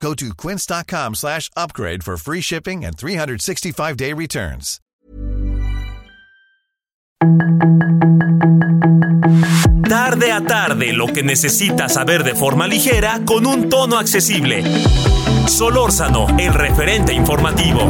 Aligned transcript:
Go 0.00 0.14
to 0.14 0.34
quince.com 0.34 1.14
slash 1.14 1.50
upgrade 1.56 2.04
for 2.04 2.16
free 2.16 2.40
shipping 2.40 2.84
and 2.84 2.96
365-day 2.96 4.12
returns. 4.12 4.80
Tarde 9.88 10.32
a 10.32 10.44
tarde, 10.44 10.92
lo 10.92 11.06
que 11.06 11.22
necesitas 11.22 11.94
saber 11.94 12.24
de 12.24 12.34
forma 12.34 12.66
ligera 12.66 13.20
con 13.24 13.46
un 13.46 13.68
tono 13.68 13.98
accesible. 13.98 14.62
Solórzano, 15.46 16.26
el 16.38 16.52
referente 16.52 17.12
informativo. 17.14 17.88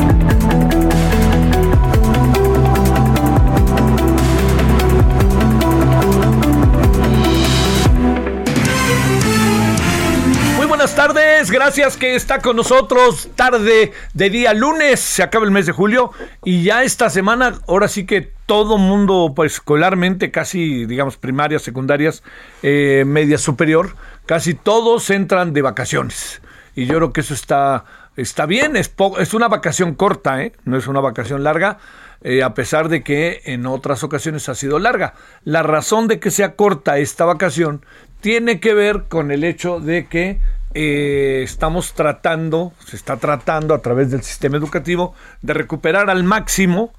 Tardes, 10.97 11.51
gracias 11.51 11.99
que 11.99 12.15
está 12.15 12.39
con 12.41 12.57
nosotros 12.57 13.29
tarde 13.35 13.93
de 14.15 14.31
día 14.31 14.55
lunes, 14.55 14.99
se 14.99 15.23
acaba 15.23 15.45
el 15.45 15.51
mes 15.51 15.67
de 15.67 15.73
julio 15.73 16.11
y 16.43 16.63
ya 16.63 16.85
esta 16.85 17.11
semana, 17.11 17.61
ahora 17.69 17.87
sí 17.87 18.07
que 18.07 18.33
todo 18.47 18.79
mundo, 18.79 19.35
pues 19.37 19.53
escolarmente, 19.53 20.31
casi 20.31 20.87
digamos 20.87 21.19
primarias, 21.19 21.61
secundarias, 21.61 22.23
eh, 22.63 23.05
media 23.07 23.37
superior, 23.37 23.95
casi 24.25 24.55
todos 24.55 25.11
entran 25.11 25.53
de 25.53 25.61
vacaciones 25.61 26.41
y 26.75 26.87
yo 26.87 26.97
creo 26.97 27.13
que 27.13 27.21
eso 27.21 27.35
está, 27.35 27.85
está 28.17 28.47
bien, 28.47 28.75
es, 28.75 28.91
es 29.19 29.35
una 29.35 29.49
vacación 29.49 29.95
corta, 29.95 30.43
¿eh? 30.43 30.53
no 30.65 30.79
es 30.79 30.87
una 30.87 31.01
vacación 31.01 31.45
larga. 31.45 31.77
eh, 32.23 32.43
a 32.43 32.55
pesar 32.55 32.89
de 32.89 33.03
que 33.03 33.43
en 33.45 33.67
otras 33.67 34.03
ocasiones 34.03 34.49
ha 34.49 34.55
sido 34.55 34.79
larga. 34.79 35.13
La 35.45 35.63
razón 35.63 36.09
de 36.09 36.19
que 36.19 36.31
sea 36.31 36.57
corta 36.57 36.97
esta 36.99 37.27
vacación 37.27 37.85
tiene 38.21 38.59
que 38.59 38.75
ver 38.75 39.05
con 39.09 39.31
el 39.31 39.45
hecho 39.45 39.79
de 39.79 40.07
que 40.07 40.41
eh, 40.79 41.41
estamos 41.43 41.95
tratando, 41.95 42.75
se 42.85 42.97
está 42.97 43.17
tratando 43.17 43.73
a 43.73 43.81
través 43.81 44.11
del 44.11 44.23
sistema 44.23 44.59
educativo 44.59 45.15
de 45.41 45.55
recuperar 45.55 46.11
al 46.11 46.23
máximo 46.23 46.93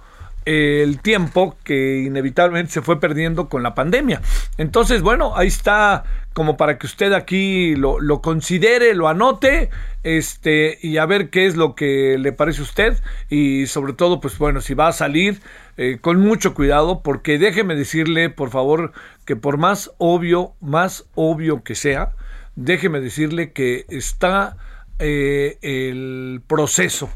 eh, 0.47 0.81
el 0.81 0.99
tiempo 0.99 1.55
que 1.63 1.99
inevitablemente 1.99 2.71
se 2.71 2.81
fue 2.81 2.99
perdiendo 2.99 3.49
con 3.49 3.61
la 3.61 3.75
pandemia. 3.75 4.23
Entonces, 4.57 5.03
bueno, 5.03 5.37
ahí 5.37 5.45
está 5.45 6.05
como 6.33 6.57
para 6.57 6.79
que 6.79 6.87
usted 6.87 7.13
aquí 7.13 7.75
lo, 7.75 8.21
considere, 8.23 8.95
lo 8.95 9.09
anote, 9.09 9.69
este, 10.01 10.79
y 10.81 10.97
a 10.97 11.05
ver 11.05 11.29
qué 11.29 11.45
es 11.45 11.55
lo 11.55 11.75
que 11.75 12.17
le 12.17 12.31
parece 12.31 12.61
a 12.61 12.63
usted, 12.63 12.97
y 13.29 13.67
sobre 13.67 13.93
todo, 13.93 14.19
pues 14.21 14.39
bueno, 14.39 14.59
si 14.59 14.73
va 14.73 14.87
a 14.87 14.93
salir, 14.93 15.39
eh, 15.77 15.99
con 16.01 16.19
mucho 16.19 16.55
cuidado, 16.55 17.03
porque 17.03 17.37
déjeme 17.37 17.75
decirle, 17.75 18.31
por 18.31 18.49
favor, 18.49 18.91
que 19.25 19.35
por 19.35 19.57
más 19.57 19.91
obvio, 19.99 20.53
más 20.61 21.05
obvio 21.13 21.63
que 21.63 21.75
sea, 21.75 22.13
déjeme 22.57 22.99
decirle 22.99 23.51
que 23.53 23.85
está 23.87 24.57
eh, 24.99 25.57
el 25.61 26.41
proceso 26.45 27.09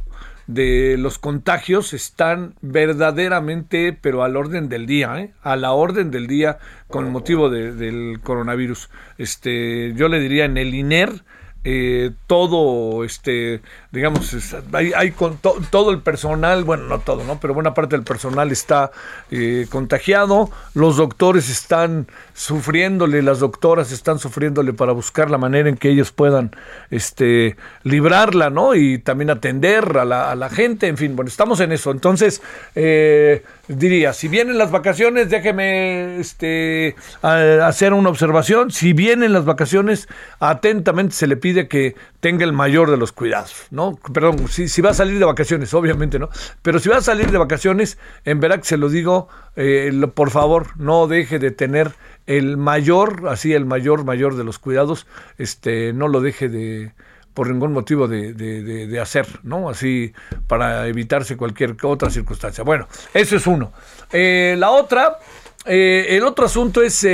de 0.47 0.95
los 0.97 1.17
contagios 1.17 1.93
están 1.93 2.55
verdaderamente, 2.61 3.97
pero 3.99 4.23
al 4.23 4.35
orden 4.37 4.69
del 4.69 4.85
día, 4.85 5.17
¿eh? 5.19 5.33
a 5.43 5.55
la 5.55 5.71
orden 5.71 6.11
del 6.11 6.27
día 6.27 6.57
con 6.87 7.11
motivo 7.11 7.49
de- 7.49 7.73
del 7.73 8.19
coronavirus. 8.21 8.89
Este, 9.17 9.93
yo 9.95 10.07
le 10.09 10.19
diría 10.19 10.45
en 10.45 10.57
el 10.57 10.73
INER, 10.73 11.23
eh, 11.63 12.11
todo, 12.27 13.03
este, 13.03 13.61
digamos, 13.91 14.33
hay, 14.71 14.93
hay 14.95 15.11
con 15.11 15.37
to- 15.37 15.57
todo 15.69 15.91
el 15.91 15.99
personal, 15.99 16.63
bueno, 16.63 16.83
no 16.83 16.99
todo, 16.99 17.23
¿no? 17.25 17.39
Pero 17.41 17.53
buena 17.53 17.73
parte 17.73 17.97
del 17.97 18.05
personal 18.05 18.51
está 18.51 18.91
eh, 19.31 19.67
contagiado, 19.69 20.49
los 20.73 20.95
doctores 20.95 21.49
están 21.49 22.07
sufriéndole, 22.33 23.21
las 23.21 23.39
doctoras 23.39 23.91
están 23.91 24.17
sufriéndole 24.19 24.71
para 24.73 24.93
buscar 24.93 25.29
la 25.29 25.37
manera 25.37 25.67
en 25.67 25.75
que 25.75 25.89
ellos 25.89 26.11
puedan, 26.11 26.55
este, 26.89 27.57
librarla, 27.83 28.49
¿no? 28.49 28.75
Y 28.75 28.99
también 28.99 29.29
atender 29.29 29.97
a 29.97 30.05
la, 30.05 30.49
gente, 30.49 30.87
en 30.87 30.95
fin, 30.97 31.15
bueno, 31.15 31.27
estamos 31.27 31.59
en 31.59 31.71
eso. 31.73 31.91
Entonces, 31.91 32.41
eh, 32.75 33.43
diría, 33.67 34.13
si 34.13 34.27
vienen 34.29 34.57
las 34.57 34.71
vacaciones, 34.71 35.29
déjeme, 35.29 36.17
este, 36.19 36.95
hacer 37.21 37.93
una 37.93 38.09
observación, 38.09 38.71
si 38.71 38.93
vienen 38.93 39.33
las 39.33 39.43
vacaciones, 39.45 40.07
atentamente 40.39 41.13
se 41.15 41.27
le 41.27 41.35
pide 41.37 41.67
que 41.67 41.95
tenga 42.21 42.45
el 42.45 42.53
mayor 42.53 42.91
de 42.91 42.97
los 42.97 43.11
cuidados, 43.11 43.65
¿no? 43.71 43.80
Perdón, 44.13 44.47
si, 44.47 44.81
va 44.81 44.91
a 44.91 44.93
salir 44.93 45.17
de 45.19 45.25
vacaciones, 45.25 45.73
obviamente, 45.73 46.19
¿no? 46.19 46.29
Pero 46.61 46.79
si 46.79 46.89
va 46.89 46.97
a 46.97 47.01
salir 47.01 47.31
de 47.31 47.37
vacaciones, 47.37 47.97
en 48.25 48.39
verdad 48.39 48.59
que 48.59 48.65
se 48.65 48.77
lo 48.77 48.89
digo, 48.89 49.27
eh, 49.55 49.91
por 50.13 50.29
favor, 50.29 50.67
no 50.77 51.07
deje 51.07 51.39
de 51.39 51.51
tener 51.51 51.91
el 52.27 52.57
mayor, 52.57 53.23
así 53.29 53.53
el 53.53 53.65
mayor, 53.65 54.03
mayor 54.05 54.35
de 54.35 54.43
los 54.43 54.59
cuidados, 54.59 55.07
este, 55.37 55.93
no 55.93 56.07
lo 56.07 56.21
deje 56.21 56.49
de 56.49 56.93
por 57.33 57.49
ningún 57.49 57.71
motivo 57.71 58.07
de, 58.09 58.33
de- 58.33 58.61
de- 58.61 58.87
de 58.87 58.99
hacer, 58.99 59.25
¿no? 59.43 59.69
Así 59.69 60.13
para 60.47 60.87
evitarse 60.87 61.37
cualquier 61.37 61.77
otra 61.83 62.09
circunstancia. 62.09 62.63
Bueno, 62.63 62.87
eso 63.13 63.37
es 63.37 63.47
uno. 63.47 63.71
Eh, 64.11 64.55
la 64.57 64.69
otra, 64.71 65.17
eh, 65.65 66.07
el 66.09 66.23
otro 66.25 66.45
asunto 66.45 66.81
es, 66.83 67.07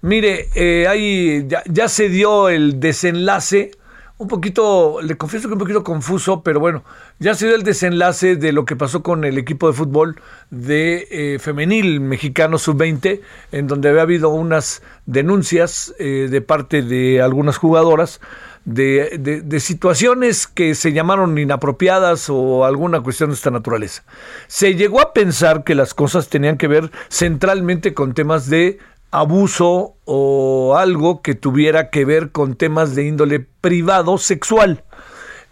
mire, 0.00 0.48
ahí 0.88 1.46
ya 1.66 1.88
se 1.88 2.08
dio 2.08 2.48
el 2.48 2.80
desenlace 2.80 3.72
un 4.22 4.28
poquito, 4.28 5.00
le 5.02 5.16
confieso 5.16 5.48
que 5.48 5.54
un 5.54 5.58
poquito 5.60 5.84
confuso, 5.84 6.42
pero 6.42 6.60
bueno, 6.60 6.84
ya 7.18 7.34
se 7.34 7.46
dio 7.46 7.54
el 7.56 7.62
desenlace 7.62 8.36
de 8.36 8.52
lo 8.52 8.64
que 8.64 8.76
pasó 8.76 9.02
con 9.02 9.24
el 9.24 9.36
equipo 9.38 9.66
de 9.66 9.74
fútbol 9.74 10.20
de 10.50 11.06
eh, 11.10 11.38
femenil 11.38 12.00
mexicano 12.00 12.58
sub-20, 12.58 13.20
en 13.52 13.66
donde 13.66 13.88
había 13.90 14.02
habido 14.02 14.30
unas 14.30 14.82
denuncias 15.06 15.94
eh, 15.98 16.28
de 16.30 16.40
parte 16.40 16.82
de 16.82 17.20
algunas 17.20 17.56
jugadoras 17.56 18.20
de- 18.64 19.18
de 19.44 19.58
situaciones 19.58 20.46
que 20.46 20.76
se 20.76 20.92
llamaron 20.92 21.36
inapropiadas 21.36 22.30
o 22.30 22.64
alguna 22.64 23.00
cuestión 23.00 23.30
de 23.30 23.34
esta 23.34 23.50
naturaleza. 23.50 24.04
Se 24.46 24.76
llegó 24.76 25.00
a 25.00 25.12
pensar 25.12 25.64
que 25.64 25.74
las 25.74 25.94
cosas 25.94 26.28
tenían 26.28 26.56
que 26.58 26.68
ver 26.68 26.92
centralmente 27.08 27.92
con 27.92 28.14
temas 28.14 28.48
de 28.48 28.78
abuso 29.12 29.94
o 30.04 30.74
algo 30.76 31.22
que 31.22 31.34
tuviera 31.34 31.90
que 31.90 32.04
ver 32.04 32.32
con 32.32 32.56
temas 32.56 32.96
de 32.96 33.04
índole 33.04 33.40
privado 33.40 34.18
sexual. 34.18 34.82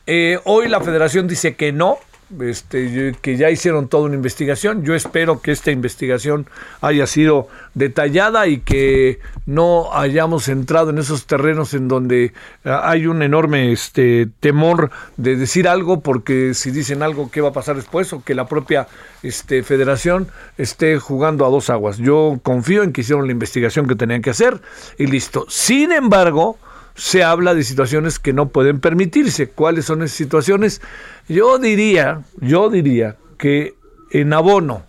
Eh, 0.07 0.41
hoy 0.45 0.67
la 0.67 0.81
federación 0.81 1.29
dice 1.29 1.55
que 1.55 1.71
no, 1.71 1.99
este, 2.41 3.15
que 3.21 3.37
ya 3.37 3.51
hicieron 3.51 3.89
toda 3.89 4.05
una 4.05 4.15
investigación. 4.15 4.85
Yo 4.85 4.95
espero 4.95 5.41
que 5.41 5.53
esta 5.53 5.71
investigación 5.71 6.47
haya 6.81 7.07
sido 7.07 7.49
detallada 7.75 8.47
y 8.47 8.61
que 8.61 9.19
no 9.47 9.93
hayamos 9.93 10.49
entrado 10.49 10.91
en 10.91 10.99
esos 10.99 11.27
terrenos 11.27 11.75
en 11.75 11.89
donde 11.89 12.33
ah, 12.65 12.89
hay 12.91 13.07
un 13.07 13.23
enorme 13.23 13.73
este, 13.73 14.29
temor 14.41 14.91
de 15.17 15.37
decir 15.37 15.69
algo, 15.69 16.01
porque 16.01 16.55
si 16.55 16.71
dicen 16.71 17.03
algo, 17.03 17.31
¿qué 17.31 17.41
va 17.41 17.49
a 17.49 17.53
pasar 17.53 17.77
después? 17.77 18.13
O 18.13 18.23
que 18.23 18.35
la 18.35 18.47
propia 18.47 18.87
este, 19.23 19.63
federación 19.63 20.29
esté 20.57 20.99
jugando 20.99 21.45
a 21.47 21.51
dos 21.51 21.71
aguas. 21.71 21.99
Yo 21.99 22.39
confío 22.43 22.83
en 22.83 22.93
que 22.93 23.01
hicieron 23.01 23.27
la 23.27 23.33
investigación 23.33 23.87
que 23.87 23.97
tenían 23.97 24.23
que 24.23 24.31
hacer 24.31 24.61
y 24.99 25.07
listo. 25.07 25.47
Sin 25.49 25.93
embargo, 25.93 26.59
se 27.01 27.25
habla 27.25 27.55
de 27.55 27.65
situaciones 27.65 28.19
que 28.19 28.35
no 28.35 28.51
pueden 28.51 28.79
permitirse. 28.79 29.49
¿Cuáles 29.49 29.87
son 29.87 30.03
esas 30.03 30.19
situaciones? 30.19 30.83
Yo 31.31 31.59
diría, 31.59 32.21
yo 32.41 32.69
diría 32.69 33.17
que 33.39 33.75
en 34.11 34.35
abono 34.35 34.83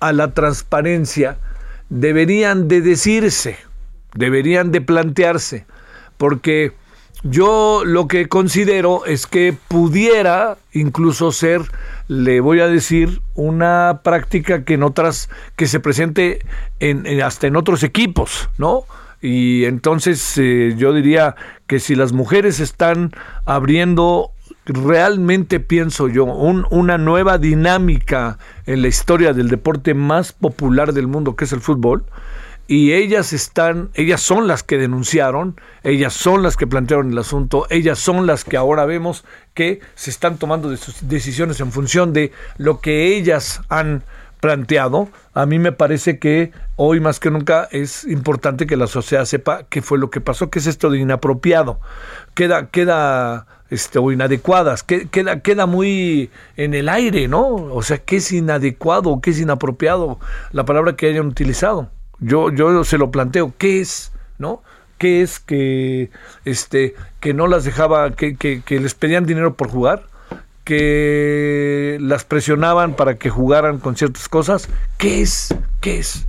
a 0.00 0.14
la 0.14 0.32
transparencia 0.32 1.36
deberían 1.90 2.68
de 2.68 2.80
decirse, 2.80 3.58
deberían 4.14 4.72
de 4.72 4.80
plantearse, 4.80 5.66
porque 6.16 6.72
yo 7.22 7.82
lo 7.84 8.08
que 8.08 8.30
considero 8.30 9.04
es 9.04 9.26
que 9.26 9.54
pudiera 9.68 10.56
incluso 10.72 11.32
ser, 11.32 11.60
le 12.06 12.40
voy 12.40 12.60
a 12.60 12.66
decir, 12.66 13.20
una 13.34 14.00
práctica 14.02 14.64
que 14.64 14.74
en 14.74 14.84
otras, 14.84 15.28
que 15.54 15.66
se 15.66 15.80
presente 15.80 16.38
en, 16.80 17.20
hasta 17.20 17.46
en 17.46 17.56
otros 17.56 17.82
equipos, 17.82 18.48
¿no? 18.56 18.84
Y 19.20 19.64
entonces 19.64 20.36
eh, 20.38 20.74
yo 20.76 20.92
diría 20.92 21.34
que 21.66 21.80
si 21.80 21.94
las 21.94 22.12
mujeres 22.12 22.60
están 22.60 23.12
abriendo 23.44 24.30
realmente 24.64 25.60
pienso 25.60 26.08
yo, 26.08 26.24
un- 26.24 26.66
una 26.70 26.98
nueva 26.98 27.38
dinámica 27.38 28.38
en 28.66 28.82
la 28.82 28.88
historia 28.88 29.32
del 29.32 29.48
deporte 29.48 29.94
más 29.94 30.32
popular 30.32 30.92
del 30.92 31.06
mundo, 31.06 31.36
que 31.36 31.44
es 31.46 31.52
el 31.52 31.60
fútbol, 31.60 32.04
y 32.66 32.92
ellas 32.92 33.32
están, 33.32 33.88
ellas 33.94 34.20
son 34.20 34.46
las 34.46 34.62
que 34.62 34.76
denunciaron, 34.76 35.58
ellas 35.84 36.12
son 36.12 36.42
las 36.42 36.58
que 36.58 36.66
plantearon 36.66 37.10
el 37.12 37.16
asunto, 37.18 37.66
ellas 37.70 37.98
son 37.98 38.26
las 38.26 38.44
que 38.44 38.58
ahora 38.58 38.84
vemos 38.84 39.24
que 39.54 39.80
se 39.94 40.10
están 40.10 40.36
tomando 40.36 40.68
decisiones 41.00 41.60
en 41.60 41.72
función 41.72 42.12
de 42.12 42.30
lo 42.58 42.80
que 42.80 43.16
ellas 43.16 43.62
han 43.70 44.02
planteado. 44.40 45.08
A 45.34 45.46
mí 45.46 45.58
me 45.58 45.72
parece 45.72 46.18
que 46.18 46.52
hoy 46.76 47.00
más 47.00 47.20
que 47.20 47.30
nunca 47.30 47.68
es 47.70 48.04
importante 48.04 48.66
que 48.66 48.76
la 48.76 48.86
sociedad 48.86 49.24
sepa 49.24 49.64
qué 49.68 49.82
fue 49.82 49.98
lo 49.98 50.10
que 50.10 50.20
pasó, 50.20 50.50
qué 50.50 50.58
es 50.58 50.66
esto 50.66 50.90
de 50.90 50.98
inapropiado. 50.98 51.80
Queda, 52.34 52.68
queda 52.68 53.46
este, 53.70 53.98
o 53.98 54.10
inadecuadas, 54.12 54.82
queda, 54.82 55.40
queda 55.40 55.66
muy 55.66 56.30
en 56.56 56.74
el 56.74 56.88
aire, 56.88 57.28
¿no? 57.28 57.46
O 57.46 57.82
sea, 57.82 57.98
¿qué 57.98 58.16
es 58.16 58.32
inadecuado, 58.32 59.20
qué 59.20 59.30
es 59.30 59.40
inapropiado? 59.40 60.18
La 60.52 60.64
palabra 60.64 60.96
que 60.96 61.08
hayan 61.08 61.26
utilizado. 61.26 61.90
Yo, 62.20 62.50
yo 62.50 62.82
se 62.84 62.98
lo 62.98 63.10
planteo, 63.10 63.52
¿qué 63.58 63.80
es? 63.80 64.12
¿No? 64.38 64.62
¿Qué 64.98 65.22
es 65.22 65.38
que, 65.38 66.10
este, 66.44 66.94
que 67.20 67.32
no 67.32 67.46
las 67.46 67.64
dejaba, 67.64 68.10
que, 68.12 68.36
que, 68.36 68.62
que 68.62 68.80
les 68.80 68.94
pedían 68.94 69.26
dinero 69.26 69.54
por 69.54 69.68
jugar? 69.68 70.07
Que 70.68 71.96
las 71.98 72.24
presionaban 72.24 72.92
para 72.92 73.14
que 73.14 73.30
jugaran 73.30 73.78
con 73.78 73.96
ciertas 73.96 74.28
cosas. 74.28 74.68
¿Qué 74.98 75.22
es? 75.22 75.54
¿Qué 75.80 75.98
es? 75.98 76.26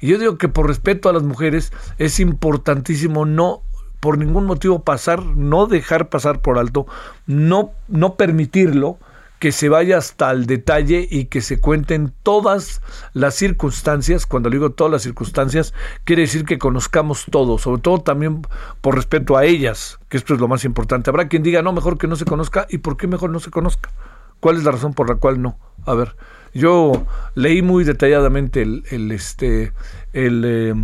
Y 0.00 0.08
yo 0.08 0.18
digo 0.18 0.36
que 0.36 0.48
por 0.48 0.66
respeto 0.66 1.08
a 1.08 1.12
las 1.12 1.22
mujeres 1.22 1.72
es 1.96 2.18
importantísimo 2.18 3.24
no 3.24 3.62
por 4.00 4.18
ningún 4.18 4.46
motivo 4.46 4.82
pasar, 4.82 5.24
no 5.24 5.68
dejar 5.68 6.08
pasar 6.08 6.40
por 6.40 6.58
alto, 6.58 6.88
no, 7.26 7.70
no 7.86 8.16
permitirlo, 8.16 8.98
que 9.38 9.52
se 9.52 9.68
vaya 9.68 9.98
hasta 9.98 10.30
el 10.30 10.46
detalle 10.46 11.06
y 11.08 11.26
que 11.26 11.40
se 11.40 11.60
cuenten 11.60 12.12
todas 12.22 12.82
las 13.12 13.34
circunstancias. 13.34 14.26
Cuando 14.26 14.50
digo 14.50 14.70
todas 14.70 14.92
las 14.92 15.02
circunstancias, 15.02 15.74
quiere 16.04 16.22
decir 16.22 16.44
que 16.44 16.58
conozcamos 16.58 17.26
todo, 17.30 17.58
sobre 17.58 17.80
todo 17.80 18.00
también 18.00 18.42
por 18.80 18.96
respeto 18.96 19.36
a 19.36 19.44
ellas, 19.44 19.98
que 20.08 20.16
esto 20.16 20.34
es 20.34 20.40
lo 20.40 20.48
más 20.48 20.64
importante. 20.64 21.10
Habrá 21.10 21.28
quien 21.28 21.42
diga, 21.42 21.62
no, 21.62 21.72
mejor 21.72 21.98
que 21.98 22.08
no 22.08 22.16
se 22.16 22.24
conozca. 22.24 22.66
¿Y 22.68 22.78
por 22.78 22.96
qué 22.96 23.06
mejor 23.06 23.30
no 23.30 23.40
se 23.40 23.50
conozca? 23.50 23.90
¿Cuál 24.40 24.56
es 24.56 24.64
la 24.64 24.72
razón 24.72 24.94
por 24.94 25.08
la 25.08 25.16
cual 25.16 25.40
no? 25.40 25.58
A 25.84 25.94
ver, 25.94 26.16
yo 26.54 27.06
leí 27.34 27.62
muy 27.62 27.84
detalladamente 27.84 28.62
el, 28.62 29.12
este, 29.12 29.72
el, 30.12 30.42
eh, 30.44 30.74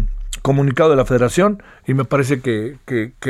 comunicado 0.44 0.90
de 0.90 0.96
la 0.96 1.06
federación 1.06 1.62
y 1.86 1.94
me 1.94 2.04
parece 2.04 2.42
que, 2.42 2.76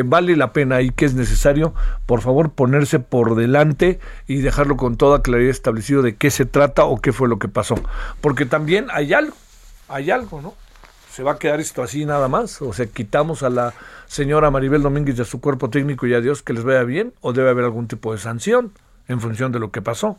vale 0.04 0.36
la 0.36 0.52
pena 0.52 0.82
y 0.82 0.90
que 0.90 1.04
es 1.04 1.14
necesario, 1.14 1.72
por 2.06 2.22
favor, 2.22 2.50
ponerse 2.50 2.98
por 2.98 3.36
delante 3.36 4.00
y 4.26 4.38
dejarlo 4.38 4.76
con 4.76 4.96
toda 4.96 5.22
claridad 5.22 5.52
establecido 5.52 6.02
de 6.02 6.16
qué 6.16 6.32
se 6.32 6.44
trata 6.44 6.86
o 6.86 7.00
qué 7.00 7.12
fue 7.12 7.28
lo 7.28 7.38
que 7.38 7.46
pasó. 7.46 7.76
Porque 8.20 8.46
también 8.46 8.88
hay 8.90 9.14
algo, 9.14 9.36
hay 9.88 10.10
algo, 10.10 10.42
¿no? 10.42 10.54
¿Se 11.12 11.22
va 11.22 11.34
a 11.34 11.38
quedar 11.38 11.60
esto 11.60 11.84
así 11.84 12.04
nada 12.04 12.26
más? 12.26 12.60
O 12.60 12.72
sea, 12.72 12.86
quitamos 12.86 13.44
a 13.44 13.48
la 13.48 13.74
señora 14.08 14.50
Maribel 14.50 14.82
Domínguez 14.82 15.16
de 15.16 15.24
su 15.24 15.40
cuerpo 15.40 15.70
técnico 15.70 16.08
y 16.08 16.14
a 16.14 16.20
Dios 16.20 16.42
que 16.42 16.52
les 16.52 16.64
vaya 16.64 16.82
bien, 16.82 17.14
o 17.20 17.32
debe 17.32 17.48
haber 17.48 17.64
algún 17.64 17.86
tipo 17.86 18.12
de 18.12 18.18
sanción 18.18 18.72
en 19.06 19.20
función 19.20 19.52
de 19.52 19.60
lo 19.60 19.70
que 19.70 19.82
pasó. 19.82 20.18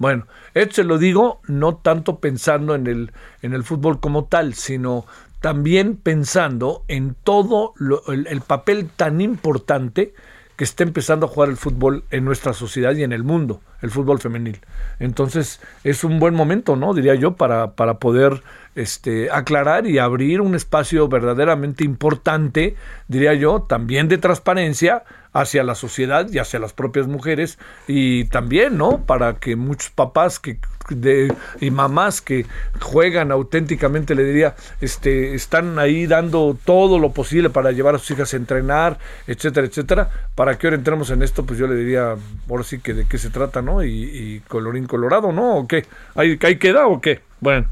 Bueno, 0.00 0.26
esto 0.54 0.76
se 0.76 0.84
lo 0.84 0.96
digo 0.96 1.42
no 1.46 1.76
tanto 1.76 2.20
pensando 2.20 2.74
en 2.74 2.86
el, 2.86 3.12
en 3.42 3.52
el 3.52 3.64
fútbol 3.64 4.00
como 4.00 4.24
tal, 4.24 4.54
sino 4.54 5.04
también 5.40 5.96
pensando 5.96 6.84
en 6.88 7.14
todo 7.22 7.74
el, 8.08 8.40
papel 8.40 8.88
tan 8.96 9.20
importante 9.20 10.14
que 10.56 10.64
está 10.64 10.84
empezando 10.84 11.26
a 11.26 11.28
jugar 11.28 11.50
el 11.50 11.58
fútbol 11.58 12.04
en 12.10 12.24
nuestra 12.24 12.54
sociedad 12.54 12.94
y 12.94 13.02
en 13.02 13.12
el 13.12 13.24
mundo, 13.24 13.60
el 13.82 13.90
fútbol 13.90 14.20
femenil. 14.20 14.60
Entonces 15.00 15.60
es 15.84 16.02
un 16.02 16.18
buen 16.18 16.34
momento, 16.34 16.76
¿no? 16.76 16.94
Diría 16.94 17.14
yo, 17.14 17.34
para, 17.34 17.72
para 17.72 17.98
poder 17.98 18.42
este, 18.74 19.30
aclarar 19.30 19.86
y 19.86 19.98
abrir 19.98 20.40
un 20.40 20.54
espacio 20.54 21.08
verdaderamente 21.08 21.84
importante, 21.84 22.74
diría 23.06 23.34
yo, 23.34 23.66
también 23.68 24.08
de 24.08 24.16
transparencia 24.16 25.04
hacia 25.32 25.62
la 25.62 25.74
sociedad 25.74 26.28
y 26.30 26.38
hacia 26.38 26.58
las 26.58 26.72
propias 26.72 27.06
mujeres 27.06 27.58
y 27.86 28.24
también, 28.24 28.76
¿no? 28.76 29.04
Para 29.06 29.34
que 29.34 29.56
muchos 29.56 29.90
papás 29.90 30.38
que 30.38 30.58
de, 30.88 31.32
y 31.60 31.70
mamás 31.70 32.20
que 32.20 32.46
juegan 32.80 33.30
auténticamente, 33.30 34.14
le 34.14 34.24
diría, 34.24 34.56
este, 34.80 35.34
están 35.34 35.78
ahí 35.78 36.06
dando 36.06 36.58
todo 36.64 36.98
lo 36.98 37.12
posible 37.12 37.50
para 37.50 37.70
llevar 37.70 37.94
a 37.94 37.98
sus 37.98 38.12
hijas 38.12 38.34
a 38.34 38.36
entrenar, 38.36 38.98
etcétera, 39.26 39.66
etcétera. 39.66 40.10
Para 40.34 40.58
que 40.58 40.66
ahora 40.66 40.76
entremos 40.76 41.10
en 41.10 41.22
esto, 41.22 41.44
pues 41.44 41.58
yo 41.58 41.66
le 41.66 41.76
diría, 41.76 42.16
ahora 42.48 42.64
sí 42.64 42.80
que 42.80 42.94
de 42.94 43.06
qué 43.06 43.18
se 43.18 43.30
trata, 43.30 43.62
¿no? 43.62 43.84
Y, 43.84 44.42
colorín 44.48 44.86
colorado, 44.86 45.32
¿no? 45.32 45.56
¿O 45.58 45.68
qué? 45.68 45.86
¿Ahí, 46.14 46.38
¿Ahí 46.42 46.56
queda 46.56 46.86
o 46.86 47.00
qué? 47.00 47.20
Bueno. 47.40 47.68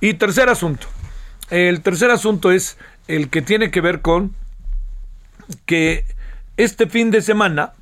Y 0.00 0.14
tercer 0.14 0.48
asunto. 0.48 0.86
El 1.50 1.80
tercer 1.82 2.10
asunto 2.10 2.52
es 2.52 2.78
el 3.08 3.28
que 3.28 3.42
tiene 3.42 3.70
que 3.70 3.80
ver 3.80 4.00
con 4.00 4.34
que 5.66 6.04
este 6.64 6.86
fin 6.86 7.10
de 7.10 7.22
semana, 7.22 7.72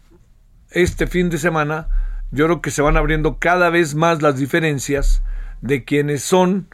este 0.70 1.08
fin 1.08 1.30
de 1.30 1.38
semana, 1.38 1.88
yo 2.30 2.44
creo 2.44 2.62
que 2.62 2.70
se 2.70 2.80
van 2.80 2.96
abriendo 2.96 3.38
cada 3.38 3.70
vez 3.70 3.96
más 3.96 4.22
las 4.22 4.36
diferencias 4.38 5.20
de 5.62 5.82
quienes 5.84 6.22
son 6.22 6.69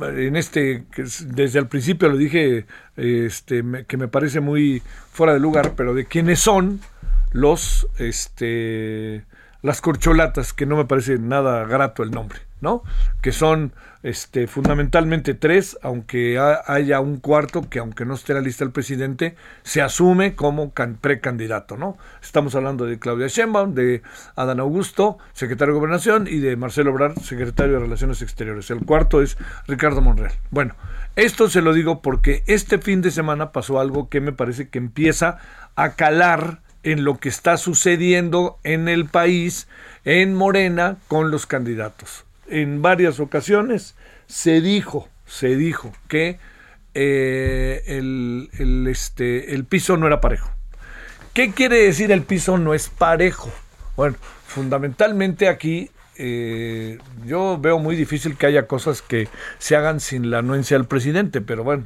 en 0.00 0.34
este 0.34 0.84
desde 1.26 1.60
el 1.60 1.68
principio 1.68 2.08
lo 2.08 2.16
dije 2.16 2.66
este 2.96 3.62
que 3.86 3.96
me 3.96 4.08
parece 4.08 4.40
muy 4.40 4.82
fuera 5.12 5.34
de 5.34 5.38
lugar 5.38 5.74
pero 5.76 5.94
de 5.94 6.06
quienes 6.06 6.40
son 6.40 6.80
los 7.30 7.86
este 7.98 9.24
las 9.62 9.80
corcholatas 9.80 10.52
que 10.52 10.66
no 10.66 10.76
me 10.76 10.84
parece 10.84 11.18
nada 11.20 11.64
grato 11.64 12.02
el 12.02 12.10
nombre 12.10 12.40
no 12.60 12.82
que 13.22 13.30
son 13.30 13.72
este, 14.04 14.46
fundamentalmente 14.46 15.32
tres, 15.32 15.78
aunque 15.80 16.38
haya 16.66 17.00
un 17.00 17.16
cuarto 17.16 17.70
que 17.70 17.78
aunque 17.78 18.04
no 18.04 18.14
esté 18.14 18.32
en 18.32 18.38
la 18.38 18.44
lista 18.44 18.62
del 18.62 18.70
presidente, 18.70 19.34
se 19.62 19.80
asume 19.80 20.36
como 20.36 20.72
precandidato, 21.00 21.78
¿no? 21.78 21.96
Estamos 22.22 22.54
hablando 22.54 22.84
de 22.84 22.98
Claudia 22.98 23.28
Sheinbaum, 23.28 23.72
de 23.72 24.02
Adán 24.36 24.60
Augusto, 24.60 25.16
secretario 25.32 25.72
de 25.72 25.80
Gobernación, 25.80 26.26
y 26.28 26.38
de 26.38 26.54
Marcelo 26.54 26.92
Obrar, 26.92 27.18
secretario 27.20 27.74
de 27.74 27.80
Relaciones 27.80 28.20
Exteriores. 28.20 28.70
El 28.70 28.84
cuarto 28.84 29.22
es 29.22 29.38
Ricardo 29.66 30.02
Monreal. 30.02 30.34
Bueno, 30.50 30.74
esto 31.16 31.48
se 31.48 31.62
lo 31.62 31.72
digo 31.72 32.02
porque 32.02 32.42
este 32.46 32.76
fin 32.76 33.00
de 33.00 33.10
semana 33.10 33.52
pasó 33.52 33.80
algo 33.80 34.10
que 34.10 34.20
me 34.20 34.32
parece 34.32 34.68
que 34.68 34.76
empieza 34.76 35.38
a 35.76 35.94
calar 35.94 36.60
en 36.82 37.04
lo 37.04 37.16
que 37.16 37.30
está 37.30 37.56
sucediendo 37.56 38.58
en 38.64 38.88
el 38.88 39.06
país, 39.06 39.66
en 40.04 40.34
Morena, 40.34 40.98
con 41.08 41.30
los 41.30 41.46
candidatos 41.46 42.23
en 42.48 42.82
varias 42.82 43.20
ocasiones 43.20 43.94
se 44.26 44.60
dijo, 44.60 45.08
se 45.26 45.56
dijo 45.56 45.92
que 46.08 46.38
eh, 46.94 47.82
el, 47.86 48.86
este, 48.88 49.54
el 49.54 49.64
piso 49.64 49.96
no 49.96 50.06
era 50.06 50.20
parejo. 50.20 50.50
¿Qué 51.32 51.52
quiere 51.52 51.78
decir 51.78 52.12
el 52.12 52.22
piso 52.22 52.58
no 52.58 52.74
es 52.74 52.88
parejo? 52.88 53.50
Bueno, 53.96 54.16
fundamentalmente 54.46 55.48
aquí 55.48 55.90
eh, 56.16 56.98
yo 57.26 57.58
veo 57.60 57.78
muy 57.78 57.96
difícil 57.96 58.36
que 58.36 58.46
haya 58.46 58.66
cosas 58.66 59.02
que 59.02 59.28
se 59.58 59.76
hagan 59.76 60.00
sin 60.00 60.30
la 60.30 60.38
anuencia 60.38 60.76
del 60.76 60.86
presidente, 60.86 61.40
pero 61.40 61.64
bueno, 61.64 61.84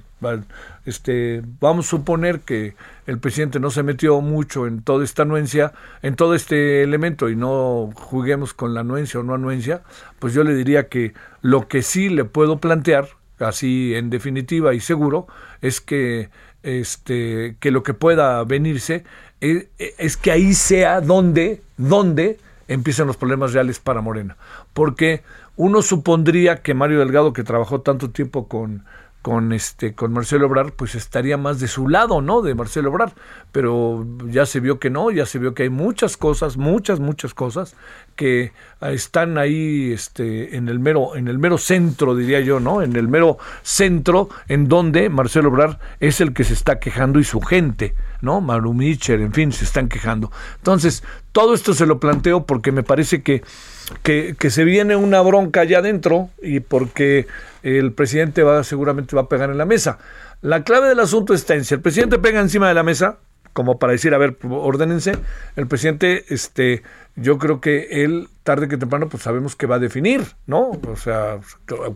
este, 0.85 1.43
vamos 1.61 1.87
a 1.87 1.91
suponer 1.91 2.41
que 2.41 2.75
el 3.07 3.19
presidente 3.19 3.59
no 3.59 3.71
se 3.71 3.83
metió 3.83 4.21
mucho 4.21 4.67
en 4.67 4.83
toda 4.83 5.05
esta 5.05 5.23
anuencia, 5.23 5.73
en 6.03 6.17
todo 6.17 6.35
este 6.35 6.83
elemento 6.83 7.31
y 7.31 7.37
no 7.37 7.91
juguemos 7.95 8.53
con 8.53 8.75
la 8.75 8.81
anuencia 8.81 9.21
o 9.21 9.23
no 9.23 9.35
anuencia, 9.35 9.83
pues 10.19 10.35
yo 10.35 10.45
le 10.45 10.55
diría 10.55 10.89
que 10.89 11.15
lo 11.41 11.69
que 11.69 11.83
sí 11.83 12.09
le 12.09 12.25
puedo 12.25 12.59
plantear, 12.59 13.09
así 13.39 13.95
en 13.95 14.11
definitiva 14.11 14.75
y 14.75 14.81
seguro, 14.81 15.27
es 15.63 15.81
que 15.81 16.31
este 16.63 17.57
que 17.61 17.71
lo 17.71 17.83
que 17.83 17.95
pueda 17.95 18.43
venirse 18.45 19.05
es, 19.41 19.69
es 19.79 20.17
que 20.17 20.33
ahí 20.33 20.55
sea 20.55 21.01
donde 21.01 21.63
donde 21.77 22.39
empiezan 22.69 23.07
los 23.07 23.17
problemas 23.17 23.53
reales 23.53 23.81
para 23.81 24.01
Morena. 24.01 24.37
Porque 24.73 25.23
uno 25.57 25.83
supondría 25.83 26.63
que 26.63 26.75
Mario 26.75 27.01
Delgado, 27.01 27.33
que 27.33 27.43
trabajó 27.43 27.81
tanto 27.81 28.11
tiempo 28.11 28.47
con, 28.47 28.85
con 29.29 29.53
este 29.53 29.95
con 29.95 30.15
Marcelo 30.15 30.47
Obrar, 30.47 30.73
pues 30.73 30.95
estaría 30.95 31.37
más 31.37 31.61
de 31.61 31.69
su 31.69 31.87
lado, 31.87 32.23
¿no? 32.23 32.41
De 32.41 32.55
Marcelo 32.55 32.89
Obrar, 32.89 33.13
pero 33.53 34.07
ya 34.25 34.47
se 34.47 34.59
vio 34.59 34.79
que 34.79 34.89
no, 34.89 35.11
ya 35.11 35.27
se 35.27 35.39
vio 35.39 35.53
que 35.53 35.65
hay 35.65 35.69
muchas 35.69 36.17
cosas, 36.17 36.57
muchas 36.57 36.99
muchas 36.99 37.35
cosas 37.35 37.77
que 38.17 38.53
están 38.81 39.37
ahí 39.37 39.93
este 39.93 40.57
en 40.57 40.71
el 40.71 40.79
mero 40.79 41.15
en 41.15 41.29
el 41.29 41.39
mero 41.39 41.59
centro 41.59 42.17
diría 42.17 42.41
yo, 42.41 42.59
¿no? 42.59 42.81
En 42.81 42.97
el 42.97 43.07
mero 43.07 43.37
centro 43.61 44.31
en 44.49 44.67
donde 44.67 45.11
Marcelo 45.11 45.51
Obrar 45.51 45.79
es 46.01 46.23
el 46.23 46.33
que 46.33 46.45
se 46.45 46.55
está 46.55 46.79
quejando 46.79 47.19
y 47.19 47.25
su 47.25 47.43
gente. 47.43 47.95
¿no? 48.21 48.41
Maru 48.41 48.73
en 48.81 49.33
fin, 49.33 49.53
se 49.53 49.65
están 49.65 49.89
quejando. 49.89 50.33
Entonces, 50.57 51.05
todo 51.33 51.55
esto 51.55 51.73
se 51.75 51.87
lo 51.87 52.01
planteo 52.01 52.47
porque 52.47 52.73
me 52.73 52.83
parece 52.83 53.23
que, 53.23 53.45
que, 54.03 54.37
se 54.51 54.65
viene 54.65 54.97
una 54.97 55.21
bronca 55.21 55.61
allá 55.61 55.79
adentro 55.79 56.31
y 56.43 56.61
porque 56.61 57.27
el 57.63 57.93
presidente 57.93 58.43
va 58.43 58.65
seguramente 58.65 59.17
va 59.17 59.23
a 59.23 59.29
pegar 59.29 59.51
en 59.51 59.59
la 59.59 59.67
mesa. 59.67 59.99
La 60.41 60.63
clave 60.63 60.89
del 60.89 61.01
asunto 61.01 61.35
está 61.35 61.55
en 61.55 61.65
si 61.65 61.75
el 61.75 61.81
presidente 61.81 62.19
pega 62.19 62.41
encima 62.41 62.69
de 62.69 62.75
la 62.75 62.83
mesa, 62.83 63.19
como 63.53 63.79
para 63.79 63.93
decir, 63.93 64.15
a 64.15 64.19
ver, 64.19 64.37
ordénense. 64.49 65.13
El 65.57 65.67
presidente, 65.67 66.25
este, 66.29 66.83
yo 67.21 67.39
creo 67.39 67.61
que 67.61 68.05
él, 68.05 68.29
tarde 68.45 68.69
que 68.69 68.77
temprano, 68.77 69.09
pues 69.09 69.23
sabemos 69.23 69.57
que 69.57 69.67
va 69.67 69.77
a 69.77 69.79
definir, 69.79 70.23
¿no? 70.47 70.71
O 70.87 70.97
sea, 70.97 71.41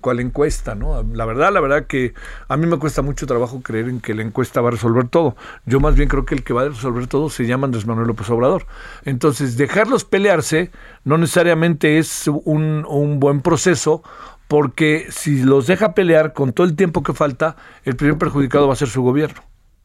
cuál 0.01 0.21
encuesta, 0.21 0.75
¿no? 0.75 1.03
La 1.13 1.25
verdad, 1.25 1.53
la 1.53 1.61
verdad 1.61 1.87
que 1.87 2.15
a 2.49 2.57
mí 2.57 2.67
me 2.67 2.79
cuesta 2.79 3.03
mucho 3.03 3.27
trabajo 3.27 3.63
creer 3.63 3.89
en 3.89 4.01
que 4.01 4.15
la 4.15 4.23
encuesta 4.23 4.61
va 4.61 4.69
a 4.69 4.73
resolver 4.73 5.09
todo. 5.09 5.37
Yo 5.65 5.81
más 5.81 5.95
bien 5.95 6.09
creo 6.09 6.25
que 6.25 6.35
el 6.35 6.43
que 6.43 6.53
va 6.53 6.63
a 6.63 6.69
resolver 6.69 7.07
todo 7.07 7.31
se 7.31 7.47
llama 7.47 7.67
Andrés 7.67 7.87
Manuel 7.87 8.09
López 8.09 8.29
Obrador. 8.31 8.67
Entonces, 9.05 9.57
dejarlos 9.57 10.05
pelearse 10.05 10.71
no 11.05 11.19
necesariamente 11.19 11.99
es 11.99 12.27
un, 12.27 12.85
un 12.89 13.21
buen 13.21 13.41
proceso 13.41 14.03
porque 14.49 15.07
si 15.11 15.43
los 15.43 15.67
deja 15.67 15.95
pelear 15.95 16.33
con 16.33 16.53
todo 16.53 16.67
el 16.67 16.77
tiempo 16.77 17.03
que 17.03 17.15
falta, 17.15 17.57
el 17.85 17.97
primer 17.97 18.19
perjudicado 18.19 18.67
va 18.67 18.75
a 18.75 18.77
ser 18.77 18.89
su 18.89 19.03
gobierno. 19.03 19.41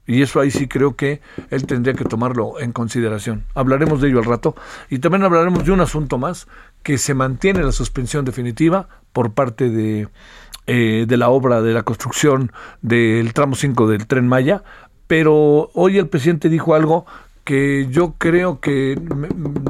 Y 0.08 0.22
eso 0.22 0.40
ahí 0.40 0.50
sí 0.50 0.68
creo 0.68 0.96
que 0.96 1.22
él 1.50 1.68
tendría 1.68 1.94
que 1.94 2.06
tomarlo 2.06 2.60
en 2.60 2.72
consideración. 2.72 3.44
Hablaremos 3.54 4.02
de 4.02 4.08
ello 4.08 4.20
al 4.20 4.26
rato. 4.26 4.56
Y 4.90 5.00
también 5.00 5.24
hablaremos 5.24 5.66
de 5.66 5.72
un 5.72 5.82
asunto 5.82 6.18
más, 6.18 6.48
que 6.82 6.98
se 6.98 7.14
mantiene 7.14 7.62
la 7.62 7.74
suspensión 7.74 8.24
definitiva 8.24 8.88
por 9.12 9.34
parte 9.34 9.70
de, 9.70 10.08
eh, 10.66 11.06
de 11.08 11.18
la 11.18 11.30
obra 11.30 11.62
de 11.62 11.74
la 11.74 11.84
construcción 11.84 12.54
del 12.82 13.34
tramo 13.34 13.56
5 13.56 13.88
del 13.88 14.08
tren 14.08 14.28
Maya. 14.28 14.64
Pero 15.08 15.70
hoy 15.74 15.98
el 15.98 16.08
presidente 16.08 16.48
dijo 16.48 16.74
algo 16.74 17.06
que 17.48 17.88
yo 17.90 18.16
creo 18.18 18.60
que, 18.60 19.00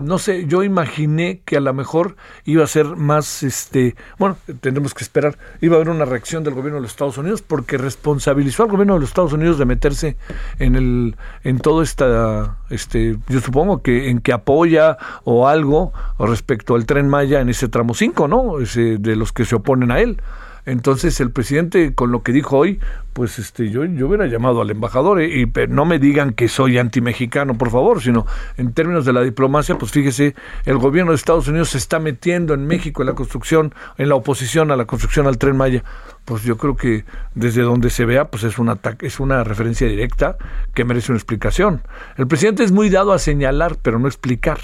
no 0.02 0.18
sé, 0.18 0.48
yo 0.48 0.64
imaginé 0.64 1.42
que 1.46 1.58
a 1.58 1.60
lo 1.60 1.72
mejor 1.76 2.16
iba 2.44 2.64
a 2.64 2.68
ser 2.68 2.88
más, 2.96 3.44
este, 3.44 3.96
bueno, 4.18 4.36
tendremos 4.62 4.96
que 4.96 5.04
esperar, 5.04 5.38
iba 5.62 5.76
a 5.76 5.76
haber 5.76 5.90
una 5.90 6.06
reacción 6.06 6.44
del 6.44 6.56
gobierno 6.56 6.78
de 6.78 6.82
los 6.82 6.90
Estados 6.90 7.20
Unidos 7.20 7.44
porque 7.44 7.78
responsabilizó 7.78 8.64
al 8.64 8.70
gobierno 8.70 8.96
de 8.96 9.02
los 9.02 9.10
Estados 9.10 9.34
Unidos 9.34 9.60
de 9.60 9.66
meterse 9.66 10.18
en 10.58 10.76
el, 10.76 11.18
en 11.44 11.60
todo 11.60 11.84
esta, 11.84 12.58
este, 12.72 13.18
yo 13.30 13.42
supongo 13.42 13.84
que 13.84 14.10
en 14.10 14.22
que 14.22 14.34
apoya 14.34 14.98
o 15.24 15.48
algo 15.48 15.94
respecto 16.18 16.74
al 16.74 16.88
tren 16.88 17.08
Maya 17.08 17.42
en 17.42 17.50
ese 17.50 17.68
tramo 17.68 17.94
5, 17.94 18.28
¿no? 18.28 18.60
Ese, 18.60 18.98
de 18.98 19.16
los 19.16 19.32
que 19.32 19.46
se 19.46 19.54
oponen 19.54 19.92
a 19.92 20.00
él. 20.00 20.20
Entonces 20.68 21.22
el 21.22 21.32
presidente 21.32 21.96
con 21.96 22.12
lo 22.12 22.24
que 22.24 22.34
dijo 22.34 22.58
hoy, 22.58 22.82
pues 23.14 23.40
este 23.40 23.70
yo, 23.70 23.86
yo 23.86 24.08
hubiera 24.08 24.28
llamado 24.28 24.60
al 24.60 24.70
embajador 24.70 25.22
eh, 25.22 25.40
y 25.40 25.50
no 25.70 25.86
me 25.86 25.98
digan 25.98 26.34
que 26.34 26.50
soy 26.50 26.78
antimexicano, 26.78 27.58
por 27.58 27.72
favor, 27.72 28.02
sino 28.02 28.26
en 28.58 28.74
términos 28.74 29.06
de 29.06 29.14
la 29.14 29.22
diplomacia, 29.22 29.78
pues 29.78 29.94
fíjese, 29.94 30.36
el 30.66 30.78
gobierno 30.78 31.14
de 31.14 31.16
Estados 31.16 31.48
Unidos 31.48 31.70
se 31.70 31.78
está 31.78 32.00
metiendo 32.00 32.54
en 32.54 32.68
México 32.68 33.02
en 33.02 33.08
la 33.08 33.16
construcción, 33.16 33.74
en 33.98 34.10
la 34.10 34.16
oposición 34.16 34.70
a 34.70 34.76
la 34.76 34.84
construcción 34.84 35.26
al 35.26 35.38
tren 35.38 35.56
Maya. 35.56 35.86
Pues 36.26 36.44
yo 36.44 36.58
creo 36.58 36.76
que 36.76 37.06
desde 37.34 37.62
donde 37.62 37.90
se 37.90 38.04
vea, 38.04 38.30
pues 38.30 38.44
es 38.44 38.60
un 38.60 38.68
ataque, 38.68 39.08
es 39.08 39.22
una 39.22 39.46
referencia 39.46 39.88
directa 39.88 40.36
que 40.74 40.84
merece 40.84 41.14
una 41.14 41.18
explicación. 41.18 41.82
El 42.18 42.28
presidente 42.28 42.66
es 42.66 42.74
muy 42.74 42.90
dado 42.90 43.14
a 43.14 43.20
señalar, 43.20 43.78
pero 43.82 44.00
no 44.00 44.08
explicar. 44.10 44.60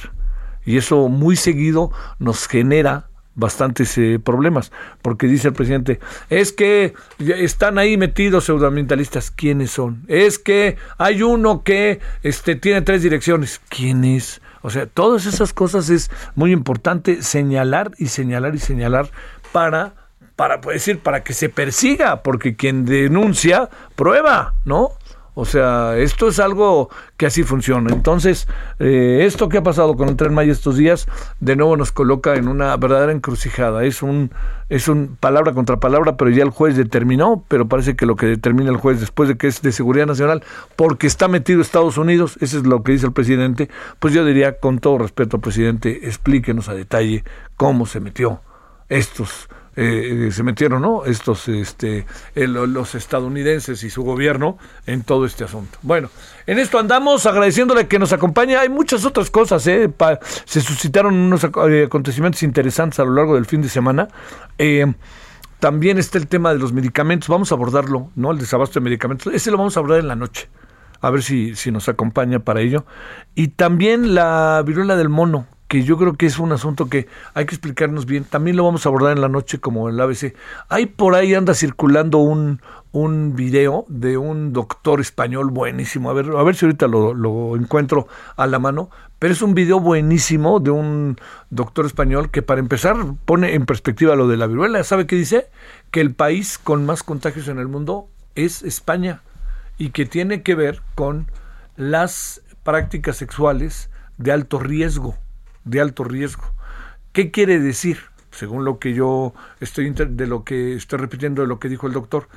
Y 0.65 0.75
eso 0.75 1.07
muy 1.07 1.37
seguido 1.37 1.93
nos 2.19 2.45
genera 2.49 3.07
bastantes 3.35 3.97
eh, 3.97 4.19
problemas, 4.23 4.71
porque 5.01 5.27
dice 5.27 5.49
el 5.49 5.53
presidente, 5.53 5.99
es 6.29 6.51
que 6.51 6.93
están 7.19 7.77
ahí 7.77 7.97
metidos 7.97 8.45
pseudoambientalistas, 8.45 9.31
¿quiénes 9.31 9.71
son? 9.71 10.03
Es 10.07 10.39
que 10.39 10.77
hay 10.97 11.23
uno 11.23 11.63
que 11.63 11.99
este, 12.21 12.55
tiene 12.55 12.81
tres 12.81 13.01
direcciones, 13.01 13.61
¿quién 13.69 14.03
es? 14.05 14.41
O 14.61 14.69
sea, 14.69 14.85
todas 14.85 15.25
esas 15.25 15.53
cosas 15.53 15.89
es 15.89 16.09
muy 16.35 16.51
importante 16.51 17.21
señalar 17.21 17.91
y 17.97 18.07
señalar 18.07 18.55
y 18.55 18.59
señalar 18.59 19.09
para 19.51 19.93
para 20.35 20.57
decir 20.57 20.99
para 20.99 21.23
que 21.23 21.33
se 21.33 21.49
persiga, 21.49 22.23
porque 22.23 22.55
quien 22.55 22.85
denuncia 22.85 23.69
prueba, 23.95 24.55
¿no? 24.65 24.89
O 25.35 25.45
sea, 25.45 25.97
esto 25.97 26.27
es 26.27 26.39
algo 26.39 26.89
que 27.17 27.25
así 27.25 27.43
funciona. 27.43 27.91
Entonces, 27.91 28.47
eh, 28.79 29.23
esto 29.25 29.49
que 29.49 29.57
ha 29.57 29.63
pasado 29.63 29.95
con 29.95 30.09
el 30.09 30.15
Tren 30.15 30.33
Maya 30.33 30.51
estos 30.51 30.77
días, 30.77 31.07
de 31.39 31.55
nuevo 31.55 31.75
nos 31.75 31.91
coloca 31.91 32.35
en 32.35 32.47
una 32.47 32.77
verdadera 32.77 33.11
encrucijada. 33.11 33.83
Es 33.83 34.03
un, 34.03 34.31
es 34.69 34.87
un 34.87 35.17
palabra 35.19 35.53
contra 35.53 35.79
palabra, 35.79 36.17
pero 36.17 36.29
ya 36.29 36.43
el 36.43 36.51
juez 36.51 36.77
determinó, 36.77 37.43
pero 37.47 37.67
parece 37.67 37.95
que 37.95 38.05
lo 38.05 38.15
que 38.15 38.27
determina 38.27 38.69
el 38.69 38.77
juez 38.77 38.99
después 38.99 39.27
de 39.27 39.35
que 39.35 39.47
es 39.47 39.61
de 39.63 39.71
seguridad 39.71 40.05
nacional, 40.05 40.43
porque 40.75 41.07
está 41.07 41.27
metido 41.27 41.61
Estados 41.61 41.97
Unidos, 41.97 42.37
eso 42.39 42.59
es 42.59 42.65
lo 42.65 42.83
que 42.83 42.91
dice 42.91 43.07
el 43.07 43.13
presidente, 43.13 43.69
pues 43.99 44.13
yo 44.13 44.23
diría, 44.25 44.59
con 44.59 44.79
todo 44.79 44.99
respeto, 44.99 45.39
presidente, 45.39 46.07
explíquenos 46.07 46.69
a 46.69 46.75
detalle 46.75 47.23
cómo 47.57 47.87
se 47.87 47.99
metió 47.99 48.41
estos 48.89 49.49
eh, 49.75 50.29
se 50.31 50.43
metieron 50.43 50.81
¿no? 50.81 51.05
estos 51.05 51.47
este, 51.47 52.05
los 52.35 52.95
estadounidenses 52.95 53.83
y 53.83 53.89
su 53.89 54.03
gobierno 54.03 54.57
en 54.85 55.03
todo 55.03 55.25
este 55.25 55.43
asunto. 55.43 55.77
Bueno, 55.81 56.09
en 56.45 56.59
esto 56.59 56.79
andamos 56.79 57.25
agradeciéndole 57.25 57.87
que 57.87 57.99
nos 57.99 58.13
acompañe. 58.13 58.55
Hay 58.55 58.69
muchas 58.69 59.05
otras 59.05 59.31
cosas, 59.31 59.65
¿eh? 59.67 59.89
se 60.45 60.61
suscitaron 60.61 61.13
unos 61.15 61.43
eh, 61.43 61.83
acontecimientos 61.85 62.43
interesantes 62.43 62.99
a 62.99 63.03
lo 63.03 63.13
largo 63.13 63.35
del 63.35 63.45
fin 63.45 63.61
de 63.61 63.69
semana. 63.69 64.07
también 65.59 65.97
está 65.97 66.17
el 66.17 66.27
tema 66.27 66.51
de 66.53 66.59
los 66.59 66.73
medicamentos, 66.73 67.29
vamos 67.29 67.51
a 67.51 67.55
abordarlo, 67.55 68.11
¿no? 68.15 68.31
El 68.31 68.37
desabasto 68.37 68.79
de 68.79 68.83
medicamentos, 68.83 69.33
ese 69.33 69.49
lo 69.49 69.57
vamos 69.57 69.77
a 69.77 69.79
abordar 69.79 69.99
en 69.99 70.07
la 70.07 70.15
noche 70.15 70.49
a 71.03 71.09
ver 71.09 71.21
si, 71.21 71.53
si 71.55 71.69
nos 71.69 71.89
acompaña 71.89 72.39
para 72.39 72.61
ello. 72.61 72.85
Y 73.35 73.49
también 73.49 74.15
la 74.15 74.63
viruela 74.65 74.95
del 74.95 75.09
mono, 75.09 75.47
que 75.67 75.83
yo 75.83 75.97
creo 75.97 76.13
que 76.13 76.25
es 76.25 76.39
un 76.39 76.51
asunto 76.51 76.87
que 76.87 77.07
hay 77.33 77.45
que 77.45 77.55
explicarnos 77.55 78.05
bien. 78.05 78.23
También 78.25 78.57
lo 78.57 78.63
vamos 78.63 78.85
a 78.85 78.89
abordar 78.89 79.13
en 79.13 79.21
la 79.21 79.29
noche 79.29 79.59
como 79.59 79.89
en 79.89 79.97
la 79.97 80.03
ABC. 80.03 80.35
Hay 80.69 80.85
por 80.85 81.15
ahí 81.15 81.33
anda 81.33 81.53
circulando 81.53 82.19
un, 82.19 82.61
un 82.91 83.35
video 83.35 83.85
de 83.87 84.17
un 84.17 84.53
doctor 84.53 85.01
español 85.01 85.49
buenísimo. 85.49 86.09
A 86.09 86.13
ver, 86.13 86.27
a 86.37 86.43
ver 86.43 86.55
si 86.55 86.65
ahorita 86.65 86.87
lo, 86.87 87.13
lo 87.13 87.55
encuentro 87.55 88.07
a 88.35 88.45
la 88.47 88.59
mano. 88.59 88.89
Pero 89.19 89.33
es 89.33 89.41
un 89.41 89.53
video 89.53 89.79
buenísimo 89.79 90.59
de 90.59 90.71
un 90.71 91.17
doctor 91.49 91.85
español 91.85 92.29
que 92.29 92.41
para 92.41 92.59
empezar 92.59 92.95
pone 93.25 93.55
en 93.55 93.65
perspectiva 93.65 94.15
lo 94.15 94.27
de 94.27 94.37
la 94.37 94.47
viruela. 94.47 94.83
¿Sabe 94.83 95.07
qué 95.07 95.15
dice? 95.15 95.47
Que 95.91 96.01
el 96.01 96.13
país 96.13 96.57
con 96.57 96.85
más 96.85 97.03
contagios 97.03 97.47
en 97.47 97.57
el 97.57 97.67
mundo 97.67 98.09
es 98.35 98.63
España 98.63 99.21
y 99.77 99.89
que 99.89 100.05
tiene 100.05 100.43
que 100.43 100.55
ver 100.55 100.81
con 100.93 101.31
las 101.77 102.41
prácticas 102.63 103.17
sexuales 103.17 103.89
de 104.17 104.31
alto 104.31 104.59
riesgo 104.59 105.17
de 105.65 105.81
alto 105.81 106.03
riesgo. 106.03 106.43
¿Qué 107.11 107.31
quiere 107.31 107.59
decir? 107.59 107.99
Según 108.31 108.65
lo 108.65 108.79
que 108.79 108.93
yo 108.93 109.33
estoy 109.59 109.89
de 109.91 110.27
lo 110.27 110.43
que 110.43 110.73
estoy 110.75 110.99
repitiendo 110.99 111.43
de 111.43 111.47
lo 111.47 111.59
que 111.59 111.69
dijo 111.69 111.87
el 111.87 111.93
doctor. 111.93 112.27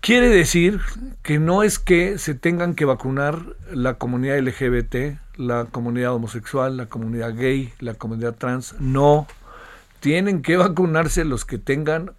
Quiere 0.00 0.28
decir 0.28 0.80
que 1.22 1.40
no 1.40 1.64
es 1.64 1.80
que 1.80 2.18
se 2.18 2.34
tengan 2.34 2.74
que 2.74 2.84
vacunar 2.84 3.42
la 3.72 3.94
comunidad 3.94 4.38
LGBT, 4.38 5.18
la 5.36 5.64
comunidad 5.64 6.14
homosexual, 6.14 6.76
la 6.76 6.86
comunidad 6.86 7.34
gay, 7.34 7.72
la 7.80 7.94
comunidad 7.94 8.36
trans, 8.36 8.76
no. 8.78 9.26
Tienen 9.98 10.42
que 10.42 10.56
vacunarse 10.56 11.24
los 11.24 11.44
que 11.44 11.58
tengan 11.58 12.12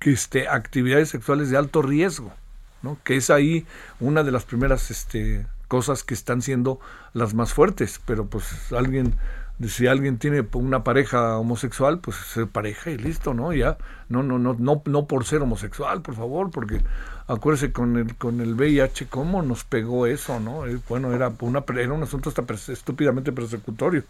este, 0.00 0.48
actividades 0.48 1.08
sexuales 1.10 1.50
de 1.50 1.56
alto 1.56 1.82
riesgo, 1.82 2.32
¿no? 2.82 2.98
que 3.04 3.16
es 3.16 3.30
ahí 3.30 3.66
una 4.00 4.22
de 4.22 4.32
las 4.32 4.44
primeras 4.44 4.90
este, 4.90 5.46
cosas 5.74 6.04
que 6.04 6.14
están 6.14 6.40
siendo 6.40 6.78
las 7.14 7.34
más 7.34 7.52
fuertes, 7.52 8.00
pero 8.06 8.26
pues 8.26 8.72
alguien 8.72 9.16
si 9.68 9.86
alguien 9.86 10.18
tiene 10.18 10.46
una 10.52 10.84
pareja 10.84 11.38
homosexual, 11.38 11.98
pues 12.00 12.16
se 12.16 12.46
pareja 12.46 12.90
y 12.90 12.98
listo, 12.98 13.34
¿no? 13.34 13.52
Ya, 13.52 13.76
no, 14.08 14.22
no, 14.22 14.38
no, 14.38 14.54
no, 14.58 14.82
no 14.84 15.06
por 15.06 15.24
ser 15.24 15.42
homosexual, 15.42 16.02
por 16.02 16.14
favor, 16.16 16.50
porque 16.50 16.80
acuérdese 17.28 17.72
con 17.72 17.96
el, 17.96 18.16
con 18.16 18.40
el 18.40 18.54
VIH, 18.54 19.06
cómo 19.06 19.42
nos 19.42 19.64
pegó 19.64 20.06
eso, 20.06 20.40
¿no? 20.40 20.66
Eh, 20.66 20.78
bueno, 20.88 21.12
era, 21.12 21.32
una, 21.40 21.64
era 21.68 21.92
un 21.92 22.02
asunto 22.02 22.30
hasta 22.30 22.44
estúpidamente 22.72 23.32
persecutorio. 23.32 24.02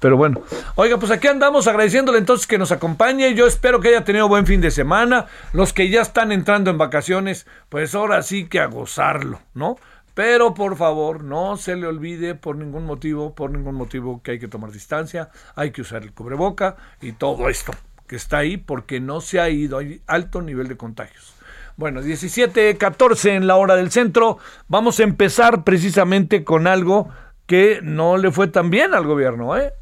Pero 0.00 0.16
bueno, 0.16 0.42
oiga, 0.74 0.98
pues 0.98 1.12
aquí 1.12 1.28
andamos 1.28 1.68
agradeciéndole 1.68 2.18
entonces 2.18 2.46
que 2.46 2.58
nos 2.58 2.72
acompañe. 2.72 3.34
Yo 3.34 3.46
espero 3.46 3.80
que 3.80 3.88
haya 3.88 4.04
tenido 4.04 4.28
buen 4.28 4.46
fin 4.46 4.60
de 4.60 4.72
semana. 4.72 5.26
Los 5.52 5.72
que 5.72 5.90
ya 5.90 6.02
están 6.02 6.32
entrando 6.32 6.70
en 6.70 6.78
vacaciones, 6.78 7.46
pues 7.68 7.94
ahora 7.94 8.22
sí 8.22 8.48
que 8.48 8.60
a 8.60 8.66
gozarlo, 8.66 9.40
¿no? 9.54 9.78
Pero 10.18 10.52
por 10.52 10.74
favor, 10.74 11.22
no 11.22 11.56
se 11.56 11.76
le 11.76 11.86
olvide 11.86 12.34
por 12.34 12.56
ningún 12.56 12.84
motivo, 12.84 13.36
por 13.36 13.52
ningún 13.52 13.76
motivo 13.76 14.20
que 14.20 14.32
hay 14.32 14.40
que 14.40 14.48
tomar 14.48 14.72
distancia, 14.72 15.30
hay 15.54 15.70
que 15.70 15.82
usar 15.82 16.02
el 16.02 16.12
cubreboca 16.12 16.74
y 17.00 17.12
todo 17.12 17.48
esto 17.48 17.70
que 18.08 18.16
está 18.16 18.38
ahí 18.38 18.56
porque 18.56 18.98
no 18.98 19.20
se 19.20 19.38
ha 19.38 19.48
ido, 19.48 19.78
hay 19.78 20.02
alto 20.08 20.42
nivel 20.42 20.66
de 20.66 20.76
contagios. 20.76 21.34
Bueno, 21.76 22.02
17, 22.02 22.76
14 22.76 23.36
en 23.36 23.46
la 23.46 23.54
hora 23.54 23.76
del 23.76 23.92
centro. 23.92 24.38
Vamos 24.66 24.98
a 24.98 25.04
empezar 25.04 25.62
precisamente 25.62 26.42
con 26.42 26.66
algo 26.66 27.10
que 27.46 27.78
no 27.84 28.16
le 28.16 28.32
fue 28.32 28.48
tan 28.48 28.70
bien 28.70 28.94
al 28.94 29.06
gobierno, 29.06 29.56
¿eh? 29.56 29.72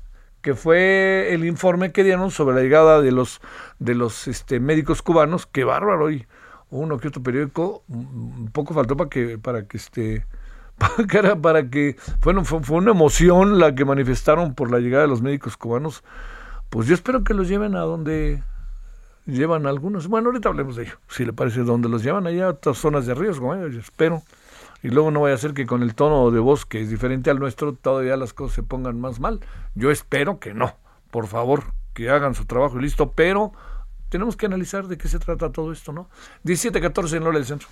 que 0.42 0.52
fue 0.54 1.32
el 1.32 1.46
informe 1.46 1.92
que 1.92 2.04
dieron 2.04 2.30
sobre 2.30 2.56
la 2.56 2.62
llegada 2.62 3.00
de 3.00 3.10
los, 3.10 3.40
de 3.78 3.94
los 3.94 4.28
este, 4.28 4.60
médicos 4.60 5.00
cubanos. 5.00 5.46
Qué 5.46 5.64
bárbaro. 5.64 6.10
Y 6.10 6.26
uno 6.78 6.98
que 6.98 7.08
otro 7.08 7.22
periódico, 7.22 7.82
un 7.88 8.50
poco 8.52 8.74
faltó 8.74 8.96
para 8.96 9.10
que, 9.10 9.38
para 9.38 9.66
que 9.66 9.76
este, 9.76 10.26
para, 11.10 11.36
para 11.36 11.70
que, 11.70 11.96
bueno, 12.22 12.44
fue, 12.44 12.62
fue, 12.62 12.78
una 12.78 12.90
emoción 12.90 13.58
la 13.58 13.74
que 13.74 13.84
manifestaron 13.84 14.54
por 14.54 14.70
la 14.70 14.78
llegada 14.78 15.02
de 15.02 15.08
los 15.08 15.22
médicos 15.22 15.56
cubanos. 15.56 16.04
Pues 16.70 16.86
yo 16.86 16.94
espero 16.94 17.24
que 17.24 17.34
los 17.34 17.48
lleven 17.48 17.76
a 17.76 17.80
donde 17.80 18.42
llevan 19.26 19.66
algunos, 19.66 20.08
bueno, 20.08 20.28
ahorita 20.28 20.48
hablemos 20.48 20.76
de 20.76 20.84
ello, 20.84 20.98
si 21.08 21.24
le 21.24 21.32
parece, 21.32 21.60
donde 21.62 21.88
los 21.88 22.02
llevan 22.02 22.26
allá 22.26 22.46
a 22.46 22.50
otras 22.50 22.78
zonas 22.78 23.06
de 23.06 23.14
riesgo, 23.14 23.54
¿eh? 23.54 23.70
yo 23.72 23.80
espero. 23.80 24.22
Y 24.82 24.88
luego 24.88 25.10
no 25.10 25.22
vaya 25.22 25.34
a 25.34 25.38
ser 25.38 25.52
que 25.52 25.66
con 25.66 25.82
el 25.82 25.94
tono 25.94 26.30
de 26.30 26.38
voz 26.38 26.64
que 26.64 26.80
es 26.80 26.90
diferente 26.90 27.30
al 27.30 27.38
nuestro, 27.38 27.72
todavía 27.72 28.16
las 28.16 28.32
cosas 28.32 28.54
se 28.54 28.62
pongan 28.62 29.00
más 29.00 29.18
mal. 29.18 29.40
Yo 29.74 29.90
espero 29.90 30.38
que 30.38 30.54
no. 30.54 30.76
Por 31.10 31.26
favor, 31.26 31.64
que 31.94 32.10
hagan 32.10 32.34
su 32.34 32.44
trabajo 32.44 32.78
y 32.78 32.82
listo, 32.82 33.12
pero 33.12 33.52
tenemos 34.08 34.36
que 34.36 34.46
analizar 34.46 34.86
de 34.86 34.98
qué 34.98 35.08
se 35.08 35.18
trata 35.18 35.50
todo 35.50 35.72
esto, 35.72 35.92
¿no? 35.92 36.08
17-14 36.44 37.16
en 37.16 37.24
Lola 37.24 37.38
del 37.38 37.46
Centro. 37.46 37.68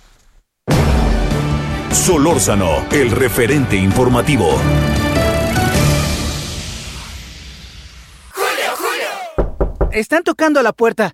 Solórzano, 1.91 2.85
el 2.91 3.09
referente 3.11 3.75
informativo. 3.75 4.59
Julio, 8.31 8.75
Julio. 8.77 9.89
Están 9.91 10.23
tocando 10.23 10.59
a 10.59 10.63
la 10.63 10.73
puerta. 10.73 11.13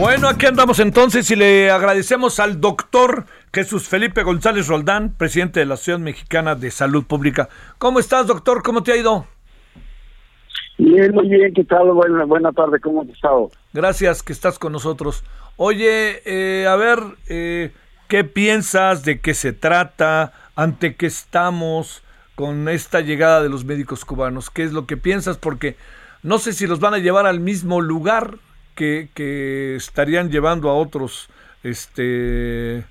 Bueno, 0.00 0.30
aquí 0.30 0.46
andamos 0.46 0.80
entonces 0.80 1.30
y 1.30 1.36
le 1.36 1.70
agradecemos 1.70 2.40
al 2.40 2.58
doctor 2.58 3.26
Jesús 3.52 3.86
Felipe 3.86 4.22
González 4.22 4.66
Roldán, 4.66 5.12
presidente 5.12 5.60
de 5.60 5.66
la 5.66 5.74
Asociación 5.74 6.04
Mexicana 6.04 6.54
de 6.54 6.70
Salud 6.70 7.04
Pública. 7.04 7.50
¿Cómo 7.76 7.98
estás, 7.98 8.26
doctor? 8.26 8.62
¿Cómo 8.62 8.82
te 8.82 8.92
ha 8.92 8.96
ido? 8.96 9.26
Bien, 10.78 11.12
muy 11.12 11.28
bien, 11.28 11.52
¿qué 11.52 11.64
tal? 11.64 11.90
Buena, 11.92 12.24
buena 12.24 12.50
tarde, 12.50 12.80
¿cómo 12.80 13.02
has 13.02 13.10
estado? 13.10 13.50
Gracias 13.74 14.22
que 14.22 14.32
estás 14.32 14.58
con 14.58 14.72
nosotros. 14.72 15.22
Oye, 15.56 16.22
eh, 16.24 16.66
a 16.66 16.76
ver, 16.76 17.00
eh, 17.28 17.70
¿qué 18.08 18.24
piensas? 18.24 19.04
¿De 19.04 19.20
qué 19.20 19.34
se 19.34 19.52
trata? 19.52 20.32
¿Ante 20.56 20.94
qué 20.94 21.04
estamos 21.04 22.02
con 22.36 22.70
esta 22.70 23.02
llegada 23.02 23.42
de 23.42 23.50
los 23.50 23.66
médicos 23.66 24.06
cubanos? 24.06 24.48
¿Qué 24.48 24.62
es 24.62 24.72
lo 24.72 24.86
que 24.86 24.96
piensas? 24.96 25.36
Porque 25.36 25.76
no 26.22 26.38
sé 26.38 26.54
si 26.54 26.66
los 26.66 26.80
van 26.80 26.94
a 26.94 26.98
llevar 26.98 27.26
al 27.26 27.40
mismo 27.40 27.82
lugar 27.82 28.38
que, 28.74 29.76
estarían 29.76 30.30
llevando 30.30 30.70
a 30.70 30.74
otros, 30.74 31.28
este, 31.62 32.84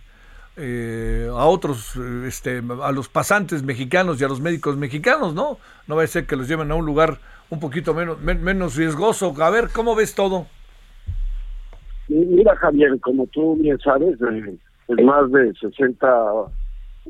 eh, 0.58 1.28
a 1.30 1.46
otros, 1.46 1.96
este, 2.26 2.62
a 2.82 2.92
los 2.92 3.10
pasantes 3.10 3.64
mexicanos 3.64 4.22
y 4.22 4.24
a 4.24 4.28
los 4.28 4.42
médicos 4.42 4.78
mexicanos, 4.78 5.34
¿no? 5.34 5.58
No 5.88 5.96
va 5.96 6.04
a 6.04 6.08
ser 6.08 6.26
que 6.26 6.36
los 6.36 6.48
lleven 6.48 6.72
a 6.72 6.76
un 6.76 6.86
lugar 6.86 7.18
un 7.50 7.60
poquito 7.60 7.94
menos, 7.94 8.22
menos 8.22 8.76
riesgoso. 8.76 9.34
A 9.42 9.50
ver, 9.50 9.70
¿cómo 9.74 9.96
ves 9.96 10.14
todo? 10.14 10.46
Mira, 12.08 12.56
Javier, 12.56 13.00
como 13.02 13.28
tú 13.28 13.56
bien 13.56 13.78
sabes, 13.80 14.18
eh, 14.22 15.04
más 15.04 15.32
de 15.32 15.54
60 15.54 16.08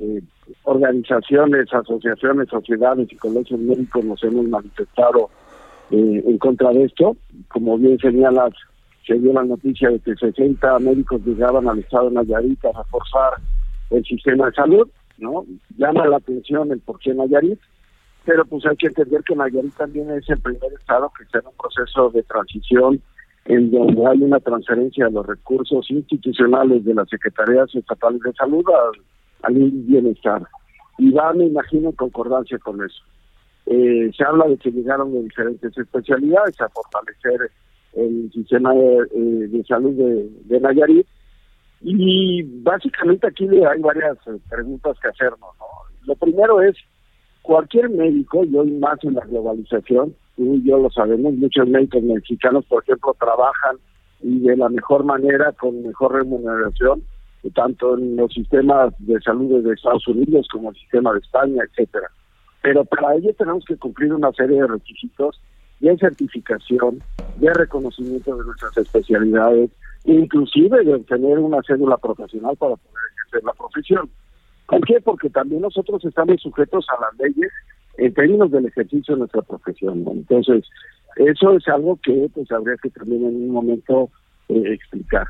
eh, 0.01 0.21
organizaciones, 0.63 1.73
asociaciones, 1.73 2.49
sociedades 2.49 3.11
y 3.11 3.15
colegios 3.15 3.59
médicos 3.59 4.03
nos 4.03 4.23
hemos 4.23 4.45
manifestado 4.47 5.29
eh, 5.91 6.23
en 6.25 6.37
contra 6.37 6.71
de 6.71 6.85
esto. 6.85 7.17
Como 7.47 7.77
bien 7.77 7.97
señalas, 7.99 8.53
se 9.05 9.15
dio 9.15 9.33
la 9.33 9.43
noticia 9.43 9.89
de 9.89 9.99
que 9.99 10.15
60 10.15 10.79
médicos 10.79 11.21
llegaban 11.25 11.67
al 11.67 11.79
estado 11.79 12.09
de 12.09 12.15
Nayarit 12.15 12.63
a 12.65 12.77
reforzar 12.77 13.33
el 13.89 14.03
sistema 14.05 14.47
de 14.47 14.53
salud, 14.53 14.87
¿no? 15.17 15.45
Llama 15.77 16.05
la 16.07 16.17
atención 16.17 16.71
el 16.71 16.79
por 16.79 16.99
qué 16.99 17.13
Nayarit, 17.13 17.59
pero 18.25 18.45
pues 18.45 18.65
hay 18.65 18.75
que 18.75 18.87
entender 18.87 19.23
que 19.23 19.35
Nayarit 19.35 19.73
también 19.75 20.11
es 20.11 20.29
el 20.29 20.39
primer 20.39 20.71
estado 20.73 21.11
que 21.17 21.23
está 21.23 21.39
en 21.39 21.47
un 21.47 21.53
proceso 21.57 22.09
de 22.11 22.23
transición 22.23 23.01
en 23.45 23.71
donde 23.71 24.05
hay 24.05 24.21
una 24.21 24.39
transferencia 24.39 25.05
de 25.05 25.11
los 25.11 25.25
recursos 25.25 25.89
institucionales 25.89 26.85
de 26.85 26.93
las 26.93 27.09
secretarías 27.09 27.73
estatales 27.73 28.21
de 28.21 28.33
salud 28.33 28.63
al, 28.67 29.01
al 29.41 29.71
bienestar. 29.71 30.43
Y 30.99 31.11
va, 31.11 31.33
me 31.33 31.45
imagino, 31.45 31.89
en 31.89 31.95
concordancia 31.95 32.59
con 32.59 32.83
eso. 32.83 33.01
Eh, 33.71 34.11
se 34.17 34.23
habla 34.23 34.47
de 34.47 34.57
que 34.57 34.71
llegaron 34.71 35.13
de 35.13 35.21
diferentes 35.21 35.77
especialidades 35.77 36.59
a 36.59 36.69
fortalecer 36.69 37.51
el 37.93 38.31
sistema 38.33 38.73
de, 38.73 38.97
eh, 39.13 39.63
salud 39.67 39.93
de, 39.93 40.59
Nayarit. 40.59 41.05
Y 41.81 42.41
básicamente 42.63 43.27
aquí 43.27 43.47
hay 43.47 43.79
varias 43.79 44.17
eh, 44.25 44.39
preguntas 44.49 44.97
que 44.99 45.09
hacernos. 45.09 45.51
Lo 46.07 46.15
primero 46.15 46.63
es, 46.63 46.75
cualquier 47.43 47.91
médico, 47.91 48.43
y 48.43 48.57
hoy 48.57 48.71
más 48.71 48.97
en 49.03 49.13
la 49.13 49.25
globalización, 49.25 50.15
tú 50.35 50.55
y 50.55 50.67
yo 50.67 50.79
lo 50.79 50.89
sabemos, 50.89 51.35
muchos 51.35 51.67
médicos 51.67 52.01
mexicanos, 52.01 52.65
por 52.65 52.81
ejemplo, 52.81 53.15
trabajan 53.19 53.77
y 54.21 54.39
de 54.39 54.57
la 54.57 54.69
mejor 54.69 55.03
manera, 55.03 55.51
con 55.51 55.83
mejor 55.83 56.13
remuneración, 56.13 57.03
tanto 57.53 57.99
en 57.99 58.15
los 58.15 58.33
sistemas 58.33 58.95
de 58.97 59.21
salud 59.21 59.63
de 59.63 59.73
Estados 59.73 60.07
Unidos 60.07 60.47
como 60.51 60.71
el 60.71 60.75
sistema 60.75 61.13
de 61.13 61.19
España, 61.19 61.63
etcétera 61.69 62.09
pero 62.61 62.85
para 62.85 63.15
ello 63.15 63.33
tenemos 63.37 63.63
que 63.65 63.77
cumplir 63.77 64.13
una 64.13 64.31
serie 64.33 64.61
de 64.61 64.67
requisitos 64.67 65.39
de 65.79 65.97
certificación, 65.97 67.01
de 67.37 67.53
reconocimiento 67.53 68.35
de 68.35 68.43
nuestras 68.43 68.77
especialidades, 68.77 69.69
inclusive 70.03 70.83
de 70.83 70.95
obtener 70.95 71.39
una 71.39 71.61
cédula 71.63 71.97
profesional 71.97 72.55
para 72.57 72.75
poder 72.75 73.03
ejercer 73.17 73.43
la 73.43 73.53
profesión. 73.53 74.09
¿Por 74.67 74.85
qué? 74.85 74.99
Porque 75.01 75.29
también 75.29 75.61
nosotros 75.61 76.03
estamos 76.03 76.41
sujetos 76.41 76.85
a 76.89 77.01
las 77.01 77.17
leyes 77.17 77.51
en 77.97 78.13
términos 78.13 78.51
del 78.51 78.65
ejercicio 78.65 79.15
de 79.15 79.19
nuestra 79.19 79.41
profesión. 79.41 80.03
Entonces, 80.07 80.65
eso 81.15 81.53
es 81.55 81.67
algo 81.67 81.97
que 82.03 82.29
pues 82.33 82.51
habría 82.51 82.77
que 82.77 82.89
también 82.89 83.25
en 83.25 83.35
un 83.35 83.49
momento 83.49 84.09
eh, 84.49 84.73
explicar. 84.73 85.27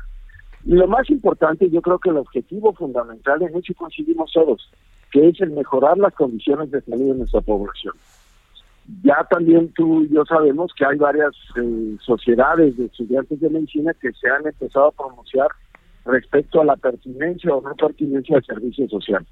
Y 0.64 0.72
lo 0.74 0.86
más 0.86 1.08
importante, 1.08 1.70
yo 1.70 1.80
creo 1.80 1.98
que 1.98 2.10
el 2.10 2.18
objetivo 2.18 2.72
fundamental 2.74 3.42
en 3.42 3.56
eso 3.56 3.72
coincidimos 3.74 4.30
todos, 4.32 4.70
que 5.10 5.28
es 5.28 5.40
el 5.40 5.50
mejorar 5.50 5.98
las 5.98 6.14
condiciones 6.14 6.70
de 6.70 6.80
salud 6.82 7.12
de 7.12 7.18
nuestra 7.18 7.40
población. 7.40 7.94
Ya 9.02 9.26
también 9.30 9.72
tú 9.74 10.02
y 10.02 10.08
yo 10.08 10.24
sabemos 10.24 10.72
que 10.76 10.84
hay 10.84 10.96
varias 10.96 11.32
eh, 11.56 11.96
sociedades 12.00 12.76
de 12.76 12.86
estudiantes 12.86 13.40
de 13.40 13.50
medicina 13.50 13.94
que 13.94 14.12
se 14.12 14.28
han 14.28 14.46
empezado 14.46 14.88
a 14.88 14.92
pronunciar 14.92 15.48
respecto 16.04 16.60
a 16.60 16.64
la 16.64 16.76
pertinencia 16.76 17.54
o 17.54 17.60
no 17.60 17.74
pertinencia 17.74 18.36
del 18.36 18.44
servicio 18.44 18.88
social. 18.88 19.24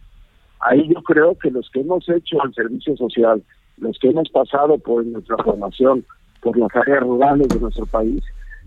Ahí 0.60 0.88
yo 0.92 1.02
creo 1.02 1.36
que 1.36 1.50
los 1.50 1.68
que 1.70 1.80
hemos 1.80 2.08
hecho 2.08 2.36
el 2.44 2.54
servicio 2.54 2.96
social, 2.96 3.42
los 3.78 3.98
que 3.98 4.08
hemos 4.08 4.28
pasado 4.28 4.78
por 4.78 5.04
nuestra 5.04 5.36
formación, 5.38 6.04
por 6.40 6.56
las 6.56 6.74
áreas 6.74 7.00
rurales 7.00 7.48
de 7.48 7.60
nuestro 7.60 7.86
país, 7.86 8.22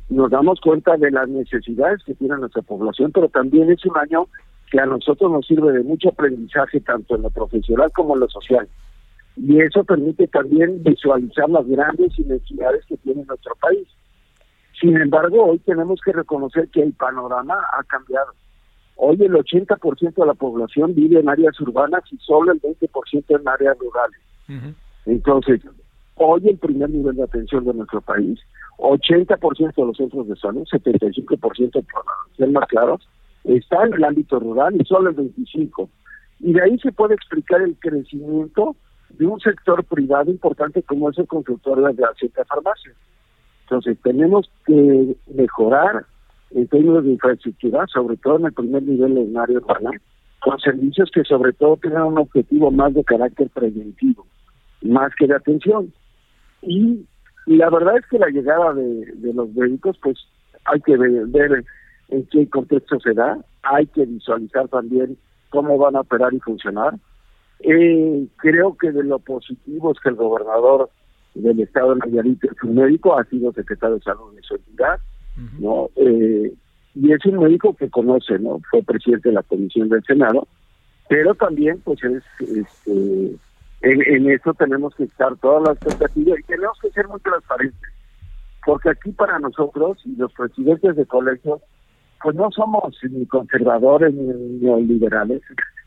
nos 0.10 0.30
damos 0.30 0.60
cuenta 0.60 0.98
de 0.98 1.12
las 1.12 1.28
necesidades 1.30 2.04
que 2.04 2.16
tiene 2.16 2.36
nuestra 2.38 2.62
población, 2.62 3.12
pero 3.14 3.30
también 3.30 3.72
es 3.72 3.86
un 3.86 3.98
año 3.98 4.28
que 4.72 4.80
a 4.80 4.86
nosotros 4.86 5.30
nos 5.30 5.46
sirve 5.46 5.74
de 5.74 5.84
mucho 5.84 6.10
aprendizaje 6.10 6.80
tanto 6.80 7.16
en 7.16 7.24
lo 7.24 7.30
profesional 7.30 7.92
como 7.92 8.16
en 8.16 8.22
lo 8.22 8.30
social. 8.30 8.68
Y 9.36 9.60
eso 9.60 9.84
permite 9.84 10.28
también 10.28 10.82
visualizar 10.82 11.50
las 11.50 11.68
grandes 11.68 12.18
inequidades 12.18 12.86
que 12.86 12.98
tiene 12.98 13.26
nuestro 13.26 13.54
país. 13.56 13.86
Sin 14.80 14.96
embargo, 14.98 15.46
hoy 15.46 15.60
tenemos 15.60 16.00
que 16.04 16.14
reconocer 16.14 16.70
que 16.70 16.82
el 16.82 16.94
panorama 16.94 17.56
ha 17.74 17.84
cambiado. 17.84 18.32
Hoy 18.96 19.18
el 19.22 19.34
80% 19.34 20.14
de 20.16 20.26
la 20.26 20.34
población 20.34 20.96
vive 20.96 21.20
en 21.20 21.28
áreas 21.28 21.60
urbanas 21.60 22.04
y 22.12 22.18
solo 22.18 22.54
el 22.54 22.62
20% 22.62 23.40
en 23.40 23.48
áreas 23.48 23.78
rurales. 23.78 24.20
Entonces, 25.06 25.62
hoy 26.16 26.48
el 26.48 26.58
primer 26.58 26.90
nivel 26.90 27.16
de 27.16 27.24
atención 27.24 27.66
de 27.66 27.74
nuestro 27.74 28.00
país, 28.02 28.40
80% 28.78 29.76
de 29.76 29.86
los 29.86 29.98
centros 29.98 30.28
de 30.28 30.36
salud, 30.38 30.66
75% 30.72 31.72
para 31.72 32.06
ser 32.38 32.50
más 32.50 32.68
claros, 32.68 33.08
está 33.44 33.86
en 33.86 33.94
el 33.94 34.04
ámbito 34.04 34.40
rural 34.40 34.76
y 34.80 34.86
solo 34.86 35.10
el 35.10 35.16
25. 35.16 35.90
Y 36.40 36.54
de 36.54 36.62
ahí 36.62 36.80
se 36.80 36.92
puede 36.92 37.16
explicar 37.16 37.62
el 37.62 37.76
crecimiento 37.80 38.76
de 39.10 39.26
un 39.26 39.40
sector 39.40 39.84
privado 39.84 40.32
importante 40.32 40.82
como 40.84 41.10
es 41.10 41.18
el 41.18 41.28
consultorio 41.28 41.86
de 41.88 42.02
la 42.02 42.14
cierta 42.18 42.46
farmacia. 42.46 42.94
Entonces 43.64 43.98
tenemos 44.04 44.50
que 44.66 45.16
mejorar 45.34 46.06
en 46.52 46.68
términos 46.68 47.04
de 47.04 47.12
infraestructura, 47.12 47.86
sobre 47.88 48.18
todo 48.18 48.40
en 48.40 48.46
el 48.46 48.54
primer 48.54 48.84
nivel 48.84 49.18
en 49.18 49.38
área 49.38 49.58
urbana, 49.58 49.92
con 50.42 50.60
servicios 50.60 51.10
que 51.14 51.24
sobre 51.24 51.54
todo 51.54 51.78
tengan 51.78 52.04
un 52.04 52.18
objetivo 52.18 52.72
más 52.72 52.94
de 52.94 53.04
carácter 53.04 53.50
preventivo, 53.50 54.26
más 54.82 55.14
que 55.16 55.28
de 55.28 55.36
atención. 55.36 55.94
Y, 56.62 57.06
la 57.46 57.70
verdad 57.70 57.98
es 57.98 58.06
que 58.08 58.20
la 58.20 58.30
llegada 58.30 58.74
de, 58.74 59.06
de 59.16 59.34
los 59.34 59.52
médicos, 59.54 59.98
pues 60.02 60.18
hay 60.66 60.80
que 60.82 60.96
ver, 60.96 61.26
ver 61.28 61.66
en 62.12 62.26
qué 62.28 62.48
contexto 62.50 63.00
se 63.00 63.14
da, 63.14 63.38
hay 63.64 63.88
que 63.88 64.06
visualizar 64.06 64.68
también 64.68 65.18
cómo 65.50 65.78
van 65.78 65.96
a 65.96 66.02
operar 66.02 66.34
y 66.34 66.40
funcionar. 66.40 66.96
Eh, 67.62 68.28
creo 68.38 68.76
que 68.78 68.92
de 68.92 69.04
lo 69.04 69.20
positivo 69.20 69.92
es 69.92 70.00
que 70.00 70.10
el 70.10 70.16
gobernador 70.16 70.90
del 71.36 71.60
Estado 71.60 71.96
de 71.96 72.00
Nayarit 72.00 72.44
es 72.44 72.64
un 72.64 72.76
médico, 72.76 73.18
ha 73.18 73.24
sido 73.26 73.54
secretario 73.54 73.96
de 73.96 74.02
salud 74.02 74.36
de 74.36 74.42
su 74.42 74.56
entidad, 74.56 75.00
¿no? 75.60 75.90
Eh, 75.96 76.54
y 76.94 77.12
es 77.14 77.26
un 77.26 77.40
médico 77.40 77.76
que 77.76 77.90
conoce, 77.90 78.38
¿no? 78.40 78.60
Fue 78.70 78.84
presidente 78.84 79.30
de 79.30 79.36
la 79.36 79.44
Comisión 79.44 79.90
del 79.90 80.04
Senado, 80.04 80.48
pero 81.08 81.34
también, 81.36 81.80
pues, 81.84 82.04
es, 82.04 82.24
este, 82.40 83.36
en, 83.82 84.02
en 84.02 84.32
eso 84.32 84.54
tenemos 84.56 84.94
que 84.96 85.04
estar 85.04 85.36
todas 85.38 85.64
las 85.64 85.78
expectativas 85.78 86.40
y 86.40 86.44
tenemos 86.44 86.78
que 86.82 86.92
ser 86.92 87.08
muy 87.08 87.20
transparentes, 87.22 87.90
porque 88.66 88.90
aquí 88.90 89.12
para 89.12 89.40
nosotros 89.40 90.00
y 90.06 90.16
los 90.16 90.34
presidentes 90.34 90.96
de 90.96 91.06
colegios, 91.06 91.62
pues 92.24 92.36
no 92.36 92.52
somos 92.52 92.96
ni 93.10 93.26
conservadores 93.26 94.14
ni 94.14 94.60
neoliberales. 94.62 95.42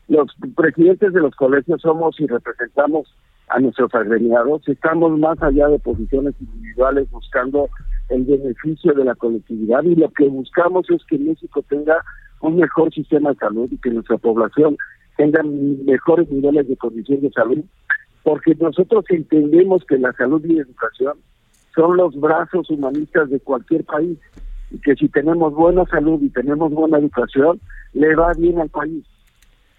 Los 0.07 0.31
presidentes 0.55 1.13
de 1.13 1.21
los 1.21 1.35
colegios 1.35 1.81
somos 1.81 2.19
y 2.19 2.27
representamos 2.27 3.13
a 3.47 3.59
nuestros 3.59 3.93
agremiados, 3.93 4.67
estamos 4.67 5.17
más 5.19 5.41
allá 5.41 5.67
de 5.67 5.79
posiciones 5.79 6.33
individuales 6.39 7.09
buscando 7.11 7.69
el 8.09 8.23
beneficio 8.23 8.93
de 8.93 9.05
la 9.05 9.15
colectividad 9.15 9.83
y 9.83 9.95
lo 9.95 10.09
que 10.09 10.27
buscamos 10.27 10.89
es 10.89 11.03
que 11.05 11.17
México 11.17 11.63
tenga 11.69 12.03
un 12.41 12.55
mejor 12.57 12.93
sistema 12.93 13.31
de 13.31 13.37
salud 13.37 13.69
y 13.71 13.77
que 13.77 13.91
nuestra 13.91 14.17
población 14.17 14.77
tenga 15.17 15.43
mejores 15.43 16.29
niveles 16.29 16.67
de 16.67 16.75
condición 16.75 17.21
de 17.21 17.31
salud, 17.31 17.63
porque 18.23 18.55
nosotros 18.55 19.05
entendemos 19.09 19.85
que 19.85 19.97
la 19.97 20.11
salud 20.13 20.43
y 20.43 20.55
la 20.55 20.63
educación 20.63 21.17
son 21.75 21.97
los 21.97 22.19
brazos 22.19 22.69
humanistas 22.69 23.29
de 23.29 23.39
cualquier 23.39 23.83
país 23.85 24.17
y 24.71 24.79
que 24.79 24.95
si 24.95 25.07
tenemos 25.09 25.53
buena 25.53 25.85
salud 25.85 26.21
y 26.21 26.29
tenemos 26.29 26.71
buena 26.71 26.97
educación, 26.97 27.59
le 27.93 28.15
va 28.15 28.33
bien 28.33 28.59
al 28.59 28.69
país 28.69 29.05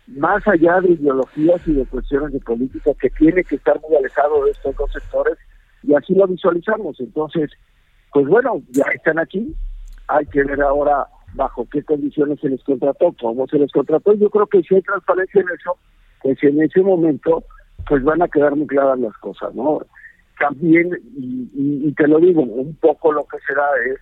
más 0.06 0.46
allá 0.46 0.80
de 0.80 0.92
ideologías 0.92 1.60
y 1.66 1.72
de 1.72 1.86
cuestiones 1.86 2.32
de 2.32 2.40
política 2.40 2.92
que 3.00 3.10
tiene 3.10 3.42
que 3.44 3.56
estar 3.56 3.80
muy 3.80 3.96
alejado 3.96 4.44
de 4.44 4.52
estos 4.52 4.76
dos 4.76 4.92
sectores 4.92 5.36
y 5.82 5.94
así 5.94 6.14
lo 6.14 6.26
visualizamos. 6.26 6.98
Entonces, 7.00 7.50
pues 8.12 8.26
bueno, 8.26 8.62
ya 8.70 8.84
están 8.94 9.18
aquí, 9.18 9.54
hay 10.08 10.26
que 10.26 10.44
ver 10.44 10.60
ahora 10.62 11.06
bajo 11.34 11.66
qué 11.70 11.82
condiciones 11.82 12.40
se 12.40 12.48
les 12.48 12.62
contrató, 12.62 13.14
cómo 13.20 13.46
se 13.48 13.58
les 13.58 13.72
contrató. 13.72 14.14
Yo 14.14 14.30
creo 14.30 14.46
que 14.46 14.62
si 14.62 14.76
hay 14.76 14.82
transparencia 14.82 15.40
en 15.40 15.48
eso, 15.48 15.76
pues 16.22 16.42
en 16.42 16.62
ese 16.62 16.80
momento 16.82 17.44
pues 17.88 18.02
van 18.02 18.22
a 18.22 18.28
quedar 18.28 18.54
muy 18.56 18.66
claras 18.66 18.98
las 18.98 19.16
cosas, 19.18 19.54
¿no? 19.54 19.80
También, 20.38 20.90
y, 21.16 21.48
y, 21.54 21.88
y 21.88 21.92
te 21.94 22.06
lo 22.08 22.18
digo, 22.18 22.42
un 22.42 22.74
poco 22.76 23.12
lo 23.12 23.24
que 23.24 23.38
será 23.46 23.64
es 23.86 23.98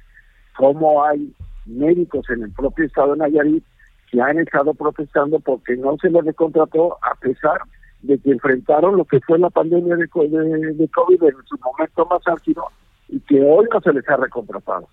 cómo 0.56 1.04
hay 1.04 1.32
médicos 1.66 2.28
en 2.30 2.42
el 2.42 2.52
propio 2.52 2.86
estado 2.86 3.12
de 3.12 3.18
Nayarit 3.18 3.64
que 4.10 4.20
han 4.20 4.38
estado 4.38 4.74
protestando 4.74 5.40
porque 5.40 5.76
no 5.76 5.96
se 6.00 6.10
les 6.10 6.24
recontrató 6.24 6.98
a 7.02 7.14
pesar 7.16 7.60
de 8.02 8.18
que 8.18 8.32
enfrentaron 8.32 8.96
lo 8.96 9.04
que 9.04 9.20
fue 9.20 9.38
la 9.38 9.50
pandemia 9.50 9.96
de, 9.96 10.06
de, 10.06 10.74
de 10.74 10.88
COVID 10.88 11.22
en 11.22 11.36
su 11.46 11.58
momento 11.58 12.06
más 12.06 12.20
álgido 12.26 12.64
y 13.08 13.18
que 13.20 13.40
hoy 13.40 13.66
no 13.72 13.80
se 13.80 13.92
les 13.92 14.08
ha 14.08 14.16
recontratado. 14.16 14.88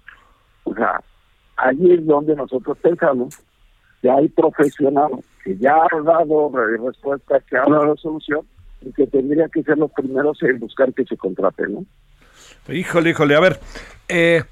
O 0.64 0.74
sea, 0.74 1.02
ahí 1.58 1.92
es 1.92 2.06
donde 2.06 2.36
nosotros 2.36 2.78
pensamos 2.78 3.38
que 4.02 4.10
hay 4.10 4.28
profesionales 4.30 5.26
que 5.44 5.58
ya 5.58 5.76
han 5.92 6.06
dado 6.06 6.52
respuesta, 6.54 7.40
que 7.42 7.58
han 7.58 7.72
dado 7.72 7.96
solución 7.98 8.42
y 8.82 8.92
que 8.94 9.08
tendrían 9.08 9.50
que 9.50 9.64
ser 9.64 9.78
los 9.78 9.92
primeros 9.92 10.42
en 10.44 10.60
buscar 10.60 10.94
que 10.94 11.06
se 11.06 11.18
contrate, 11.18 11.68
¿no? 11.68 11.86
Híjole, 12.68 13.12
híjole, 13.12 13.36
a 13.36 13.40
ver, 13.40 13.60
eh, 14.08 14.44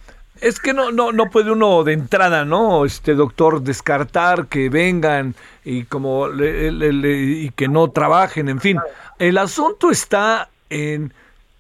es 0.42 0.60
que 0.60 0.74
no, 0.74 0.92
no, 0.92 1.12
no 1.12 1.30
puede 1.30 1.52
uno 1.52 1.84
de 1.84 1.94
entrada, 1.94 2.46
¿no? 2.46 2.86
Este 2.86 3.14
doctor 3.14 3.62
descartar 3.62 4.48
que 4.48 4.70
vengan 4.70 5.36
y 5.64 5.84
como 5.84 6.28
le, 6.28 6.72
y 7.44 7.50
que 7.52 7.68
no 7.68 7.90
trabajen, 7.90 8.50
en 8.50 8.60
fin. 8.60 8.80
El 9.18 9.38
asunto 9.38 9.92
está 9.92 10.50
en 10.70 11.14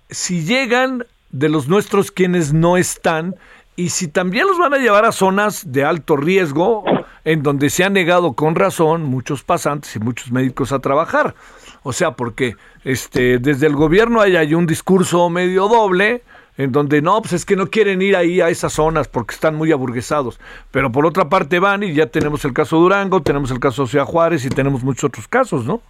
si 0.09 0.43
llegan 0.43 1.05
de 1.31 1.49
los 1.49 1.67
nuestros 1.67 2.11
quienes 2.11 2.53
no 2.53 2.77
están 2.77 3.35
y 3.75 3.89
si 3.89 4.07
también 4.07 4.47
los 4.47 4.57
van 4.57 4.73
a 4.73 4.77
llevar 4.77 5.05
a 5.05 5.11
zonas 5.11 5.71
de 5.71 5.85
alto 5.85 6.17
riesgo 6.17 6.83
en 7.23 7.43
donde 7.43 7.69
se 7.69 7.83
han 7.83 7.93
negado 7.93 8.33
con 8.33 8.55
razón 8.55 9.03
muchos 9.03 9.43
pasantes 9.43 9.95
y 9.95 9.99
muchos 9.99 10.31
médicos 10.31 10.71
a 10.71 10.79
trabajar. 10.79 11.35
O 11.83 11.93
sea, 11.93 12.11
porque 12.11 12.55
este 12.83 13.39
desde 13.39 13.67
el 13.67 13.75
gobierno 13.75 14.21
hay, 14.21 14.35
hay 14.35 14.53
un 14.53 14.65
discurso 14.65 15.29
medio 15.29 15.67
doble 15.67 16.23
en 16.59 16.73
donde 16.73 17.01
no, 17.01 17.21
pues 17.21 17.31
es 17.31 17.45
que 17.45 17.55
no 17.55 17.67
quieren 17.67 18.01
ir 18.01 18.17
ahí 18.17 18.41
a 18.41 18.49
esas 18.49 18.73
zonas 18.73 19.07
porque 19.07 19.33
están 19.33 19.55
muy 19.55 19.71
aburguesados. 19.71 20.41
Pero 20.71 20.91
por 20.91 21.05
otra 21.05 21.29
parte 21.29 21.57
van 21.57 21.83
y 21.83 21.93
ya 21.93 22.07
tenemos 22.07 22.43
el 22.43 22.51
caso 22.51 22.77
Durango, 22.77 23.21
tenemos 23.21 23.49
el 23.51 23.61
caso 23.61 23.87
Ciudad 23.87 24.03
Juárez 24.03 24.43
y 24.43 24.49
tenemos 24.49 24.83
muchos 24.83 25.05
otros 25.05 25.25
casos, 25.29 25.65
¿no? 25.65 25.81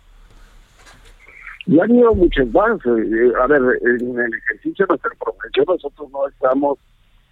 Y 1.65 1.79
han 1.79 1.95
ido 1.95 2.13
muchos 2.13 2.47
más. 2.53 2.79
Eh, 2.85 3.31
a 3.41 3.47
ver, 3.47 3.61
en 3.81 4.19
el 4.19 4.31
ejercicio 4.31 4.85
de 4.85 4.89
nuestra 4.89 5.09
profesión 5.19 5.65
nosotros 5.67 6.11
no 6.11 6.27
estamos 6.27 6.77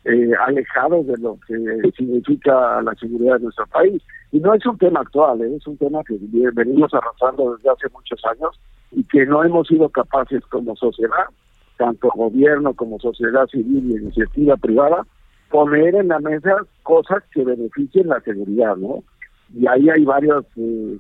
eh, 0.06 0.32
alejados 0.48 1.06
de 1.06 1.18
lo 1.18 1.38
que 1.48 1.92
significa 1.96 2.82
la 2.82 2.96
seguridad 2.96 3.36
de 3.36 3.44
nuestro 3.44 3.68
país. 3.68 4.02
Y 4.32 4.40
no 4.40 4.56
es 4.56 4.66
un 4.66 4.80
tema 4.80 5.02
actual, 5.02 5.44
¿eh? 5.44 5.56
es 5.56 5.68
un 5.68 5.78
tema 5.78 6.04
que 6.06 6.18
venimos 6.56 6.92
arrastrando 6.92 7.56
desde 7.56 7.70
hace 7.70 7.88
muchos 7.94 8.20
años 8.26 8.60
y 8.94 9.04
que 9.04 9.28
no 9.28 9.44
hemos 9.44 9.68
sido 9.68 9.90
capaces 9.90 10.44
como 10.48 10.76
sociedad 10.76 11.28
tanto 11.78 12.10
gobierno 12.16 12.74
como 12.74 13.00
sociedad 13.00 13.48
civil 13.48 13.92
y 13.92 13.98
iniciativa 13.98 14.58
privada, 14.58 15.06
poner 15.50 15.96
en 15.96 16.10
la 16.10 16.20
mesa 16.20 16.56
cosas 16.84 17.24
que 17.32 17.44
beneficien 17.44 18.08
la 18.08 18.20
seguridad, 18.22 18.76
¿no? 18.76 19.04
Y 19.54 19.66
ahí 19.68 19.90
hay 19.90 20.04
varios, 20.04 20.46
eh, 20.58 20.98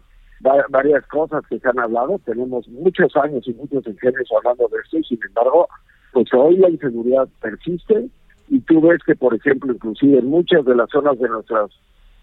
varias 0.69 1.05
cosas 1.07 1.45
que 1.47 1.59
se 1.59 1.67
han 1.67 1.79
hablado, 1.79 2.19
tenemos 2.25 2.67
muchos 2.69 3.15
años 3.17 3.47
y 3.47 3.53
muchos 3.53 3.85
ingenios 3.85 4.29
hablando 4.37 4.67
de 4.69 4.79
esto 4.79 4.97
y 4.99 5.03
sin 5.03 5.19
embargo, 5.27 5.67
pues 6.13 6.27
hoy 6.33 6.57
la 6.57 6.69
inseguridad 6.69 7.27
persiste 7.41 8.07
y 8.47 8.59
tú 8.61 8.79
ves 8.81 8.99
que, 9.05 9.15
por 9.15 9.33
ejemplo, 9.33 9.73
inclusive 9.73 10.19
en 10.19 10.27
muchas 10.27 10.63
de 10.63 10.75
las 10.75 10.89
zonas 10.89 11.19
de 11.19 11.27
nuestras 11.27 11.69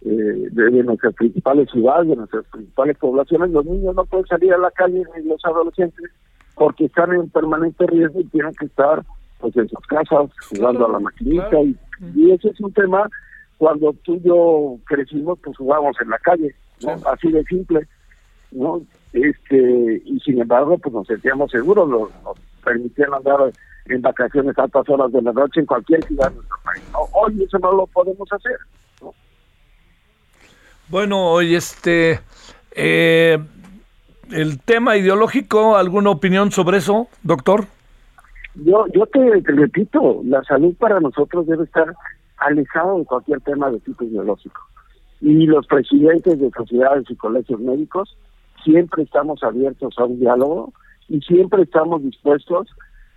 eh, 0.03 0.49
de, 0.51 0.71
de, 0.71 0.83
nuestras 0.83 1.14
principales 1.14 1.71
ciudades, 1.71 2.09
de 2.09 2.17
nuestras 2.17 2.45
principales 2.47 2.99
poblaciones, 2.99 3.51
los 3.51 3.64
niños 3.64 3.95
no 3.95 4.05
pueden 4.05 4.27
salir 4.27 4.53
a 4.53 4.59
la 4.59 4.71
calle 4.71 5.03
ni 5.17 5.25
los 5.25 5.43
adolescentes 5.45 6.11
porque 6.55 6.87
están 6.87 7.12
en 7.12 7.29
permanente 7.31 7.87
riesgo 7.87 8.21
y 8.21 8.25
tienen 8.25 8.55
que 8.55 8.67
estar 8.67 9.03
pues 9.38 9.57
en 9.57 9.69
sus 9.69 9.87
casas 9.87 10.31
jugando 10.51 10.87
a 10.87 10.93
la 10.93 11.01
maquinita 11.01 11.61
y, 11.61 11.77
y, 12.14 12.31
ese 12.31 12.49
es 12.49 12.61
un 12.61 12.73
tema 12.73 13.09
cuando 13.59 13.93
tú 14.05 14.14
y 14.17 14.23
yo 14.23 14.77
crecimos 14.87 15.38
pues 15.43 15.57
jugábamos 15.57 15.97
en 16.01 16.11
la 16.11 16.19
calle 16.19 16.55
¿no? 16.83 16.97
así 17.11 17.31
de 17.31 17.45
simple 17.45 17.87
no 18.53 18.83
este 19.12 20.03
y 20.05 20.19
sin 20.21 20.40
embargo 20.40 20.79
pues 20.79 20.95
nos 20.95 21.07
sentíamos 21.07 21.51
seguros 21.51 21.88
nos, 21.88 22.11
nos 22.23 22.38
permitían 22.64 23.12
andar 23.14 23.53
en 23.87 24.01
vacaciones 24.01 24.57
a 24.59 24.62
altas 24.62 24.88
horas 24.88 25.12
de 25.12 25.23
la 25.23 25.33
noche 25.33 25.61
en 25.61 25.67
cualquier 25.67 26.03
ciudad 26.05 26.31
de 26.31 26.37
nuestro 26.37 26.57
país 26.64 26.85
¿no? 26.93 27.01
hoy 27.12 27.43
eso 27.43 27.59
no 27.59 27.73
lo 27.73 27.87
podemos 27.88 28.33
hacer 28.33 28.57
¿no? 29.03 29.12
bueno 30.88 31.33
hoy 31.33 31.55
este 31.55 32.21
eh, 32.77 33.38
el 34.33 34.61
tema 34.61 34.97
ideológico, 34.97 35.77
¿alguna 35.77 36.11
opinión 36.11 36.51
sobre 36.51 36.79
eso, 36.79 37.09
doctor? 37.23 37.65
Yo, 38.55 38.87
yo 38.95 39.07
te, 39.07 39.41
repito, 39.45 40.21
la 40.25 40.43
salud 40.45 40.75
para 40.79 41.01
nosotros 41.01 41.47
debe 41.47 41.65
estar 41.65 41.95
alejado 42.39 42.99
de 42.99 43.05
cualquier 43.05 43.41
tema 43.41 43.71
de 43.71 43.81
tipo 43.81 44.05
ideológico. 44.05 44.61
Y 45.21 45.47
los 45.47 45.67
presidentes 45.67 46.39
de 46.39 46.51
sociedades 46.51 47.11
y 47.11 47.17
colegios 47.17 47.61
médicos 47.61 48.17
siempre 48.63 49.03
estamos 49.03 49.43
abiertos 49.43 49.95
a 49.99 50.05
un 50.05 50.21
diálogo 50.21 50.73
y 51.09 51.21
siempre 51.21 51.63
estamos 51.63 52.03
dispuestos 52.03 52.69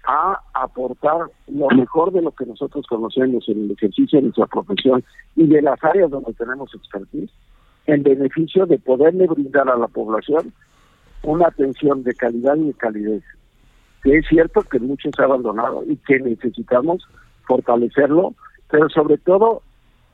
a 0.08 0.40
aportar 0.54 1.18
lo 1.48 1.68
mejor 1.70 2.14
de 2.14 2.22
lo 2.22 2.32
que 2.32 2.46
nosotros 2.46 2.86
conocemos 2.88 3.48
en 3.50 3.66
el 3.66 3.72
ejercicio 3.72 4.20
de 4.20 4.24
nuestra 4.24 4.46
profesión 4.46 5.04
y 5.36 5.48
de 5.48 5.62
las 5.62 5.84
áreas 5.84 6.10
donde 6.10 6.34
tenemos 6.34 6.74
expertise 6.74 7.30
en 7.88 8.04
beneficio 8.04 8.66
de 8.66 8.80
poderle 8.80 9.28
brindar 9.28 9.70
a 9.70 9.78
la 9.78 9.88
población 9.88 10.54
una 11.24 11.48
atención 11.48 12.04
de 12.04 12.14
calidad 12.14 12.56
y 12.58 12.68
de 12.68 12.74
calidez. 12.74 13.24
Que 14.04 14.18
es 14.18 14.28
cierto 14.28 14.62
que 14.62 14.80
muchos 14.80 15.12
se 15.16 15.22
ha 15.22 15.26
abandonado 15.26 15.84
y 15.86 15.98
que 15.98 16.20
necesitamos 16.20 17.08
fortalecerlo, 17.46 18.34
pero 18.70 18.90
sobre 18.90 19.18
todo 19.18 19.62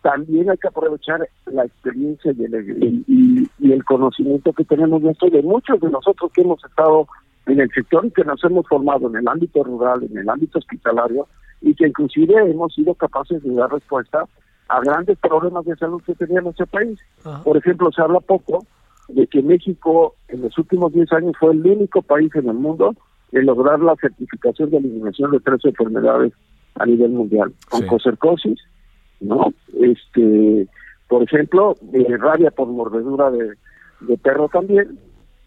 también 0.01 0.49
hay 0.49 0.57
que 0.57 0.67
aprovechar 0.67 1.27
la 1.45 1.65
experiencia 1.65 2.33
y 2.37 2.43
el, 2.43 3.03
y, 3.07 3.49
y 3.59 3.71
el 3.71 3.83
conocimiento 3.85 4.51
que 4.53 4.65
tenemos 4.65 5.01
de 5.01 5.11
esto 5.11 5.29
de 5.29 5.41
muchos 5.41 5.79
de 5.79 5.89
nosotros 5.89 6.31
que 6.33 6.41
hemos 6.41 6.63
estado 6.63 7.07
en 7.45 7.59
el 7.59 7.69
sector 7.71 8.05
y 8.05 8.11
que 8.11 8.23
nos 8.23 8.43
hemos 8.43 8.67
formado 8.67 9.07
en 9.09 9.15
el 9.15 9.27
ámbito 9.27 9.63
rural, 9.63 10.03
en 10.03 10.17
el 10.17 10.29
ámbito 10.29 10.59
hospitalario 10.59 11.27
y 11.61 11.73
que 11.75 11.87
inclusive 11.87 12.35
hemos 12.49 12.73
sido 12.73 12.93
capaces 12.93 13.41
de 13.43 13.53
dar 13.53 13.71
respuesta 13.71 14.25
a 14.67 14.81
grandes 14.81 15.17
problemas 15.19 15.65
de 15.65 15.75
salud 15.77 16.01
que 16.05 16.15
tenía 16.15 16.41
nuestro 16.41 16.65
país. 16.67 16.99
Ajá. 17.23 17.43
Por 17.43 17.57
ejemplo, 17.57 17.91
se 17.91 18.01
habla 18.01 18.19
poco 18.19 18.65
de 19.09 19.27
que 19.27 19.41
México 19.41 20.15
en 20.27 20.41
los 20.41 20.57
últimos 20.57 20.93
10 20.93 21.11
años 21.13 21.33
fue 21.39 21.53
el 21.53 21.65
único 21.65 22.01
país 22.01 22.33
en 22.35 22.49
el 22.49 22.55
mundo 22.55 22.95
en 23.31 23.45
lograr 23.45 23.79
la 23.79 23.95
certificación 23.95 24.69
de 24.69 24.77
eliminación 24.77 25.31
de 25.31 25.39
tres 25.39 25.65
enfermedades 25.65 26.33
a 26.75 26.85
nivel 26.85 27.11
mundial, 27.11 27.53
oncocercosis, 27.71 28.59
sí. 28.59 29.25
¿no? 29.25 29.53
Este, 29.79 30.67
por 31.07 31.23
ejemplo, 31.23 31.75
eh, 31.93 32.17
rabia 32.17 32.51
por 32.51 32.67
mordedura 32.67 33.31
de, 33.31 33.53
de, 34.01 34.17
perro 34.17 34.49
también, 34.49 34.97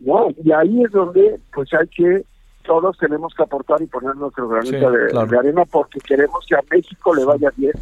¿no? 0.01 0.29
Y 0.45 0.53
ahí 0.53 0.83
es 0.85 0.92
donde 0.92 1.38
pues 1.53 1.73
hay 1.75 1.88
que 1.88 2.25
todos 2.64 2.99
tenemos 2.99 3.33
que 3.35 3.45
aportar 3.45 3.81
y 3.81 3.87
poner 3.87 4.16
nuestro 4.16 4.49
granito 4.49 4.90
Sí, 4.90 4.97
de, 4.97 5.07
claro. 5.11 5.27
de 5.29 5.38
arena 5.38 5.64
porque 5.64 6.01
queremos 6.01 6.45
que 6.49 6.57
a 6.57 6.62
México 6.69 7.14
le 7.14 7.25
vaya 7.25 7.51
bien 7.57 7.73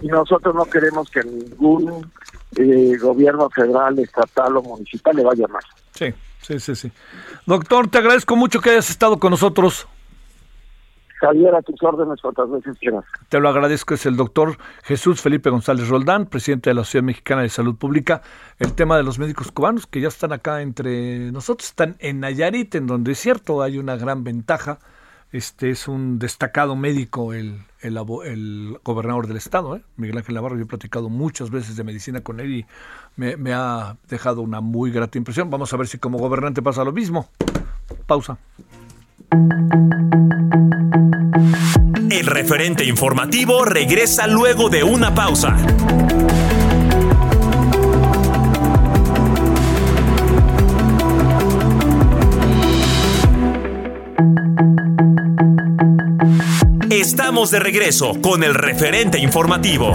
y 0.00 0.08
nosotros 0.08 0.54
no 0.54 0.64
queremos 0.64 1.10
que 1.10 1.22
ningún 1.22 2.10
eh, 2.56 2.96
gobierno 3.00 3.48
federal, 3.50 3.98
estatal 3.98 4.56
o 4.56 4.62
municipal 4.62 5.14
le 5.14 5.24
vaya 5.24 5.46
mal. 5.48 5.62
Sí, 5.94 6.12
sí, 6.40 6.58
sí, 6.58 6.74
sí. 6.74 6.92
Doctor, 7.46 7.88
te 7.88 7.98
agradezco 7.98 8.36
mucho 8.36 8.60
que 8.60 8.70
hayas 8.70 8.90
estado 8.90 9.18
con 9.18 9.30
nosotros. 9.30 9.86
Javier, 11.20 11.54
a 11.54 11.60
tus 11.60 11.80
órdenes 11.82 12.18
cuantas 12.22 12.50
veces 12.50 12.78
quieras. 12.78 13.04
Te 13.28 13.38
lo 13.40 13.50
agradezco. 13.50 13.92
Es 13.92 14.06
el 14.06 14.16
doctor 14.16 14.56
Jesús 14.84 15.20
Felipe 15.20 15.50
González 15.50 15.88
Roldán, 15.88 16.24
presidente 16.24 16.70
de 16.70 16.74
la 16.74 16.84
Sociedad 16.84 17.04
Mexicana 17.04 17.42
de 17.42 17.50
Salud 17.50 17.76
Pública. 17.76 18.22
El 18.58 18.72
tema 18.72 18.96
de 18.96 19.02
los 19.02 19.18
médicos 19.18 19.52
cubanos 19.52 19.86
que 19.86 20.00
ya 20.00 20.08
están 20.08 20.32
acá 20.32 20.62
entre 20.62 21.30
nosotros, 21.30 21.68
están 21.68 21.96
en 21.98 22.20
Nayarit, 22.20 22.74
en 22.74 22.86
donde 22.86 23.12
es 23.12 23.18
cierto, 23.18 23.60
hay 23.60 23.76
una 23.76 23.96
gran 23.96 24.24
ventaja. 24.24 24.78
Este 25.30 25.70
es 25.70 25.88
un 25.88 26.18
destacado 26.18 26.74
médico, 26.74 27.34
el, 27.34 27.64
el, 27.82 28.78
gobernador 28.84 29.26
del 29.26 29.36
estado, 29.36 29.76
¿eh? 29.76 29.82
Miguel 29.96 30.18
Ángel 30.18 30.34
Navarro. 30.34 30.56
Yo 30.56 30.62
he 30.62 30.66
platicado 30.66 31.08
muchas 31.08 31.50
veces 31.50 31.76
de 31.76 31.84
medicina 31.84 32.20
con 32.20 32.40
él 32.40 32.54
y 32.54 32.66
me 33.16 33.52
ha 33.52 33.96
dejado 34.08 34.42
una 34.42 34.60
muy 34.60 34.90
grata 34.90 35.18
impresión. 35.18 35.50
Vamos 35.50 35.72
a 35.72 35.76
ver 35.76 35.86
si 35.86 35.98
como 35.98 36.18
gobernante 36.18 36.62
pasa 36.62 36.84
lo 36.84 36.92
mismo. 36.92 37.28
Pausa. 38.06 38.38
El 42.10 42.26
referente 42.26 42.84
informativo 42.84 43.64
regresa 43.64 44.26
luego 44.26 44.68
de 44.68 44.82
una 44.82 45.14
pausa. 45.14 45.56
Estamos 57.00 57.50
de 57.50 57.60
regreso 57.60 58.12
con 58.20 58.44
el 58.44 58.52
referente 58.52 59.18
informativo. 59.18 59.94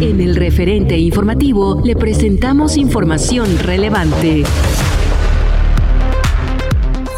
En 0.00 0.22
el 0.22 0.36
referente 0.36 0.96
informativo 0.96 1.82
le 1.84 1.94
presentamos 1.94 2.78
información 2.78 3.58
relevante. 3.58 4.44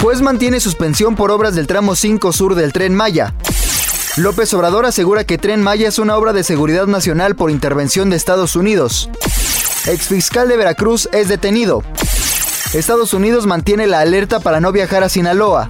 Juez 0.01 0.23
mantiene 0.23 0.59
suspensión 0.59 1.15
por 1.15 1.31
obras 1.31 1.55
del 1.55 1.69
tramo 1.69 1.95
5 1.95 2.33
sur 2.33 2.57
del 2.57 2.73
tren 2.73 2.97
Maya. 2.97 3.33
López 4.17 4.53
Obrador 4.55 4.87
asegura 4.87 5.23
que 5.23 5.39
Tren 5.39 5.63
Maya 5.63 5.87
es 5.87 6.01
una 6.01 6.17
obra 6.17 6.33
de 6.33 6.43
seguridad 6.43 6.89
nacional 6.89 7.37
por 7.37 7.53
intervención 7.53 8.11
de 8.11 8.17
Estados 8.17 8.57
Unidos. 8.57 9.09
Exfiscal 9.87 10.49
de 10.49 10.57
Veracruz 10.57 11.09
es 11.13 11.29
detenido. 11.29 11.85
Estados 12.75 13.15
Unidos 13.15 13.47
mantiene 13.47 13.87
la 13.87 14.01
alerta 14.01 14.41
para 14.41 14.61
no 14.61 14.73
viajar 14.73 15.05
a 15.05 15.09
Sinaloa. 15.09 15.69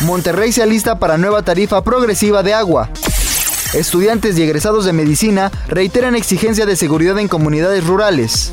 Monterrey 0.00 0.52
se 0.52 0.62
alista 0.62 0.98
para 0.98 1.18
nueva 1.18 1.42
tarifa 1.42 1.84
progresiva 1.84 2.42
de 2.42 2.54
agua. 2.54 2.88
Estudiantes 3.74 4.38
y 4.38 4.42
egresados 4.42 4.86
de 4.86 4.94
medicina 4.94 5.52
reiteran 5.68 6.16
exigencia 6.16 6.64
de 6.64 6.76
seguridad 6.76 7.18
en 7.18 7.28
comunidades 7.28 7.86
rurales. 7.86 8.52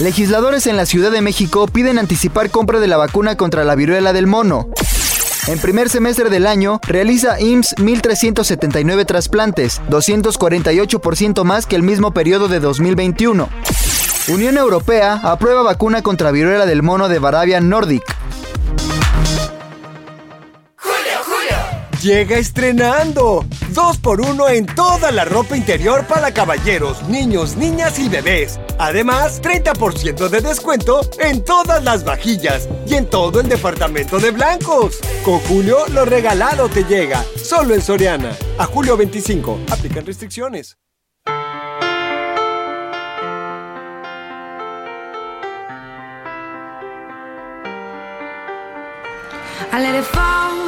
Legisladores 0.00 0.66
en 0.66 0.76
la 0.76 0.84
Ciudad 0.84 1.10
de 1.10 1.22
México 1.22 1.66
piden 1.66 1.98
anticipar 1.98 2.50
compra 2.50 2.80
de 2.80 2.88
la 2.88 2.98
vacuna 2.98 3.36
contra 3.36 3.64
la 3.64 3.74
viruela 3.74 4.12
del 4.12 4.26
mono. 4.26 4.68
En 5.48 5.58
primer 5.58 5.88
semestre 5.88 6.28
del 6.28 6.46
año, 6.46 6.78
realiza 6.86 7.40
IMSS 7.40 7.76
1.379 7.76 9.06
trasplantes, 9.06 9.80
248% 9.88 11.42
más 11.42 11.64
que 11.64 11.74
el 11.74 11.82
mismo 11.82 12.12
periodo 12.12 12.48
de 12.48 12.60
2021. 12.60 13.48
Unión 14.28 14.58
Europea 14.58 15.14
aprueba 15.22 15.62
vacuna 15.62 16.02
contra 16.02 16.32
viruela 16.32 16.66
del 16.66 16.82
mono 16.82 17.08
de 17.08 17.18
Barabian 17.18 17.70
Nordic. 17.70 18.02
Llega 22.00 22.38
estrenando. 22.38 23.44
Dos 23.70 23.98
por 23.98 24.20
uno 24.20 24.48
en 24.48 24.66
toda 24.66 25.10
la 25.10 25.24
ropa 25.24 25.56
interior 25.56 26.06
para 26.06 26.32
caballeros, 26.32 27.02
niños, 27.08 27.56
niñas 27.56 27.98
y 27.98 28.08
bebés. 28.08 28.60
Además, 28.78 29.42
30% 29.42 30.28
de 30.28 30.40
descuento 30.40 31.00
en 31.18 31.44
todas 31.44 31.82
las 31.82 32.04
vajillas 32.04 32.68
y 32.86 32.94
en 32.94 33.06
todo 33.06 33.40
el 33.40 33.48
departamento 33.48 34.20
de 34.20 34.30
blancos. 34.30 35.00
Con 35.24 35.40
Julio, 35.40 35.78
lo 35.88 36.04
regalado 36.04 36.68
te 36.68 36.84
llega. 36.84 37.24
Solo 37.36 37.74
en 37.74 37.82
Soriana. 37.82 38.36
A 38.58 38.66
julio 38.66 38.96
25. 38.96 39.58
Aplican 39.70 40.06
restricciones. 40.06 40.76
I 49.70 50.67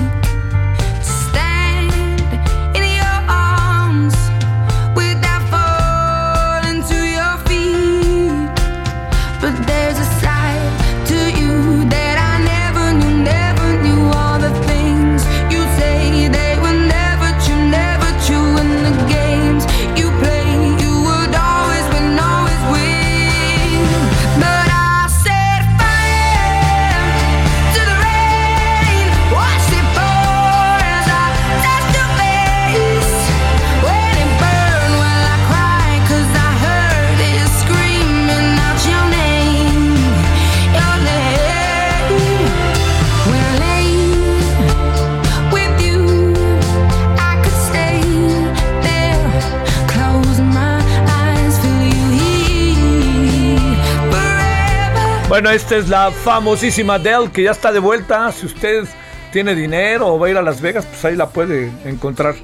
Bueno, 55.41 55.55
esta 55.55 55.75
es 55.75 55.89
la 55.89 56.11
famosísima 56.11 56.99
Dell 56.99 57.31
que 57.31 57.41
ya 57.41 57.49
está 57.49 57.71
de 57.71 57.79
vuelta. 57.79 58.31
Si 58.31 58.45
usted 58.45 58.87
tiene 59.31 59.55
dinero 59.55 60.05
o 60.05 60.19
va 60.19 60.27
a 60.27 60.29
ir 60.29 60.37
a 60.37 60.43
Las 60.43 60.61
Vegas, 60.61 60.85
pues 60.85 61.03
ahí 61.03 61.15
la 61.15 61.29
puede 61.29 61.71
encontrar. 61.83 62.35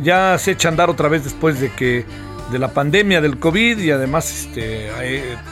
Ya 0.00 0.38
se 0.38 0.52
echa 0.52 0.68
a 0.68 0.70
andar 0.70 0.88
otra 0.88 1.10
vez 1.10 1.22
después 1.22 1.60
de 1.60 1.70
que 1.70 2.06
de 2.50 2.58
la 2.58 2.68
pandemia 2.68 3.20
del 3.20 3.38
COVID 3.38 3.76
y 3.76 3.90
además 3.90 4.32
este, 4.32 4.88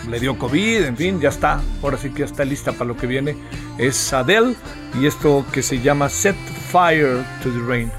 le 0.08 0.18
dio 0.18 0.38
COVID, 0.38 0.84
en 0.84 0.96
fin, 0.96 1.20
ya 1.20 1.28
está. 1.28 1.60
Ahora 1.82 1.98
sí 1.98 2.08
que 2.08 2.20
ya 2.20 2.24
está 2.24 2.42
lista 2.42 2.72
para 2.72 2.86
lo 2.86 2.96
que 2.96 3.06
viene. 3.06 3.36
Es 3.76 4.14
Adele 4.14 4.54
y 4.98 5.04
esto 5.04 5.44
que 5.52 5.62
se 5.62 5.80
llama 5.80 6.08
Set 6.08 6.36
Fire 6.72 7.22
to 7.42 7.50
the 7.50 7.60
Rain. 7.68 7.92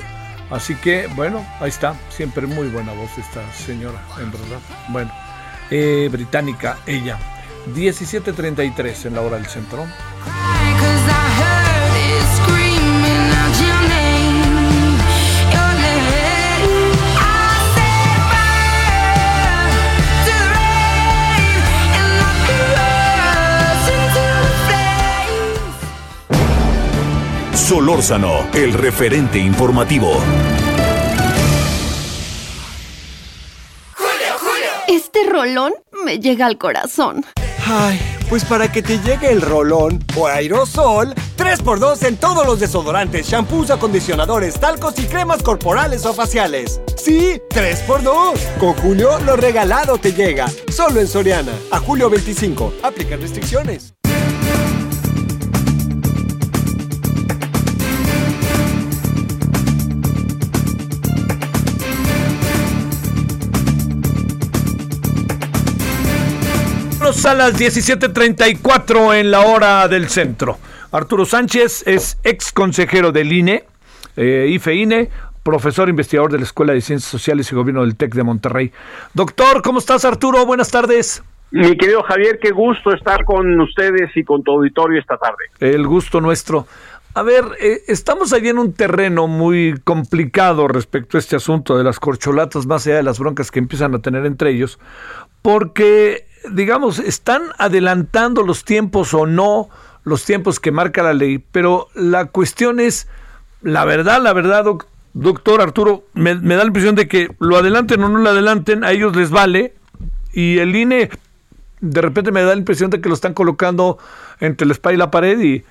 Así 0.49 0.73
que, 0.73 1.07
bueno, 1.15 1.45
ahí 1.59 1.69
está. 1.69 1.93
Siempre 2.09 2.47
muy 2.47 2.69
buena 2.69 2.91
voz 2.93 3.15
esta 3.19 3.53
señora, 3.53 4.01
en 4.17 4.31
verdad. 4.31 4.59
Bueno, 4.89 5.11
eh, 5.69 6.09
británica, 6.11 6.79
ella. 6.87 7.19
17.33 7.73 9.06
en 9.06 9.15
la 9.15 9.21
hora 9.21 9.38
del 9.38 9.47
centro. 9.47 9.86
Solórzano, 27.54 28.45
el 28.54 28.73
referente 28.73 29.39
informativo. 29.39 30.21
Este 34.88 35.23
rolón 35.28 35.73
me 36.06 36.19
llega 36.19 36.45
al 36.45 36.60
corazón. 36.60 37.25
Ay, 37.67 37.99
pues 38.30 38.45
para 38.45 38.71
que 38.71 38.84
te 38.84 38.99
llegue 38.99 39.32
el 39.32 39.41
rolón 39.41 40.04
o 40.15 40.28
aerosol, 40.28 41.15
3x2 41.36 42.06
en 42.06 42.17
todos 42.17 42.45
los 42.45 42.60
desodorantes, 42.60 43.28
shampoos, 43.28 43.71
acondicionadores, 43.71 44.60
talcos 44.60 44.99
y 44.99 45.06
cremas 45.08 45.41
corporales 45.41 46.06
o 46.06 46.13
faciales. 46.13 46.80
Sí, 46.95 47.41
3x2. 47.49 48.38
Con 48.60 48.73
Julio 48.73 49.19
lo 49.25 49.36
regalado 49.36 49.97
te 49.97 50.13
llega. 50.13 50.45
Solo 50.71 50.99
en 50.99 51.08
Soriana. 51.08 51.54
A 51.71 51.80
julio 51.80 52.08
25. 52.08 52.71
Aplican 52.84 53.19
restricciones. 53.19 53.94
Vámonos 67.05 67.25
a 67.27 67.35
las 67.35 67.59
17.34 67.59 69.19
en 69.19 69.29
la 69.29 69.41
hora 69.41 69.87
del 69.87 70.09
centro. 70.09 70.57
Arturo 70.91 71.23
Sánchez 71.23 71.83
es 71.85 72.17
ex 72.23 72.51
consejero 72.51 73.11
del 73.11 73.31
INE, 73.31 73.63
eh, 74.17 74.47
IFEINE, 74.49 75.11
profesor 75.43 75.87
investigador 75.87 76.31
de 76.31 76.39
la 76.39 76.45
Escuela 76.45 76.73
de 76.73 76.81
Ciencias 76.81 77.11
Sociales 77.11 77.51
y 77.51 77.55
Gobierno 77.55 77.81
del 77.81 77.95
TEC 77.95 78.15
de 78.15 78.23
Monterrey. 78.23 78.71
Doctor, 79.13 79.61
¿cómo 79.61 79.77
estás 79.77 80.03
Arturo? 80.03 80.47
Buenas 80.47 80.71
tardes. 80.71 81.23
Mi 81.51 81.77
querido 81.77 82.01
Javier, 82.01 82.39
qué 82.41 82.49
gusto 82.49 82.91
estar 82.91 83.23
con 83.23 83.61
ustedes 83.61 84.09
y 84.15 84.23
con 84.23 84.41
tu 84.41 84.53
auditorio 84.53 84.99
esta 84.99 85.17
tarde. 85.17 85.43
El 85.59 85.85
gusto 85.85 86.21
nuestro. 86.21 86.65
A 87.13 87.21
ver, 87.21 87.45
eh, 87.61 87.83
estamos 87.87 88.33
allí 88.33 88.49
en 88.49 88.57
un 88.57 88.73
terreno 88.73 89.27
muy 89.27 89.79
complicado 89.83 90.67
respecto 90.67 91.17
a 91.17 91.19
este 91.19 91.35
asunto 91.35 91.77
de 91.77 91.83
las 91.83 91.99
corcholatas, 91.99 92.65
más 92.65 92.87
allá 92.87 92.95
de 92.95 93.03
las 93.03 93.19
broncas 93.19 93.51
que 93.51 93.59
empiezan 93.59 93.93
a 93.93 93.99
tener 93.99 94.25
entre 94.25 94.49
ellos, 94.49 94.79
porque, 95.43 96.25
digamos, 96.51 96.99
están 96.99 97.43
adelantando 97.58 98.43
los 98.43 98.63
tiempos 98.65 99.13
o 99.13 99.25
no 99.25 99.69
los 100.03 100.23
tiempos 100.23 100.60
que 100.60 100.71
marca 100.71 101.01
la 101.01 101.13
ley, 101.13 101.43
pero 101.51 101.88
la 101.95 102.25
cuestión 102.25 102.79
es, 102.79 103.08
la 103.62 103.86
verdad, 103.86 104.21
la 104.21 104.34
verdad, 104.34 104.63
doc- 104.63 104.86
doctor 105.13 105.62
Arturo, 105.62 106.03
me, 106.13 106.36
me 106.36 106.55
da 106.55 106.62
la 106.62 106.67
impresión 106.67 106.93
de 106.95 107.08
que 107.08 107.29
lo 107.39 107.58
adelanten 107.58 108.03
o 108.03 108.10
no 108.10 108.19
lo 108.19 108.29
adelanten, 108.29 108.84
a 108.84 108.91
ellos 108.91 109.15
les 109.15 109.31
vale, 109.31 109.73
y 110.31 110.60
el 110.60 110.75
INE 110.75 111.10
de 111.81 112.01
repente 112.01 112.31
me 112.31 112.41
da 112.41 112.49
la 112.49 112.58
impresión 112.60 112.89
de 112.89 113.01
que 113.01 113.10
lo 113.10 113.15
están 113.15 113.34
colocando 113.34 113.97
entre 114.39 114.67
la 114.67 114.73
espalda 114.73 114.95
y 114.95 114.97
la 114.97 115.12
pared 115.12 115.39
y 115.39 115.63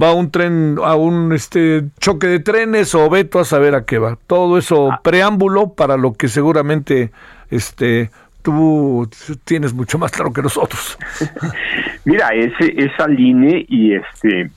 va 0.00 0.12
un 0.12 0.30
tren 0.30 0.78
a 0.84 0.94
un 0.94 1.32
este 1.32 1.84
choque 2.00 2.26
de 2.26 2.38
trenes 2.40 2.94
o 2.94 3.08
veto 3.10 3.38
a 3.38 3.44
saber 3.44 3.74
a 3.74 3.84
qué 3.84 3.98
va. 3.98 4.16
Todo 4.26 4.58
eso 4.58 4.90
preámbulo 5.02 5.74
para 5.74 5.96
lo 5.96 6.12
que 6.14 6.28
seguramente 6.28 7.12
este 7.50 8.10
tú 8.42 9.08
tienes 9.44 9.72
mucho 9.72 9.98
más 9.98 10.12
claro 10.12 10.32
que 10.32 10.42
nosotros. 10.42 10.98
Mira, 12.04 12.28
ese 12.28 12.74
es 12.76 12.92
al 12.98 13.18
INE 13.18 13.64
y 13.68 13.94
este 13.94 14.50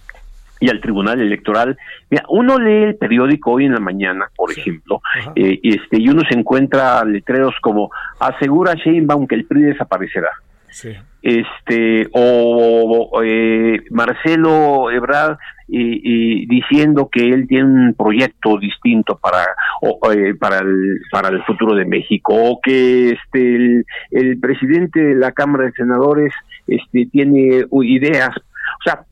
y 0.59 0.69
al 0.69 0.79
Tribunal 0.79 1.19
Electoral. 1.19 1.77
Mira, 2.09 2.23
uno 2.29 2.57
lee 2.57 2.83
el 2.83 2.95
periódico 2.95 3.51
hoy 3.51 3.65
en 3.65 3.73
la 3.73 3.81
mañana, 3.81 4.29
por 4.33 4.51
ejemplo, 4.51 5.01
eh, 5.35 5.59
y 5.61 5.75
este 5.75 6.01
y 6.01 6.07
uno 6.07 6.21
se 6.29 6.37
encuentra 6.37 7.03
letreros 7.03 7.55
como 7.61 7.91
asegura 8.19 8.73
Sheinbaum 8.75 9.27
que 9.27 9.35
el 9.35 9.45
PRI 9.45 9.63
desaparecerá. 9.63 10.29
Sí. 10.69 10.89
este 11.21 12.07
o, 12.13 13.09
o, 13.11 13.23
eh, 13.23 13.83
Marcelo 13.91 14.89
Ebrard 14.89 15.37
eh, 15.75 16.01
eh, 16.05 16.45
diciendo 16.47 17.09
que 17.11 17.29
él 17.29 17.47
tiene 17.47 17.65
un 17.65 17.95
proyecto 17.95 18.59
distinto 18.59 19.17
para 19.17 19.43
o, 19.81 19.99
eh, 20.11 20.35
para 20.35 20.59
el 20.59 21.01
para 21.11 21.29
el 21.29 21.43
futuro 21.45 21.73
de 21.73 21.83
México 21.83 22.31
o 22.35 22.59
que 22.61 23.09
este 23.09 23.55
el, 23.55 23.85
el 24.11 24.39
presidente 24.39 24.99
de 24.99 25.15
la 25.15 25.31
Cámara 25.31 25.63
de 25.63 25.71
Senadores 25.71 26.31
este 26.67 27.07
tiene 27.07 27.65
ideas. 27.85 28.29
O 28.37 28.83
sea 28.83 29.03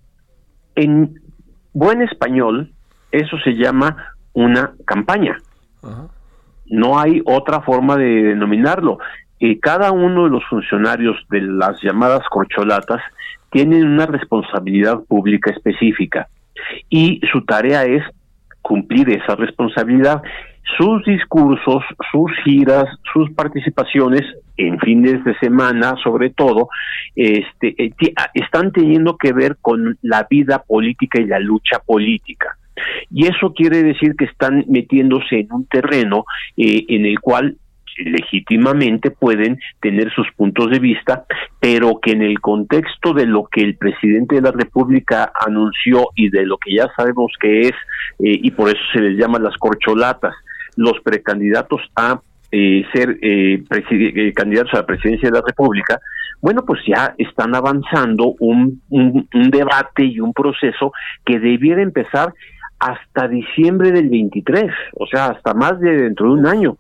en 0.76 1.16
buen 1.74 2.04
español 2.04 2.72
eso 3.12 3.40
se 3.40 3.54
llama 3.56 3.98
una 4.34 4.74
campaña. 4.86 5.40
No 6.68 7.00
hay 7.00 7.24
otra 7.26 7.62
forma 7.62 7.98
de 7.98 8.06
denominarlo. 8.06 9.00
Eh, 9.40 9.60
cada 9.60 9.92
uno 9.92 10.26
de 10.26 10.30
los 10.30 10.46
funcionarios 10.46 11.18
de 11.32 11.42
las 11.42 11.82
llamadas 11.82 12.22
corcholatas 12.30 13.02
tienen 13.50 13.84
una 13.84 14.06
responsabilidad 14.06 15.00
pública 15.08 15.50
específica 15.50 16.28
y 16.90 17.22
su 17.32 17.42
tarea 17.46 17.84
es 17.84 18.04
cumplir 18.62 19.10
esa 19.10 19.36
responsabilidad. 19.36 20.22
Sus 20.78 21.04
discursos, 21.06 21.84
sus 22.12 22.32
giras, 22.44 22.86
sus 23.12 23.30
participaciones 23.32 24.22
en 24.58 24.80
fines 24.80 25.24
de 25.24 25.38
semana, 25.40 25.96
sobre 26.04 26.30
todo, 26.30 26.70
este, 27.16 27.76
eh, 27.84 27.92
ah, 28.16 28.30
están 28.34 28.72
teniendo 28.72 29.18
que 29.18 29.34
ver 29.34 29.58
con 29.62 29.98
la 30.02 30.28
vida 30.30 30.64
política 30.66 31.20
y 31.20 31.26
la 31.26 31.40
lucha 31.40 31.80
política. 31.80 32.58
Y 33.10 33.28
eso 33.28 33.54
quiere 33.54 33.84
decir 33.84 34.16
que 34.16 34.26
están 34.26 34.66
metiéndose 34.68 35.40
en 35.40 35.52
un 35.52 35.66
terreno 35.66 36.26
eh, 36.56 36.86
en 36.88 37.06
el 37.06 37.20
cual 37.20 37.58
legítimamente 37.98 39.12
pueden 39.12 39.60
tener 39.82 40.12
sus 40.14 40.28
puntos 40.36 40.70
de 40.72 40.80
vista, 40.80 41.26
pero 41.60 42.00
que 42.02 42.12
en 42.12 42.22
el 42.22 42.40
contexto 42.40 43.14
de 43.14 43.26
lo 43.26 43.46
que 43.46 43.62
el 43.62 43.76
presidente 43.76 44.36
de 44.36 44.42
la 44.42 44.52
República 44.52 45.32
anunció 45.46 46.10
y 46.16 46.30
de 46.30 46.46
lo 46.46 46.58
que 46.58 46.76
ya 46.76 46.88
sabemos 46.96 47.32
que 47.40 47.62
es, 47.62 47.74
eh, 48.20 48.40
y 48.42 48.52
por 48.52 48.70
eso 48.70 48.82
se 48.94 49.00
les 49.00 49.18
llama 49.18 49.40
las 49.40 49.56
corcholatas, 49.58 50.34
los 50.76 51.00
precandidatos 51.02 51.82
a 51.96 52.22
eh, 52.54 52.84
ser 52.94 53.18
eh, 53.22 53.64
eh, 53.92 54.34
candidatos 54.34 54.74
a 54.74 54.78
la 54.78 54.86
presidencia 54.86 55.30
de 55.30 55.38
la 55.38 55.44
República, 55.46 56.02
bueno, 56.42 56.66
pues 56.66 56.82
ya 56.86 57.16
están 57.18 57.56
avanzando 57.56 58.36
un, 58.40 58.82
un, 58.90 59.28
un 59.34 59.50
debate 59.52 60.04
y 60.04 60.20
un 60.20 60.34
proceso 60.34 60.92
que 61.24 61.40
debiera 61.40 61.82
empezar 61.82 62.34
hasta 62.78 63.28
diciembre 63.30 63.92
del 63.92 64.10
23, 64.10 64.66
o 64.96 65.06
sea, 65.06 65.28
hasta 65.28 65.54
más 65.54 65.80
de 65.80 65.92
dentro 65.92 66.34
de 66.34 66.40
un 66.42 66.48
año. 66.48 66.78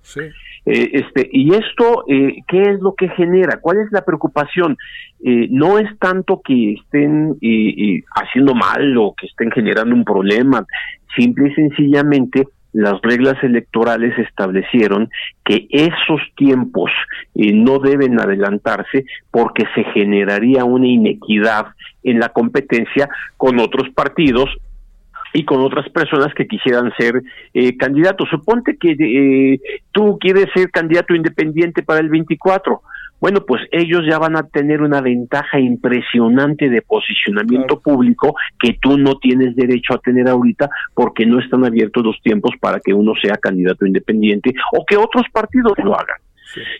Eh, 0.65 0.91
este 0.93 1.28
y 1.32 1.56
esto 1.56 2.04
eh, 2.08 2.36
qué 2.47 2.62
es 2.62 2.80
lo 2.82 2.93
que 2.93 3.10
genera 3.10 3.60
cuál 3.60 3.78
es 3.80 3.91
la 3.91 4.04
preocupación 4.06 4.78
Eh, 5.24 5.47
no 5.52 5.78
es 5.78 5.88
tanto 6.00 6.41
que 6.43 6.74
estén 6.74 7.38
eh, 7.41 7.69
eh, 7.78 8.04
haciendo 8.15 8.56
mal 8.56 8.97
o 8.97 9.13
que 9.13 9.28
estén 9.28 9.52
generando 9.52 9.93
un 9.93 10.04
problema. 10.04 10.65
Simple 11.15 11.50
y 11.50 11.54
sencillamente 11.54 12.47
las 12.74 13.00
reglas 13.02 13.38
electorales 13.43 14.17
establecieron 14.17 15.10
que 15.45 15.67
esos 15.69 16.21
tiempos 16.36 16.89
eh, 17.36 17.54
no 17.54 17.78
deben 17.80 18.19
adelantarse 18.19 19.06
porque 19.30 19.65
se 19.76 19.84
generaría 19.93 20.63
una 20.65 20.88
inequidad 20.88 21.67
en 22.04 22.19
la 22.19 22.30
competencia 22.30 23.08
con 23.38 23.60
otros 23.60 23.89
partidos 23.93 24.50
y 25.33 25.45
con 25.45 25.61
otras 25.61 25.89
personas 25.89 26.33
que 26.33 26.47
quisieran 26.47 26.91
ser 26.97 27.21
eh, 27.53 27.77
candidatos. 27.77 28.29
Suponte 28.29 28.77
que 28.77 28.91
eh, 28.91 29.59
tú 29.91 30.17
quieres 30.19 30.47
ser 30.53 30.69
candidato 30.71 31.15
independiente 31.15 31.83
para 31.83 31.99
el 31.99 32.09
24. 32.09 32.81
Bueno, 33.21 33.45
pues 33.45 33.61
ellos 33.71 34.01
ya 34.09 34.17
van 34.17 34.35
a 34.35 34.47
tener 34.47 34.81
una 34.81 34.99
ventaja 34.99 35.59
impresionante 35.59 36.69
de 36.69 36.81
posicionamiento 36.81 37.79
público 37.79 38.33
que 38.59 38.77
tú 38.81 38.97
no 38.97 39.15
tienes 39.17 39.55
derecho 39.55 39.93
a 39.93 39.99
tener 39.99 40.27
ahorita 40.27 40.69
porque 40.95 41.27
no 41.27 41.39
están 41.39 41.63
abiertos 41.63 42.03
los 42.03 42.19
tiempos 42.23 42.51
para 42.59 42.79
que 42.79 42.95
uno 42.95 43.13
sea 43.21 43.37
candidato 43.37 43.85
independiente 43.85 44.53
o 44.73 44.83
que 44.85 44.97
otros 44.97 45.25
partidos 45.31 45.73
lo 45.83 45.93
hagan. 45.93 46.17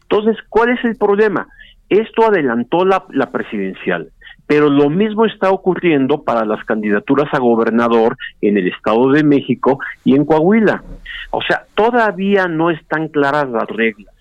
Entonces, 0.02 0.36
¿cuál 0.50 0.70
es 0.70 0.84
el 0.84 0.96
problema? 0.98 1.48
Esto 1.90 2.26
adelantó 2.26 2.86
la, 2.86 3.06
la 3.12 3.32
presidencial, 3.32 4.10
pero 4.52 4.70
lo 4.70 4.90
mismo 4.90 5.26
está 5.26 5.50
ocurriendo 5.50 6.24
para 6.24 6.44
las 6.44 6.62
candidaturas 6.66 7.34
a 7.34 7.40
gobernador 7.40 8.18
en 8.42 8.58
el 8.58 8.68
Estado 8.68 9.10
de 9.14 9.24
México 9.24 9.80
y 10.04 10.14
en 10.14 10.26
Coahuila. 10.26 10.84
O 11.30 11.42
sea, 11.42 11.64
todavía 11.74 12.50
no 12.50 12.70
están 12.70 13.08
claras 13.08 13.50
las 13.50 13.66
reglas 13.70 14.14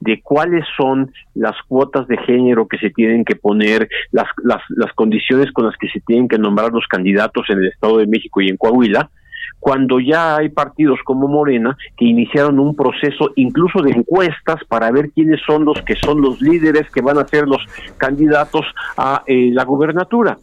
de 0.00 0.20
cuáles 0.20 0.66
son 0.76 1.10
las 1.34 1.54
cuotas 1.68 2.06
de 2.06 2.18
género 2.18 2.68
que 2.68 2.76
se 2.76 2.90
tienen 2.90 3.24
que 3.24 3.34
poner, 3.34 3.88
las, 4.12 4.26
las, 4.44 4.60
las 4.68 4.92
condiciones 4.92 5.50
con 5.52 5.64
las 5.64 5.76
que 5.78 5.88
se 5.88 6.00
tienen 6.00 6.28
que 6.28 6.36
nombrar 6.36 6.70
los 6.70 6.86
candidatos 6.86 7.46
en 7.48 7.56
el 7.56 7.68
Estado 7.68 7.96
de 7.96 8.08
México 8.08 8.42
y 8.42 8.50
en 8.50 8.58
Coahuila, 8.58 9.08
cuando 9.60 10.00
ya 10.00 10.36
hay 10.36 10.48
partidos 10.48 10.98
como 11.04 11.28
Morena 11.28 11.76
que 11.96 12.04
iniciaron 12.04 12.58
un 12.58 12.74
proceso 12.74 13.30
incluso 13.36 13.82
de 13.82 13.90
encuestas 13.90 14.64
para 14.68 14.90
ver 14.90 15.10
quiénes 15.10 15.40
son 15.46 15.64
los 15.64 15.80
que 15.82 15.96
son 15.96 16.20
los 16.20 16.40
líderes 16.40 16.90
que 16.90 17.00
van 17.00 17.18
a 17.18 17.26
ser 17.26 17.46
los 17.46 17.64
candidatos 17.96 18.66
a 18.96 19.22
eh, 19.26 19.50
la 19.52 19.64
gubernatura. 19.64 20.38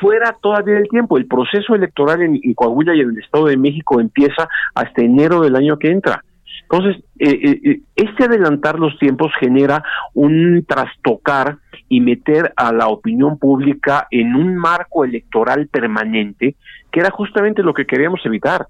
Fuera 0.00 0.36
todavía 0.40 0.78
el 0.78 0.88
tiempo, 0.88 1.18
el 1.18 1.26
proceso 1.26 1.74
electoral 1.74 2.22
en, 2.22 2.40
en 2.42 2.54
Coahuila 2.54 2.94
y 2.94 3.00
en 3.00 3.10
el 3.10 3.18
Estado 3.18 3.46
de 3.46 3.56
México 3.56 4.00
empieza 4.00 4.48
hasta 4.74 5.02
enero 5.02 5.40
del 5.40 5.56
año 5.56 5.78
que 5.78 5.90
entra. 5.90 6.22
Entonces, 6.70 7.04
eh, 7.18 7.28
eh, 7.30 7.60
eh, 7.64 7.80
este 7.94 8.24
adelantar 8.24 8.78
los 8.78 8.98
tiempos 8.98 9.30
genera 9.38 9.84
un 10.14 10.64
trastocar 10.66 11.58
y 11.88 12.00
meter 12.00 12.52
a 12.56 12.72
la 12.72 12.88
opinión 12.88 13.38
pública 13.38 14.06
en 14.10 14.34
un 14.34 14.56
marco 14.56 15.04
electoral 15.04 15.68
permanente, 15.68 16.56
que 16.90 17.00
era 17.00 17.10
justamente 17.10 17.62
lo 17.62 17.74
que 17.74 17.86
queríamos 17.86 18.20
evitar. 18.24 18.66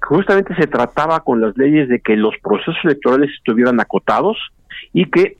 Justamente 0.00 0.54
se 0.56 0.66
trataba 0.66 1.20
con 1.20 1.40
las 1.40 1.56
leyes 1.56 1.88
de 1.88 2.00
que 2.00 2.16
los 2.16 2.34
procesos 2.42 2.76
electorales 2.84 3.30
estuvieran 3.30 3.80
acotados 3.80 4.36
y 4.92 5.06
que 5.06 5.36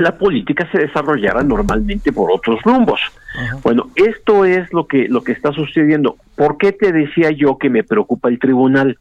la 0.00 0.16
política 0.16 0.68
se 0.70 0.78
desarrollara 0.78 1.42
normalmente 1.42 2.12
por 2.12 2.30
otros 2.30 2.62
rumbos. 2.62 3.00
Bueno, 3.62 3.90
esto 3.96 4.44
es 4.44 4.72
lo 4.72 4.86
que 4.86 5.08
lo 5.08 5.22
que 5.22 5.32
está 5.32 5.52
sucediendo. 5.52 6.16
¿Por 6.36 6.56
qué 6.58 6.72
te 6.72 6.92
decía 6.92 7.30
yo 7.30 7.58
que 7.58 7.70
me 7.70 7.84
preocupa 7.84 8.28
el 8.28 8.38
tribunal? 8.38 8.98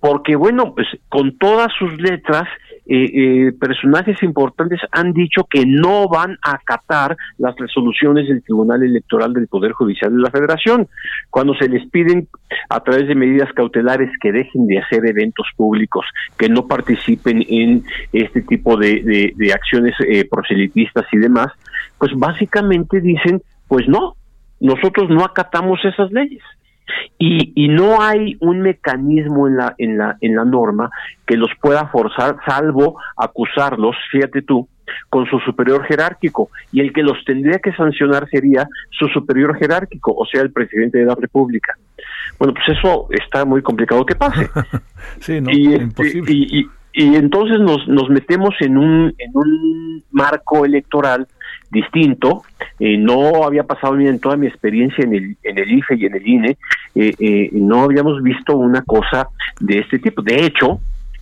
Porque 0.00 0.36
bueno, 0.36 0.74
pues 0.74 0.86
con 1.08 1.36
todas 1.38 1.72
sus 1.78 2.00
letras 2.00 2.48
eh, 2.94 3.10
eh, 3.14 3.52
personajes 3.58 4.22
importantes 4.22 4.78
han 4.90 5.14
dicho 5.14 5.44
que 5.48 5.64
no 5.64 6.08
van 6.08 6.36
a 6.42 6.56
acatar 6.56 7.16
las 7.38 7.56
resoluciones 7.56 8.28
del 8.28 8.42
Tribunal 8.42 8.82
Electoral 8.82 9.32
del 9.32 9.48
Poder 9.48 9.72
Judicial 9.72 10.14
de 10.14 10.20
la 10.20 10.30
Federación, 10.30 10.86
cuando 11.30 11.54
se 11.54 11.70
les 11.70 11.88
piden 11.88 12.28
a 12.68 12.80
través 12.80 13.08
de 13.08 13.14
medidas 13.14 13.50
cautelares 13.54 14.10
que 14.20 14.30
dejen 14.30 14.66
de 14.66 14.78
hacer 14.78 15.06
eventos 15.06 15.46
públicos, 15.56 16.04
que 16.36 16.50
no 16.50 16.66
participen 16.66 17.42
en 17.48 17.82
este 18.12 18.42
tipo 18.42 18.76
de, 18.76 19.32
acciones 19.54 19.94
eh, 20.06 20.28
proselitistas 20.28 21.06
y 21.12 21.16
demás, 21.16 21.46
pues 21.96 22.12
básicamente 22.14 23.00
dicen, 23.00 23.40
pues 23.68 23.88
no, 23.88 24.16
nosotros 24.60 25.08
no 25.08 25.24
acatamos 25.24 25.80
esas 25.82 26.12
leyes 26.12 26.42
y, 27.18 27.52
y 27.54 27.68
no 27.68 28.02
hay 28.02 28.36
un 28.40 28.60
mecanismo 28.60 29.48
en 29.48 29.56
la, 29.56 29.74
en, 29.78 29.98
la, 29.98 30.16
en 30.20 30.36
la 30.36 30.44
norma 30.44 30.90
que 31.26 31.36
los 31.36 31.50
pueda 31.60 31.86
forzar, 31.88 32.36
salvo 32.46 32.98
acusarlos, 33.16 33.96
fíjate 34.10 34.42
tú, 34.42 34.68
con 35.08 35.26
su 35.26 35.38
superior 35.40 35.84
jerárquico, 35.84 36.50
y 36.72 36.80
el 36.80 36.92
que 36.92 37.02
los 37.02 37.24
tendría 37.24 37.58
que 37.58 37.72
sancionar 37.72 38.28
sería 38.30 38.66
su 38.90 39.08
superior 39.08 39.56
jerárquico, 39.56 40.12
o 40.14 40.26
sea, 40.26 40.42
el 40.42 40.52
presidente 40.52 40.98
de 40.98 41.06
la 41.06 41.14
República. 41.14 41.74
Bueno, 42.38 42.54
pues 42.54 42.76
eso 42.76 43.06
está 43.10 43.44
muy 43.44 43.62
complicado 43.62 44.04
que 44.04 44.14
pase. 44.14 44.48
sí, 45.20 45.40
no, 45.40 45.50
y, 45.50 45.72
este, 45.72 45.84
imposible. 45.84 46.32
y, 46.32 46.60
y, 46.60 46.70
y 46.94 47.16
entonces 47.16 47.60
nos, 47.60 47.86
nos 47.88 48.10
metemos 48.10 48.54
en 48.60 48.76
un, 48.76 49.14
en 49.18 49.30
un 49.34 50.02
marco 50.10 50.64
electoral 50.64 51.26
distinto. 51.72 52.42
Eh, 52.78 52.96
no 52.96 53.44
había 53.44 53.64
pasado 53.64 53.96
ni 53.96 54.06
en 54.06 54.20
toda 54.20 54.36
mi 54.36 54.46
experiencia 54.46 55.04
en 55.04 55.14
el, 55.14 55.36
en 55.42 55.58
el 55.58 55.72
IFE 55.72 55.96
y 55.96 56.06
en 56.06 56.14
el 56.14 56.28
INE, 56.28 56.56
eh, 56.94 57.14
eh, 57.18 57.50
no 57.52 57.82
habíamos 57.82 58.22
visto 58.22 58.56
una 58.56 58.82
cosa 58.82 59.28
de 59.58 59.78
este 59.78 59.98
tipo. 59.98 60.22
De 60.22 60.44
hecho, 60.44 60.80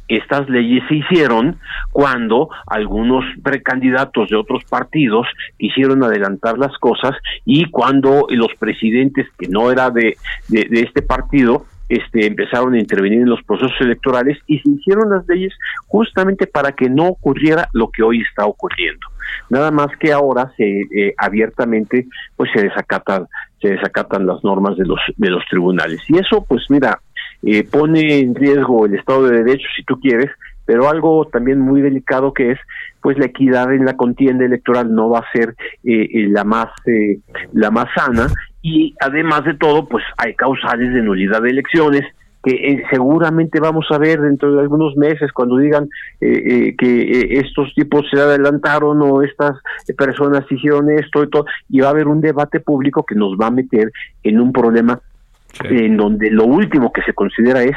estas 0.08 0.48
leyes 0.48 0.82
se 0.88 0.96
hicieron 0.96 1.56
cuando 1.92 2.48
algunos 2.66 3.24
precandidatos 3.42 4.28
de 4.28 4.36
otros 4.36 4.64
partidos 4.64 5.26
quisieron 5.56 6.02
adelantar 6.02 6.58
las 6.58 6.76
cosas 6.78 7.12
y 7.44 7.70
cuando 7.70 8.26
los 8.28 8.52
presidentes 8.58 9.28
que 9.38 9.46
no 9.46 9.70
era 9.70 9.90
de, 9.90 10.16
de 10.48 10.80
este 10.80 11.02
partido 11.02 11.64
este, 11.90 12.24
empezaron 12.24 12.74
a 12.74 12.78
intervenir 12.78 13.20
en 13.20 13.28
los 13.28 13.42
procesos 13.42 13.76
electorales 13.80 14.38
y 14.46 14.60
se 14.60 14.70
hicieron 14.70 15.10
las 15.10 15.26
leyes 15.26 15.52
justamente 15.88 16.46
para 16.46 16.72
que 16.72 16.88
no 16.88 17.08
ocurriera 17.08 17.68
lo 17.72 17.90
que 17.90 18.02
hoy 18.02 18.22
está 18.22 18.46
ocurriendo. 18.46 19.06
Nada 19.50 19.70
más 19.70 19.88
que 19.98 20.12
ahora 20.12 20.52
se 20.56 20.64
eh, 20.64 21.14
abiertamente 21.18 22.06
pues 22.36 22.50
se 22.54 22.62
desacatan 22.62 23.26
se 23.60 23.70
desacatan 23.70 24.26
las 24.26 24.42
normas 24.44 24.76
de 24.76 24.86
los 24.86 25.00
de 25.16 25.30
los 25.30 25.44
tribunales 25.50 26.00
y 26.08 26.18
eso 26.18 26.44
pues 26.48 26.64
mira 26.70 27.00
eh, 27.42 27.64
pone 27.64 28.20
en 28.20 28.34
riesgo 28.34 28.86
el 28.86 28.94
Estado 28.94 29.26
de 29.26 29.42
Derecho 29.42 29.66
si 29.76 29.82
tú 29.84 29.98
quieres, 29.98 30.30
pero 30.64 30.88
algo 30.88 31.26
también 31.26 31.58
muy 31.58 31.80
delicado 31.80 32.32
que 32.32 32.52
es 32.52 32.58
pues 33.02 33.18
la 33.18 33.26
equidad 33.26 33.72
en 33.72 33.84
la 33.84 33.96
contienda 33.96 34.44
electoral 34.44 34.94
no 34.94 35.08
va 35.10 35.20
a 35.20 35.32
ser 35.32 35.56
eh, 35.84 36.08
eh, 36.12 36.28
la 36.28 36.44
más 36.44 36.68
eh, 36.86 37.18
la 37.52 37.70
más 37.70 37.86
sana 37.94 38.28
y 38.62 38.94
además 39.00 39.44
de 39.44 39.54
todo 39.54 39.86
pues 39.88 40.04
hay 40.16 40.34
causales 40.34 40.92
de 40.92 41.02
nulidad 41.02 41.40
de 41.42 41.50
elecciones 41.50 42.02
que 42.42 42.52
eh, 42.54 42.82
seguramente 42.90 43.60
vamos 43.60 43.86
a 43.90 43.98
ver 43.98 44.18
dentro 44.20 44.52
de 44.54 44.60
algunos 44.62 44.96
meses 44.96 45.30
cuando 45.32 45.58
digan 45.58 45.84
eh, 46.22 46.42
eh, 46.46 46.74
que 46.76 47.02
eh, 47.02 47.38
estos 47.40 47.72
tipos 47.74 48.06
se 48.10 48.18
adelantaron 48.20 49.00
o 49.02 49.22
estas 49.22 49.58
personas 49.96 50.44
hicieron 50.50 50.90
esto 50.90 51.22
y 51.22 51.28
todo 51.30 51.44
y 51.68 51.80
va 51.80 51.88
a 51.88 51.90
haber 51.90 52.08
un 52.08 52.20
debate 52.22 52.60
público 52.60 53.04
que 53.04 53.14
nos 53.14 53.32
va 53.38 53.48
a 53.48 53.50
meter 53.50 53.92
en 54.22 54.40
un 54.40 54.52
problema 54.52 55.00
en 55.64 55.96
donde 55.96 56.30
lo 56.30 56.44
último 56.46 56.92
que 56.92 57.02
se 57.02 57.12
considera 57.12 57.62
es 57.62 57.76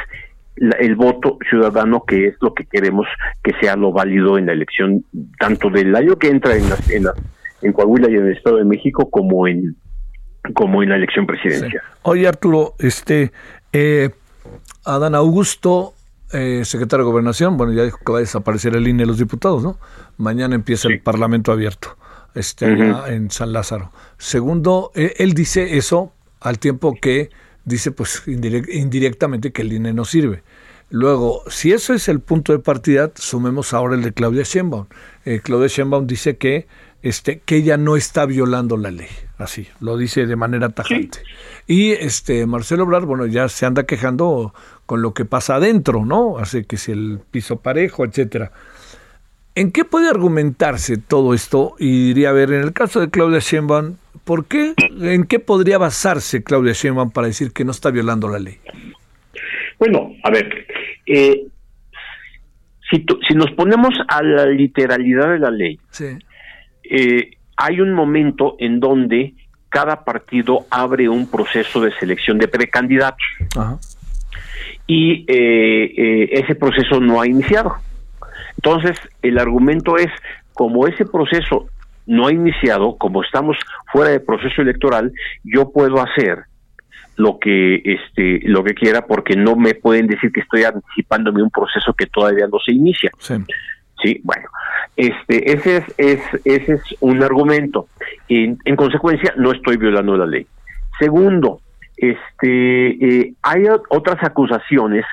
la- 0.56 0.78
el 0.78 0.96
voto 0.96 1.38
ciudadano 1.50 2.04
que 2.06 2.28
es 2.28 2.36
lo 2.42 2.54
que 2.54 2.66
queremos 2.66 3.08
que 3.44 3.52
sea 3.60 3.76
lo 3.76 3.92
válido 3.92 4.38
en 4.38 4.46
la 4.46 4.54
elección 4.54 5.04
tanto 5.40 5.70
del 5.70 5.94
año 5.96 6.16
que 6.18 6.28
entra 6.30 6.56
en 6.56 6.70
las- 6.70 6.90
en, 6.90 7.04
la- 7.04 7.14
en 7.64 7.74
Coahuila 7.74 8.10
y 8.10 8.16
en 8.16 8.28
el 8.28 8.34
Estado 8.38 8.58
de 8.58 8.66
México 8.66 9.10
como 9.10 9.46
en 9.48 9.76
como 10.56 10.84
en 10.84 10.90
la 10.90 10.96
elección 10.98 11.26
presidencial. 11.26 11.82
Oye, 12.02 12.28
Arturo, 12.28 12.76
este, 12.80 13.32
eh, 13.72 14.10
Adán 14.84 15.16
Augusto, 15.16 15.94
eh, 16.34 16.64
secretario 16.66 17.06
de 17.06 17.12
Gobernación, 17.12 17.58
bueno, 17.58 17.74
ya 17.74 17.84
dijo 17.84 18.00
que 18.06 18.12
va 18.12 18.18
a 18.18 18.22
desaparecer 18.22 18.76
el 18.76 18.88
INE 18.88 19.04
de 19.04 19.08
los 19.08 19.18
diputados, 19.18 19.64
¿no? 19.64 19.78
Mañana 20.18 20.56
empieza 20.56 20.88
el 20.90 21.00
Parlamento 21.00 21.52
abierto, 21.52 21.96
este, 22.36 22.66
allá 22.66 23.08
en 23.08 23.32
San 23.32 23.54
Lázaro. 23.54 23.92
Segundo, 24.18 24.92
eh, 24.96 25.14
él 25.18 25.34
dice 25.34 25.78
eso 25.78 26.12
al 26.42 26.60
tiempo 26.60 26.98
que 27.00 27.30
dice, 27.64 27.92
pues, 27.92 28.28
indirec- 28.28 28.68
indirectamente 28.70 29.52
que 29.54 29.62
el 29.62 29.72
INE 29.72 29.94
no 29.94 30.04
sirve. 30.04 30.44
Luego, 30.90 31.42
si 31.48 31.72
eso 31.72 31.94
es 31.94 32.10
el 32.10 32.20
punto 32.20 32.52
de 32.52 32.60
partida, 32.60 33.12
sumemos 33.16 33.74
ahora 33.74 33.96
el 33.96 34.04
de 34.04 34.12
Claudia 34.12 34.44
Sheinbaum. 34.44 34.88
Eh, 35.26 35.40
Claudia 35.42 35.68
Sheinbaum 35.68 36.06
dice 36.06 36.36
que, 36.38 36.68
este, 37.04 37.40
que 37.40 37.58
ella 37.58 37.78
no 37.78 37.96
está 37.96 38.26
violando 38.26 38.76
la 38.78 38.90
ley, 38.90 39.10
así, 39.38 39.68
lo 39.80 39.96
dice 39.98 40.26
de 40.26 40.36
manera 40.36 40.70
tajante. 40.70 41.20
Y 41.68 41.92
este 41.92 42.46
Marcelo 42.48 42.84
Obrar, 42.86 43.06
bueno, 43.06 43.26
ya 43.28 43.48
se 43.50 43.66
anda 43.68 43.84
quejando 43.84 44.54
con 44.88 45.02
lo 45.04 45.14
que 45.14 45.26
pasa 45.26 45.56
adentro, 45.56 46.04
¿no? 46.06 46.38
Así 46.40 46.64
que 46.64 46.78
si 46.78 46.92
el 46.94 47.20
piso 47.30 47.58
parejo, 47.60 48.04
etcétera. 48.06 48.52
¿En 49.56 49.72
qué 49.72 49.86
puede 49.86 50.10
argumentarse 50.10 50.98
todo 50.98 51.34
esto? 51.36 51.76
Y 51.78 52.08
diría, 52.08 52.30
a 52.30 52.34
ver, 52.34 52.52
en 52.52 52.62
el 52.64 52.74
caso 52.74 53.00
de 53.00 53.10
Claudia 53.12 53.38
Sheinbaum, 53.40 53.98
¿por 54.24 54.46
qué, 54.46 54.74
en 55.00 55.26
qué 55.26 55.38
podría 55.40 55.78
basarse 55.78 56.44
Claudia 56.44 56.74
Sheinbaum 56.74 57.12
para 57.12 57.28
decir 57.28 57.52
que 57.54 57.64
no 57.64 57.70
está 57.72 57.92
violando 57.92 58.28
la 58.30 58.40
ley? 58.40 58.58
Bueno, 59.78 60.10
a 60.24 60.32
ver, 60.32 60.50
eh, 61.06 61.46
si, 62.90 63.00
tu- 63.06 63.20
si 63.28 63.36
nos 63.36 63.52
ponemos 63.52 63.94
a 64.08 64.24
la 64.24 64.46
literalidad 64.48 65.30
de 65.34 65.40
la 65.40 65.52
ley, 65.52 65.80
Sí. 65.92 66.18
Eh, 66.84 67.38
hay 67.58 67.82
un 67.82 67.94
momento 67.94 68.56
en 68.60 68.80
donde 68.80 69.34
cada 69.70 70.04
partido 70.04 70.66
abre 70.70 71.10
un 71.10 71.30
proceso 71.30 71.82
de 71.82 71.92
selección 71.94 72.38
de 72.38 72.48
precandidatos 72.48 73.26
Ajá. 73.56 73.80
y 74.86 75.26
eh, 75.28 75.94
eh, 75.98 76.30
ese 76.32 76.56
proceso 76.56 77.00
no 77.00 77.22
ha 77.22 77.28
iniciado. 77.28 77.76
Entonces, 78.56 78.98
el 79.22 79.40
argumento 79.40 79.98
es, 79.98 80.12
como 80.54 80.88
ese 80.88 81.06
proceso 81.06 81.68
no 82.06 82.28
ha 82.28 82.32
iniciado, 82.32 82.98
como 82.98 83.24
estamos 83.24 83.58
fuera 83.92 84.12
de 84.12 84.20
proceso 84.20 84.62
electoral, 84.62 85.12
yo 85.44 85.72
puedo 85.72 86.02
hacer 86.02 86.44
lo 87.16 87.40
que 87.40 87.82
este 87.84 88.40
lo 88.48 88.64
que 88.64 88.74
quiera 88.74 89.06
porque 89.06 89.36
no 89.36 89.56
me 89.56 89.76
pueden 89.76 90.08
decir 90.08 90.32
que 90.32 90.42
estoy 90.42 90.64
anticipándome 90.64 91.44
un 91.44 91.52
proceso 91.52 91.94
que 91.94 92.08
todavía 92.08 92.48
no 92.48 92.58
se 92.66 92.74
inicia. 92.74 93.12
Sí. 93.20 93.36
Sí, 94.04 94.20
bueno, 94.24 94.48
este, 94.98 95.54
ese 95.54 95.78
es, 95.78 95.86
es, 95.98 96.20
ese 96.44 96.74
es 96.74 96.84
un 97.00 97.24
argumento. 97.24 97.88
En, 98.28 98.58
en 98.66 98.76
consecuencia, 98.76 99.34
no 99.38 99.52
estoy 99.54 99.78
violando 99.78 100.18
la 100.18 100.26
ley. 100.26 100.46
Segundo, 101.00 101.62
este, 101.98 102.90
eh, 102.90 103.34
hay 103.42 103.64
otras 103.90 104.22
acusaciones 104.24 105.06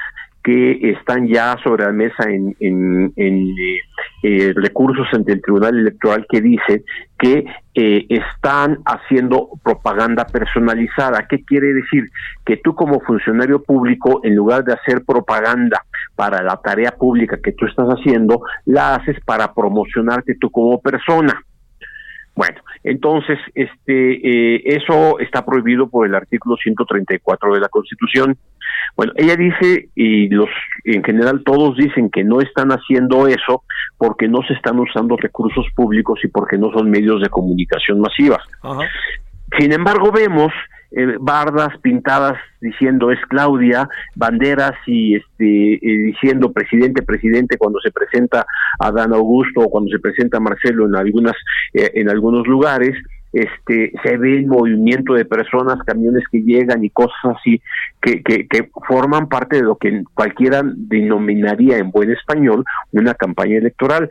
que 0.43 0.91
están 0.91 1.29
ya 1.29 1.57
sobre 1.63 1.85
la 1.85 1.93
mesa 1.93 2.25
en, 2.25 2.57
en, 2.61 3.13
en, 3.17 3.49
eh, 3.59 3.81
eh, 4.23 4.53
recursos 4.57 5.07
ante 5.13 5.33
el 5.33 5.43
Tribunal 5.43 5.79
Electoral 5.79 6.27
que 6.29 6.41
dice 6.41 6.83
que 7.19 7.45
están 7.75 8.79
haciendo 8.85 9.51
propaganda 9.63 10.27
personalizada. 10.27 11.27
¿Qué 11.29 11.45
quiere 11.45 11.75
decir? 11.75 12.09
Que 12.45 12.57
tú 12.57 12.75
como 12.75 13.01
funcionario 13.01 13.63
público, 13.63 14.21
en 14.25 14.35
lugar 14.35 14.65
de 14.65 14.73
hacer 14.73 15.05
propaganda 15.05 15.85
para 16.21 16.43
la 16.43 16.59
tarea 16.59 16.91
pública 16.91 17.39
que 17.43 17.53
tú 17.53 17.65
estás 17.65 17.89
haciendo, 17.89 18.43
la 18.67 18.97
haces 18.97 19.17
para 19.25 19.55
promocionarte 19.55 20.35
tú 20.39 20.51
como 20.51 20.79
persona. 20.79 21.43
Bueno, 22.37 22.61
entonces, 22.85 23.39
este, 23.55 24.57
eh, 24.57 24.63
eso 24.67 25.19
está 25.19 25.47
prohibido 25.47 25.89
por 25.89 26.07
el 26.07 26.15
artículo 26.15 26.57
134 26.57 27.55
de 27.55 27.61
la 27.61 27.71
Constitución. 27.71 28.37
Bueno, 28.99 29.15
ella 29.17 29.35
dice, 29.35 29.89
y 29.95 30.29
los, 30.29 30.51
en 30.85 31.03
general 31.03 31.43
todos 31.43 31.79
dicen 31.79 32.11
que 32.11 32.23
no 32.23 32.43
están 32.43 32.69
haciendo 32.69 33.27
eso 33.27 33.63
porque 33.97 34.29
no 34.29 34.43
se 34.43 34.53
están 34.53 34.79
usando 34.79 35.17
recursos 35.17 35.65
públicos 35.75 36.21
y 36.23 36.29
porque 36.29 36.59
no 36.59 36.71
son 36.71 36.91
medios 36.91 37.23
de 37.23 37.31
comunicación 37.31 37.99
masivas. 37.99 38.45
Sin 39.59 39.73
embargo, 39.73 40.13
vemos 40.13 40.53
eh, 40.93 41.17
bardas 41.21 41.77
pintadas 41.79 42.37
diciendo 42.61 43.11
es 43.11 43.21
Claudia, 43.29 43.89
banderas 44.17 44.73
y 44.87 45.17
este 45.17 45.75
eh, 45.75 45.99
diciendo 46.13 46.53
presidente, 46.53 47.03
presidente 47.03 47.59
cuando 47.59 47.79
se 47.81 47.91
presenta 47.91 48.45
a 48.79 48.91
Dan 48.91 49.15
Augusto 49.15 49.61
o 49.61 49.71
cuando 49.71 49.91
se 49.91 50.01
presenta 50.01 50.39
a 50.39 50.41
Marcelo 50.41 50.87
en 50.87 50.97
algunas 50.97 51.37
eh, 51.75 51.93
en 51.95 52.09
algunos 52.09 52.47
lugares. 52.47 52.97
Este, 53.33 53.93
se 54.03 54.17
ve 54.17 54.39
el 54.39 54.49
movimiento 54.49 55.15
de 55.15 55.25
personas, 55.25 55.79
camiones 55.87 56.25
que 56.33 56.43
llegan 56.43 56.83
y 56.83 56.91
cosas 56.91 57.37
así 57.37 57.63
que, 58.03 58.25
que, 58.25 58.49
que 58.49 58.69
forman 58.89 59.29
parte 59.29 59.55
de 59.55 59.63
lo 59.63 59.77
que 59.77 60.03
cualquiera 60.15 60.63
denominaría 60.65 61.79
en 61.79 61.93
buen 61.93 62.11
español 62.11 62.65
una 62.91 63.15
campaña 63.15 63.59
electoral. 63.59 64.09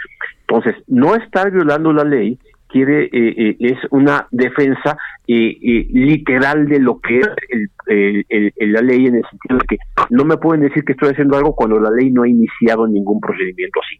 Entonces, 0.47 0.73
no 0.87 1.15
estar 1.15 1.51
violando 1.51 1.91
la 1.91 2.05
ley, 2.05 2.39
quiere 2.69 3.05
eh, 3.05 3.09
eh, 3.11 3.55
es 3.59 3.77
una 3.91 4.27
defensa 4.31 4.97
eh, 5.27 5.57
eh, 5.61 5.87
literal 5.91 6.67
de 6.67 6.79
lo 6.79 6.99
que 6.99 7.19
es 7.19 7.27
el, 7.49 8.25
el- 8.29 8.53
la 8.73 8.81
ley 8.81 9.07
en 9.07 9.15
el 9.15 9.23
sentido 9.29 9.57
de 9.59 9.65
que 9.67 9.77
no 10.11 10.23
me 10.25 10.37
pueden 10.37 10.61
decir 10.61 10.83
que 10.83 10.93
estoy 10.93 11.09
haciendo 11.09 11.37
algo 11.37 11.55
cuando 11.55 11.79
la 11.79 11.89
ley 11.91 12.11
no 12.11 12.23
ha 12.23 12.29
iniciado 12.29 12.87
ningún 12.87 13.19
procedimiento 13.19 13.79
así. 13.85 13.99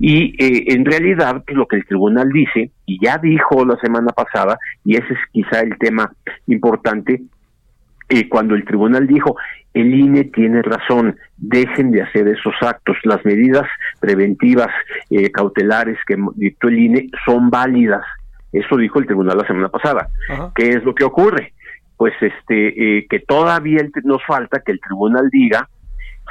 Y 0.00 0.34
eh, 0.42 0.64
en 0.74 0.84
realidad 0.84 1.42
lo 1.48 1.66
que 1.66 1.76
el 1.76 1.86
tribunal 1.86 2.28
dice, 2.30 2.70
y 2.86 2.98
ya 3.04 3.18
dijo 3.18 3.64
la 3.64 3.76
semana 3.80 4.08
pasada, 4.08 4.58
y 4.84 4.96
ese 4.96 5.12
es 5.12 5.18
quizá 5.32 5.60
el 5.60 5.76
tema 5.78 6.12
importante, 6.46 7.22
eh, 8.10 8.28
cuando 8.28 8.54
el 8.54 8.64
tribunal 8.64 9.06
dijo, 9.06 9.36
el 9.72 9.94
INE 9.94 10.24
tiene 10.24 10.62
razón, 10.62 11.16
dejen 11.36 11.92
de 11.92 12.02
hacer 12.02 12.26
esos 12.28 12.54
actos, 12.60 12.96
las 13.04 13.24
medidas 13.24 13.66
preventivas, 14.00 14.68
eh, 15.10 15.30
cautelares 15.30 15.96
que 16.06 16.16
dictó 16.34 16.68
el 16.68 16.78
INE 16.78 17.10
son 17.24 17.50
válidas. 17.50 18.04
Eso 18.52 18.76
dijo 18.76 18.98
el 18.98 19.06
tribunal 19.06 19.38
la 19.38 19.46
semana 19.46 19.68
pasada. 19.68 20.08
¿Qué 20.54 20.70
es 20.70 20.84
lo 20.84 20.94
que 20.94 21.04
ocurre? 21.04 21.52
Pues 21.96 22.14
este 22.20 22.98
eh, 22.98 23.06
que 23.08 23.20
todavía 23.20 23.80
el 23.80 23.92
nos 24.04 24.24
falta 24.26 24.60
que 24.64 24.72
el 24.72 24.80
tribunal 24.80 25.28
diga 25.30 25.68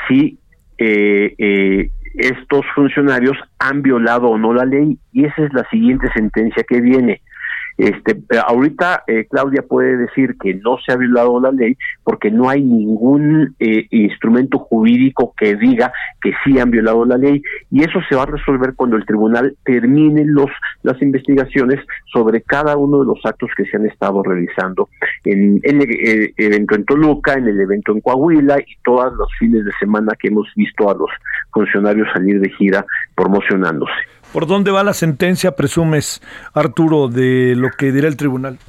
si 0.07 0.37
eh, 0.77 1.35
eh, 1.37 1.91
estos 2.15 2.65
funcionarios 2.73 3.37
han 3.59 3.81
violado 3.81 4.29
o 4.29 4.37
no 4.37 4.53
la 4.53 4.65
ley 4.65 4.97
y 5.11 5.25
esa 5.25 5.43
es 5.43 5.53
la 5.53 5.67
siguiente 5.69 6.09
sentencia 6.13 6.63
que 6.67 6.81
viene. 6.81 7.21
Este, 7.79 8.21
ahorita 8.45 9.03
eh, 9.07 9.25
Claudia 9.29 9.61
puede 9.61 9.95
decir 9.95 10.35
que 10.37 10.53
no 10.53 10.77
se 10.85 10.91
ha 10.91 10.97
violado 10.97 11.39
la 11.39 11.53
ley 11.53 11.77
porque 12.03 12.29
no 12.29 12.49
hay 12.49 12.61
ningún 12.61 13.55
eh, 13.57 13.87
instrumento 13.91 14.59
jurídico 14.59 15.33
que 15.37 15.55
diga 15.55 15.93
que 16.21 16.33
sí 16.43 16.59
han 16.59 16.71
violado 16.71 17.05
la 17.05 17.15
ley 17.15 17.41
y 17.71 17.81
eso 17.81 18.01
se 18.09 18.17
va 18.17 18.23
a 18.23 18.25
resolver 18.25 18.73
cuando 18.75 18.97
el 18.97 19.05
tribunal 19.05 19.55
termine 19.63 20.25
los 20.25 20.51
las 20.83 21.01
investigaciones 21.01 21.79
sobre 22.11 22.41
cada 22.41 22.75
uno 22.75 22.99
de 22.99 23.05
los 23.05 23.19
actos 23.23 23.49
que 23.55 23.63
se 23.63 23.77
han 23.77 23.85
estado 23.85 24.23
realizando 24.23 24.89
en 25.23 25.61
el 25.63 25.81
eh, 25.81 26.33
evento 26.35 26.75
en 26.75 26.83
Toluca, 26.83 27.35
en 27.35 27.47
el 27.47 27.61
evento 27.61 27.93
en 27.93 28.01
Coahuila 28.01 28.59
y 28.59 28.75
todos 28.83 29.13
los 29.13 29.29
fines 29.39 29.63
de 29.63 29.71
semana 29.79 30.11
que 30.19 30.27
hemos 30.27 30.51
visto 30.53 30.89
a 30.89 30.95
los 30.95 31.09
funcionarios 31.53 32.09
salir 32.13 32.41
de 32.41 32.49
gira 32.49 32.85
promocionándose. 33.15 34.18
¿Por 34.33 34.45
dónde 34.45 34.69
va 34.69 34.83
la 34.83 34.93
sentencia, 34.93 35.55
presumes, 35.55 36.21
Arturo, 36.53 37.07
de 37.07 37.55
lo 37.55 37.69
que 37.71 37.91
dirá 37.91 38.07
el 38.07 38.15
tribunal? 38.15 38.59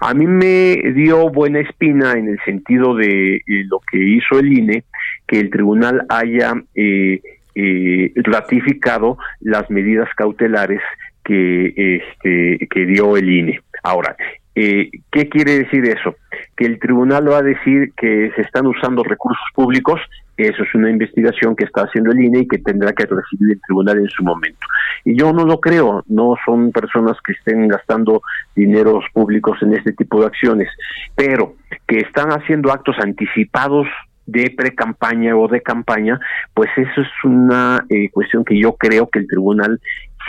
A 0.00 0.12
mí 0.12 0.26
me 0.26 0.76
dio 0.92 1.30
buena 1.30 1.60
espina 1.60 2.12
en 2.12 2.28
el 2.28 2.38
sentido 2.44 2.96
de 2.96 3.36
eh, 3.36 3.42
lo 3.46 3.80
que 3.80 3.98
hizo 3.98 4.40
el 4.40 4.52
INE, 4.52 4.84
que 5.26 5.38
el 5.38 5.50
tribunal 5.50 6.04
haya 6.08 6.54
eh, 6.74 7.20
eh, 7.54 8.12
ratificado 8.16 9.18
las 9.40 9.70
medidas 9.70 10.08
cautelares 10.16 10.80
que, 11.24 11.72
este, 11.76 12.66
que 12.66 12.86
dio 12.86 13.16
el 13.16 13.30
INE. 13.30 13.60
Ahora, 13.84 14.16
eh, 14.54 14.90
¿qué 15.10 15.28
quiere 15.28 15.58
decir 15.58 15.84
eso? 15.86 16.14
Que 16.56 16.66
el 16.66 16.78
tribunal 16.78 17.30
va 17.30 17.38
a 17.38 17.42
decir 17.42 17.92
que 17.96 18.30
se 18.36 18.42
están 18.42 18.66
usando 18.66 19.02
recursos 19.02 19.46
públicos, 19.54 20.00
eso 20.36 20.62
es 20.62 20.74
una 20.74 20.90
investigación 20.90 21.56
que 21.56 21.64
está 21.64 21.82
haciendo 21.82 22.10
el 22.12 22.20
INE 22.20 22.40
y 22.40 22.48
que 22.48 22.58
tendrá 22.58 22.92
que 22.92 23.04
recibir 23.04 23.52
el 23.52 23.60
tribunal 23.66 23.98
en 23.98 24.08
su 24.08 24.24
momento. 24.24 24.66
Y 25.04 25.16
yo 25.16 25.32
no 25.32 25.44
lo 25.44 25.60
creo, 25.60 26.02
no 26.08 26.34
son 26.44 26.72
personas 26.72 27.16
que 27.24 27.32
estén 27.32 27.68
gastando 27.68 28.22
dineros 28.54 29.04
públicos 29.12 29.58
en 29.62 29.74
este 29.74 29.92
tipo 29.92 30.20
de 30.20 30.26
acciones, 30.26 30.68
pero 31.14 31.54
que 31.86 31.98
están 31.98 32.30
haciendo 32.30 32.72
actos 32.72 32.96
anticipados 32.98 33.86
de 34.26 34.50
pre-campaña 34.50 35.36
o 35.36 35.48
de 35.48 35.60
campaña, 35.62 36.20
pues 36.54 36.70
eso 36.76 37.00
es 37.00 37.08
una 37.24 37.84
eh, 37.88 38.08
cuestión 38.10 38.44
que 38.44 38.58
yo 38.58 38.76
creo 38.76 39.08
que 39.08 39.18
el 39.18 39.26
tribunal 39.26 39.80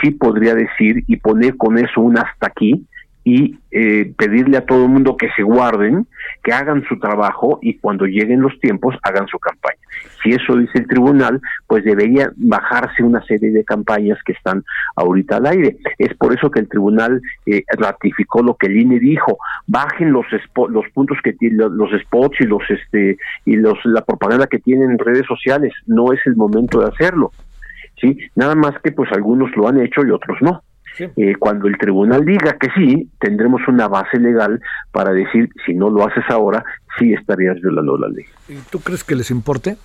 sí 0.02 0.10
podría 0.10 0.54
decir 0.54 1.04
y 1.06 1.16
poner 1.16 1.56
con 1.56 1.78
eso 1.78 2.00
un 2.00 2.18
hasta 2.18 2.48
aquí 2.48 2.84
y 3.24 3.58
eh, 3.70 4.12
pedirle 4.16 4.58
a 4.58 4.66
todo 4.66 4.84
el 4.84 4.90
mundo 4.90 5.16
que 5.16 5.30
se 5.34 5.42
guarden, 5.42 6.06
que 6.42 6.52
hagan 6.52 6.84
su 6.84 6.98
trabajo 6.98 7.58
y 7.62 7.78
cuando 7.78 8.04
lleguen 8.04 8.42
los 8.42 8.58
tiempos 8.60 8.94
hagan 9.02 9.26
su 9.28 9.38
campaña. 9.38 9.78
Si 10.22 10.30
eso 10.30 10.56
dice 10.56 10.78
el 10.78 10.86
tribunal, 10.86 11.40
pues 11.66 11.84
debería 11.84 12.30
bajarse 12.36 13.02
una 13.02 13.24
serie 13.24 13.50
de 13.50 13.64
campañas 13.64 14.18
que 14.24 14.32
están 14.32 14.62
ahorita 14.96 15.36
al 15.36 15.46
aire. 15.46 15.76
Es 15.98 16.14
por 16.14 16.34
eso 16.34 16.50
que 16.50 16.60
el 16.60 16.68
tribunal 16.68 17.20
eh, 17.46 17.64
ratificó 17.78 18.42
lo 18.42 18.56
que 18.56 18.66
el 18.66 18.76
INE 18.76 18.98
dijo, 18.98 19.38
bajen 19.66 20.12
los 20.12 20.26
los 20.68 20.84
puntos 20.92 21.18
que 21.22 21.32
tienen 21.32 21.58
los 21.58 21.90
spots 22.02 22.40
y 22.40 22.44
los 22.44 22.62
este 22.68 23.16
y 23.44 23.56
los 23.56 23.78
la 23.84 24.04
propaganda 24.04 24.46
que 24.46 24.58
tienen 24.58 24.90
en 24.90 24.98
redes 24.98 25.26
sociales, 25.26 25.72
no 25.86 26.12
es 26.12 26.20
el 26.26 26.36
momento 26.36 26.80
de 26.80 26.88
hacerlo. 26.88 27.32
Sí, 28.00 28.18
nada 28.34 28.54
más 28.54 28.74
que 28.82 28.92
pues 28.92 29.10
algunos 29.12 29.54
lo 29.56 29.68
han 29.68 29.80
hecho 29.80 30.04
y 30.04 30.10
otros 30.10 30.38
no. 30.40 30.62
Eh, 30.98 31.34
cuando 31.38 31.66
el 31.68 31.76
tribunal 31.76 32.24
diga 32.24 32.56
que 32.58 32.68
sí, 32.76 33.08
tendremos 33.18 33.60
una 33.66 33.88
base 33.88 34.18
legal 34.18 34.60
para 34.92 35.12
decir 35.12 35.48
si 35.66 35.74
no 35.74 35.90
lo 35.90 36.06
haces 36.06 36.24
ahora, 36.28 36.64
sí 36.98 37.12
estarías 37.12 37.60
violando 37.60 37.98
la 37.98 38.08
ley. 38.08 38.24
¿Y 38.48 38.56
¿Tú 38.70 38.80
crees 38.80 39.02
que 39.02 39.14
les 39.14 39.30
importe? 39.30 39.76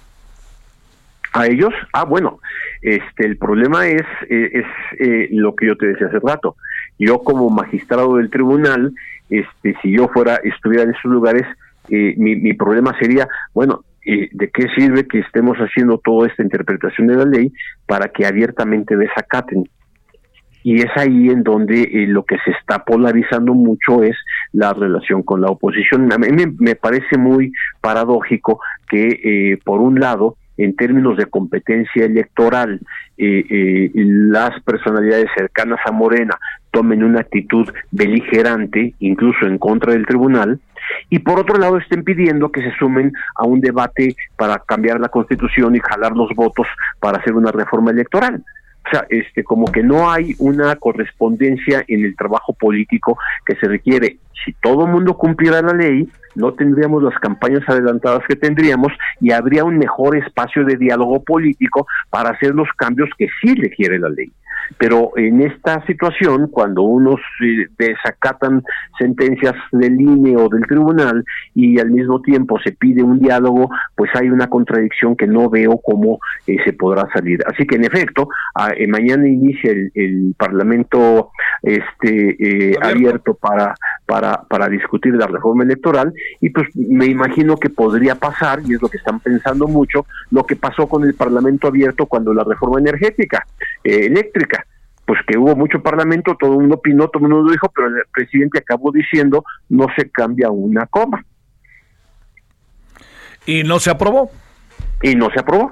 A 1.33 1.47
ellos, 1.47 1.73
ah, 1.93 2.05
bueno, 2.05 2.39
este, 2.81 3.25
el 3.25 3.37
problema 3.37 3.87
es, 3.87 4.03
eh, 4.29 4.49
es 4.53 4.65
eh, 4.99 5.27
lo 5.31 5.55
que 5.55 5.67
yo 5.67 5.77
te 5.77 5.87
decía 5.87 6.07
hace 6.07 6.19
rato. 6.19 6.55
Yo 6.97 7.19
como 7.19 7.49
magistrado 7.49 8.17
del 8.17 8.29
tribunal, 8.29 8.93
este, 9.29 9.75
si 9.81 9.95
yo 9.95 10.07
fuera, 10.09 10.35
estuviera 10.43 10.83
en 10.83 10.91
esos 10.91 11.11
lugares, 11.11 11.45
eh, 11.89 12.15
mi, 12.17 12.35
mi 12.35 12.53
problema 12.53 12.97
sería, 12.99 13.27
bueno, 13.53 13.83
eh, 14.05 14.29
¿de 14.31 14.49
qué 14.49 14.67
sirve 14.75 15.07
que 15.07 15.19
estemos 15.19 15.57
haciendo 15.57 15.99
toda 15.99 16.27
esta 16.27 16.41
interpretación 16.41 17.07
de 17.07 17.15
la 17.15 17.25
ley 17.25 17.53
para 17.85 18.09
que 18.09 18.25
abiertamente 18.25 18.95
desacaten? 18.95 19.69
Y 20.63 20.81
es 20.81 20.91
ahí 20.95 21.29
en 21.29 21.43
donde 21.43 21.81
eh, 21.81 22.07
lo 22.07 22.23
que 22.23 22.37
se 22.43 22.51
está 22.51 22.83
polarizando 22.83 23.53
mucho 23.53 24.03
es 24.03 24.15
la 24.51 24.73
relación 24.73 25.23
con 25.23 25.41
la 25.41 25.47
oposición. 25.49 26.11
A 26.11 26.17
mí 26.17 26.27
me, 26.59 26.75
parece 26.75 27.17
muy 27.17 27.51
paradójico 27.81 28.59
que, 28.87 29.19
eh, 29.23 29.59
por 29.63 29.79
un 29.79 29.99
lado, 29.99 30.35
en 30.59 30.75
términos 30.75 31.15
de 31.17 31.25
competencia 31.25 32.05
electoral, 32.05 32.81
eh, 33.17 33.45
eh, 33.49 33.91
las 33.95 34.61
personalidades 34.63 35.27
cercanas 35.35 35.79
a 35.85 35.91
Morena 35.91 36.37
tomen 36.71 37.01
una 37.01 37.21
actitud 37.21 37.67
beligerante, 37.91 38.93
incluso 38.99 39.45
en 39.45 39.57
contra 39.57 39.93
del 39.93 40.05
tribunal, 40.05 40.59
y 41.09 41.19
por 41.19 41.39
otro 41.39 41.57
lado 41.57 41.77
estén 41.77 42.03
pidiendo 42.03 42.51
que 42.51 42.61
se 42.61 42.75
sumen 42.77 43.13
a 43.35 43.45
un 43.45 43.61
debate 43.61 44.15
para 44.35 44.59
cambiar 44.59 44.99
la 44.99 45.07
constitución 45.07 45.75
y 45.75 45.79
jalar 45.79 46.11
los 46.11 46.29
votos 46.35 46.67
para 46.99 47.19
hacer 47.19 47.33
una 47.33 47.51
reforma 47.51 47.91
electoral. 47.91 48.43
Este, 49.09 49.43
como 49.43 49.65
que 49.71 49.83
no 49.83 50.09
hay 50.09 50.35
una 50.39 50.75
correspondencia 50.75 51.83
en 51.87 52.05
el 52.05 52.15
trabajo 52.15 52.53
político 52.53 53.17
que 53.45 53.55
se 53.55 53.67
requiere. 53.67 54.17
Si 54.45 54.53
todo 54.53 54.85
el 54.85 54.91
mundo 54.91 55.15
cumpliera 55.15 55.61
la 55.61 55.73
ley, 55.73 56.07
no 56.35 56.53
tendríamos 56.53 57.03
las 57.03 57.17
campañas 57.19 57.67
adelantadas 57.67 58.23
que 58.27 58.35
tendríamos 58.35 58.93
y 59.19 59.31
habría 59.31 59.63
un 59.63 59.77
mejor 59.77 60.17
espacio 60.17 60.63
de 60.63 60.77
diálogo 60.77 61.21
político 61.23 61.85
para 62.09 62.29
hacer 62.29 62.55
los 62.55 62.69
cambios 62.77 63.09
que 63.17 63.27
sí 63.41 63.55
requiere 63.55 63.99
la 63.99 64.09
ley. 64.09 64.31
Pero 64.77 65.11
en 65.17 65.41
esta 65.41 65.85
situación, 65.85 66.47
cuando 66.47 66.83
unos 66.83 67.19
desacatan 67.77 68.63
sentencias 68.97 69.55
del 69.71 69.99
INE 69.99 70.37
o 70.37 70.49
del 70.49 70.65
tribunal 70.67 71.23
y 71.55 71.79
al 71.79 71.91
mismo 71.91 72.21
tiempo 72.21 72.59
se 72.59 72.71
pide 72.73 73.03
un 73.03 73.19
diálogo, 73.19 73.69
pues 73.95 74.09
hay 74.15 74.29
una 74.29 74.47
contradicción 74.47 75.15
que 75.15 75.27
no 75.27 75.49
veo 75.49 75.79
cómo 75.83 76.19
eh, 76.47 76.57
se 76.63 76.73
podrá 76.73 77.07
salir. 77.13 77.39
Así 77.47 77.65
que 77.65 77.75
en 77.75 77.85
efecto, 77.85 78.27
a- 78.55 78.73
eh, 78.73 78.87
mañana 78.87 79.27
inicia 79.27 79.71
el, 79.71 79.91
el 79.95 80.35
Parlamento 80.37 81.31
este 81.61 82.71
eh, 82.71 82.75
abierto 82.81 83.33
para 83.33 83.75
para 84.05 84.43
para 84.43 84.67
discutir 84.69 85.13
la 85.15 85.27
reforma 85.27 85.63
electoral 85.63 86.13
y 86.41 86.49
pues 86.49 86.67
me 86.75 87.05
imagino 87.05 87.57
que 87.57 87.69
podría 87.69 88.15
pasar 88.15 88.59
y 88.65 88.73
es 88.73 88.81
lo 88.81 88.87
que 88.89 88.97
están 88.97 89.19
pensando 89.19 89.67
mucho 89.67 90.05
lo 90.31 90.45
que 90.45 90.55
pasó 90.55 90.87
con 90.87 91.03
el 91.03 91.13
Parlamento 91.15 91.67
abierto 91.67 92.05
cuando 92.05 92.33
la 92.33 92.43
reforma 92.43 92.79
energética 92.79 93.45
eh, 93.83 94.05
eléctrica 94.05 94.65
pues 95.05 95.21
que 95.25 95.39
hubo 95.39 95.55
mucho 95.55 95.81
parlamento, 95.81 96.37
todo 96.39 96.51
el 96.51 96.59
mundo 96.59 96.75
opinó, 96.75 97.07
todo 97.07 97.25
el 97.25 97.31
mundo 97.31 97.43
lo 97.47 97.51
dijo, 97.51 97.71
pero 97.75 97.87
el 97.87 98.03
presidente 98.13 98.59
acabó 98.59 98.91
diciendo 98.91 99.43
no 99.67 99.87
se 99.97 100.11
cambia 100.11 100.51
una 100.51 100.85
coma. 100.85 101.25
Y 103.47 103.63
no 103.63 103.79
se 103.79 103.89
aprobó. 103.89 104.29
Y 105.01 105.15
no 105.15 105.31
se 105.31 105.39
aprobó 105.39 105.71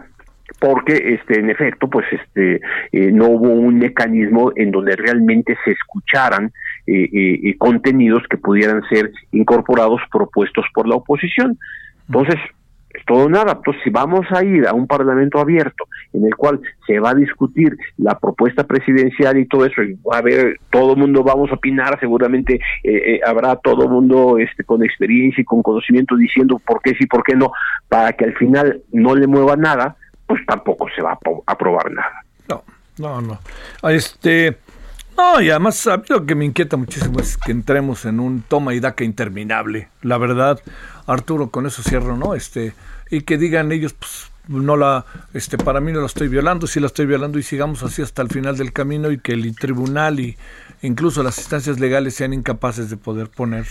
porque 0.59 1.13
este 1.13 1.39
en 1.39 1.49
efecto 1.49 1.89
pues 1.89 2.05
este 2.11 2.61
eh, 2.91 3.11
no 3.11 3.27
hubo 3.27 3.49
un 3.49 3.77
mecanismo 3.77 4.51
en 4.55 4.71
donde 4.71 4.95
realmente 4.95 5.55
se 5.63 5.71
escucharan 5.71 6.51
eh, 6.87 7.09
eh, 7.13 7.57
contenidos 7.57 8.23
que 8.29 8.37
pudieran 8.37 8.81
ser 8.89 9.11
incorporados 9.31 10.01
propuestos 10.11 10.65
por 10.73 10.87
la 10.87 10.95
oposición 10.95 11.59
entonces 12.07 12.39
todo 13.05 13.29
nada 13.29 13.53
entonces 13.53 13.83
si 13.83 13.89
vamos 13.89 14.25
a 14.31 14.43
ir 14.43 14.67
a 14.67 14.73
un 14.73 14.87
parlamento 14.87 15.39
abierto 15.39 15.85
en 16.13 16.25
el 16.25 16.35
cual 16.35 16.59
se 16.85 16.99
va 16.99 17.11
a 17.11 17.15
discutir 17.15 17.77
la 17.97 18.17
propuesta 18.17 18.63
presidencial 18.63 19.37
y 19.37 19.47
todo 19.47 19.65
eso 19.65 19.83
y 19.83 19.93
va 19.95 20.15
a 20.15 20.19
haber 20.19 20.57
todo 20.71 20.93
el 20.93 20.99
mundo 20.99 21.23
vamos 21.23 21.51
a 21.51 21.55
opinar 21.55 21.99
seguramente 21.99 22.59
habrá 23.25 23.55
todo 23.57 23.83
el 23.83 23.89
mundo 23.89 24.37
este 24.37 24.63
con 24.63 24.83
experiencia 24.83 25.41
y 25.41 25.45
con 25.45 25.61
conocimiento 25.61 26.15
diciendo 26.15 26.59
por 26.65 26.81
qué 26.81 26.95
sí 26.95 27.05
por 27.05 27.23
qué 27.23 27.35
no 27.35 27.51
para 27.87 28.13
que 28.13 28.25
al 28.25 28.33
final 28.35 28.81
no 28.91 29.15
le 29.15 29.27
mueva 29.27 29.55
nada 29.55 29.95
pues 30.27 30.45
tampoco 30.45 30.87
se 30.93 31.01
va 31.01 31.13
a 31.13 31.19
aprobar 31.47 31.89
nada. 31.91 32.23
No, 32.47 32.63
no, 32.97 33.21
no. 33.21 33.89
Este, 33.89 34.57
no, 35.17 35.41
y 35.41 35.49
además 35.49 35.87
a 35.87 35.97
mí 35.97 36.03
lo 36.09 36.25
que 36.25 36.35
me 36.35 36.45
inquieta 36.45 36.77
muchísimo 36.77 37.19
es 37.19 37.37
que 37.37 37.51
entremos 37.51 38.05
en 38.05 38.19
un 38.19 38.41
toma 38.41 38.73
y 38.73 38.79
daca 38.79 39.03
interminable. 39.03 39.87
La 40.01 40.17
verdad, 40.17 40.59
Arturo, 41.07 41.49
con 41.49 41.65
eso 41.65 41.81
cierro, 41.81 42.17
¿no? 42.17 42.35
Este, 42.35 42.73
y 43.09 43.21
que 43.21 43.37
digan 43.37 43.71
ellos, 43.71 43.93
pues 43.93 44.31
no 44.47 44.77
la, 44.77 45.05
este, 45.33 45.57
para 45.57 45.81
mí 45.81 45.91
no 45.91 45.99
la 45.99 46.05
estoy 46.05 46.27
violando, 46.27 46.67
sí 46.67 46.79
la 46.79 46.87
estoy 46.87 47.05
violando 47.05 47.37
y 47.39 47.43
sigamos 47.43 47.83
así 47.83 48.01
hasta 48.01 48.21
el 48.21 48.29
final 48.29 48.57
del 48.57 48.73
camino 48.73 49.11
y 49.11 49.17
que 49.17 49.33
el 49.33 49.55
tribunal 49.55 50.19
y 50.19 50.37
incluso 50.81 51.23
las 51.23 51.37
instancias 51.37 51.79
legales 51.79 52.15
sean 52.15 52.33
incapaces 52.33 52.89
de 52.89 52.97
poder 52.97 53.29
poner 53.29 53.67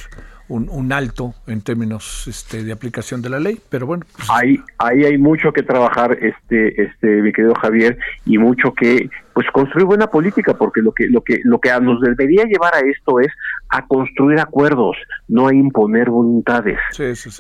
un, 0.49 0.69
un 0.71 0.93
alto 0.93 1.35
en 1.47 1.61
términos 1.63 2.27
este, 2.29 2.63
de 2.63 2.73
aplicación 2.73 3.23
de 3.23 3.31
la 3.31 3.41
ley, 3.41 3.61
pero 3.69 3.87
bueno. 3.87 4.05
Pues 4.17 4.29
ahí, 4.31 4.61
ahí 4.79 5.05
hay 5.05 5.19
mucho 5.19 5.53
que 5.53 5.63
trabajar, 5.63 6.19
este, 6.21 6.83
este, 6.83 7.23
mi 7.23 7.33
querido 7.33 7.55
Javier, 7.55 7.99
y 8.25 8.39
mucho 8.39 8.73
que 8.73 9.09
pues 9.35 9.47
construir 9.53 9.87
buena 9.87 10.07
política, 10.07 10.55
porque 10.55 10.81
lo 10.81 10.93
que, 10.93 11.07
lo 11.09 11.21
que, 11.21 11.41
lo 11.45 11.59
que 11.59 11.71
nos 11.81 12.01
debería 12.01 12.45
llevar 12.45 12.75
a 12.75 12.81
esto 12.81 13.21
es 13.21 13.29
a 13.69 13.87
construir 13.87 14.41
acuerdos, 14.41 14.97
no 15.29 15.49
a 15.49 15.55
imponer 15.55 16.09
voluntades. 16.09 16.79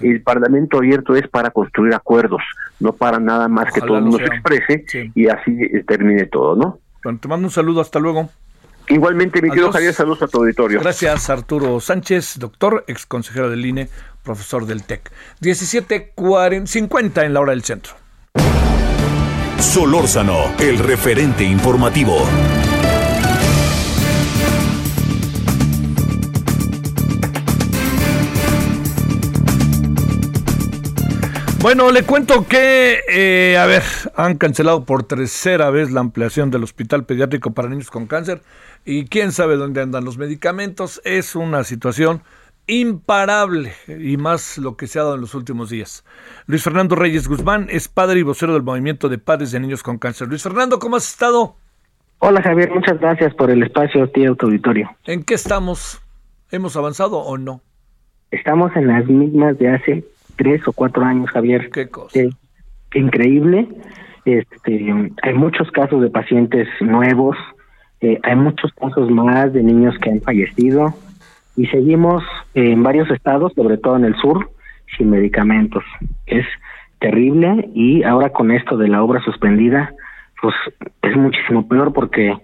El 0.02 0.20
Parlamento 0.22 0.78
abierto 0.78 1.14
es 1.16 1.26
para 1.28 1.50
construir 1.50 1.94
acuerdos, 1.94 2.42
no 2.80 2.92
para 2.92 3.18
nada 3.18 3.48
más 3.48 3.72
que 3.72 3.80
todo 3.80 3.96
el 3.96 4.04
mundo 4.04 4.18
se 4.18 4.26
exprese 4.26 4.84
y 5.14 5.28
así 5.28 5.57
termine 5.86 6.26
todo, 6.26 6.54
¿no? 6.54 6.78
Bueno, 7.02 7.18
te 7.20 7.28
mando 7.28 7.46
un 7.46 7.52
saludo, 7.52 7.80
hasta 7.80 7.98
luego. 7.98 8.28
Igualmente, 8.89 9.43
mi 9.43 9.51
querido 9.51 9.72
Javier, 9.72 9.93
saludos 9.93 10.22
a 10.22 10.28
tu 10.28 10.39
auditorio. 10.39 10.80
Gracias, 10.80 11.28
Arturo 11.30 11.80
Sánchez, 11.80 12.39
doctor, 12.39 12.84
ex 12.87 13.07
consejero 13.07 13.51
del 13.51 13.64
INE, 13.66 13.89
profesor 14.22 14.66
del 14.66 14.84
TEC. 14.84 15.11
17.50 15.41 17.24
en 17.24 17.34
la 17.34 17.41
hora 17.41 17.53
del 17.53 17.64
centro. 17.64 17.95
Solórzano, 19.59 20.55
el 20.59 20.78
referente 20.78 21.45
informativo. 21.45 22.26
Bueno, 31.66 31.90
le 31.90 32.04
cuento 32.04 32.46
que, 32.46 33.00
eh, 33.08 33.58
a 33.58 33.66
ver, 33.66 33.82
han 34.14 34.38
cancelado 34.38 34.84
por 34.84 35.02
tercera 35.02 35.68
vez 35.68 35.90
la 35.90 35.98
ampliación 35.98 36.52
del 36.52 36.62
Hospital 36.62 37.06
Pediátrico 37.06 37.54
para 37.54 37.68
Niños 37.68 37.90
con 37.90 38.06
Cáncer 38.06 38.40
y 38.84 39.06
quién 39.06 39.32
sabe 39.32 39.56
dónde 39.56 39.82
andan 39.82 40.04
los 40.04 40.16
medicamentos. 40.16 41.02
Es 41.04 41.34
una 41.34 41.64
situación 41.64 42.22
imparable 42.68 43.72
y 43.88 44.16
más 44.16 44.58
lo 44.58 44.76
que 44.76 44.86
se 44.86 45.00
ha 45.00 45.02
dado 45.02 45.16
en 45.16 45.22
los 45.22 45.34
últimos 45.34 45.68
días. 45.68 46.04
Luis 46.46 46.62
Fernando 46.62 46.94
Reyes 46.94 47.26
Guzmán 47.26 47.66
es 47.68 47.88
padre 47.88 48.20
y 48.20 48.22
vocero 48.22 48.52
del 48.52 48.62
movimiento 48.62 49.08
de 49.08 49.18
padres 49.18 49.50
de 49.50 49.58
niños 49.58 49.82
con 49.82 49.98
cáncer. 49.98 50.28
Luis 50.28 50.44
Fernando, 50.44 50.78
¿cómo 50.78 50.94
has 50.94 51.10
estado? 51.10 51.56
Hola 52.20 52.42
Javier, 52.42 52.70
muchas 52.70 53.00
gracias 53.00 53.34
por 53.34 53.50
el 53.50 53.64
espacio, 53.64 54.08
tío, 54.10 54.36
tu 54.36 54.46
auditorio. 54.46 54.88
¿En 55.04 55.24
qué 55.24 55.34
estamos? 55.34 56.00
¿Hemos 56.52 56.76
avanzado 56.76 57.18
o 57.18 57.36
no? 57.36 57.60
Estamos 58.30 58.70
en 58.76 58.86
las 58.86 59.04
mismas 59.06 59.58
de 59.58 59.68
hace 59.68 60.04
tres 60.37 60.66
o 60.66 60.72
cuatro 60.72 61.05
años, 61.05 61.30
Javier. 61.30 61.70
Qué 61.70 61.89
cosa. 61.89 62.18
Eh, 62.18 62.30
increíble. 62.95 63.68
Este, 64.24 65.12
hay 65.22 65.34
muchos 65.34 65.70
casos 65.70 66.03
de 66.03 66.11
pacientes 66.11 66.68
nuevos, 66.80 67.37
eh, 68.01 68.18
hay 68.24 68.34
muchos 68.34 68.72
casos 68.72 69.09
más 69.11 69.53
de 69.53 69.62
niños 69.62 69.95
que 70.01 70.11
han 70.11 70.20
fallecido 70.20 70.95
y 71.57 71.66
seguimos 71.66 72.24
en 72.55 72.82
varios 72.82 73.09
estados, 73.11 73.53
sobre 73.55 73.78
todo 73.78 73.97
en 73.97 74.05
el 74.05 74.16
sur, 74.16 74.51
sin 74.97 75.11
medicamentos. 75.11 75.84
Es 76.26 76.45
terrible 76.99 77.70
y 77.72 78.03
ahora 78.03 78.30
con 78.30 78.51
esto 78.51 78.76
de 78.76 78.89
la 78.89 79.03
obra 79.03 79.22
suspendida, 79.22 79.95
pues 80.43 80.55
es 81.03 81.16
muchísimo 81.16 81.68
peor 81.68 81.93
porque 81.93 82.37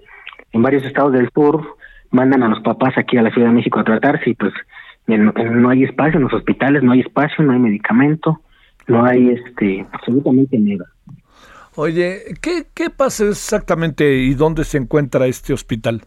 en 0.53 0.63
varios 0.63 0.85
estados 0.85 1.13
del 1.13 1.31
sur 1.35 1.77
mandan 2.11 2.43
a 2.45 2.49
los 2.49 2.61
papás 2.61 2.97
aquí 2.97 3.17
a 3.17 3.23
la 3.23 3.31
Ciudad 3.31 3.49
de 3.49 3.55
México 3.55 3.81
a 3.81 3.85
tratarse 3.85 4.31
y 4.31 4.35
pues 4.35 4.53
no 5.07 5.69
hay 5.69 5.85
espacio 5.85 6.19
en 6.19 6.25
los 6.25 6.33
hospitales, 6.33 6.83
no 6.83 6.93
hay 6.93 7.01
espacio, 7.01 7.45
no 7.45 7.53
hay 7.53 7.59
medicamento, 7.59 8.41
no 8.87 9.05
hay 9.05 9.31
este 9.31 9.87
absolutamente 9.93 10.59
nada. 10.59 10.87
Oye, 11.75 12.35
¿qué, 12.41 12.67
qué 12.75 12.91
pasa 12.91 13.25
exactamente 13.29 14.15
y 14.15 14.35
dónde 14.35 14.65
se 14.65 14.79
encuentra 14.79 15.27
este 15.27 15.53
hospital? 15.53 16.03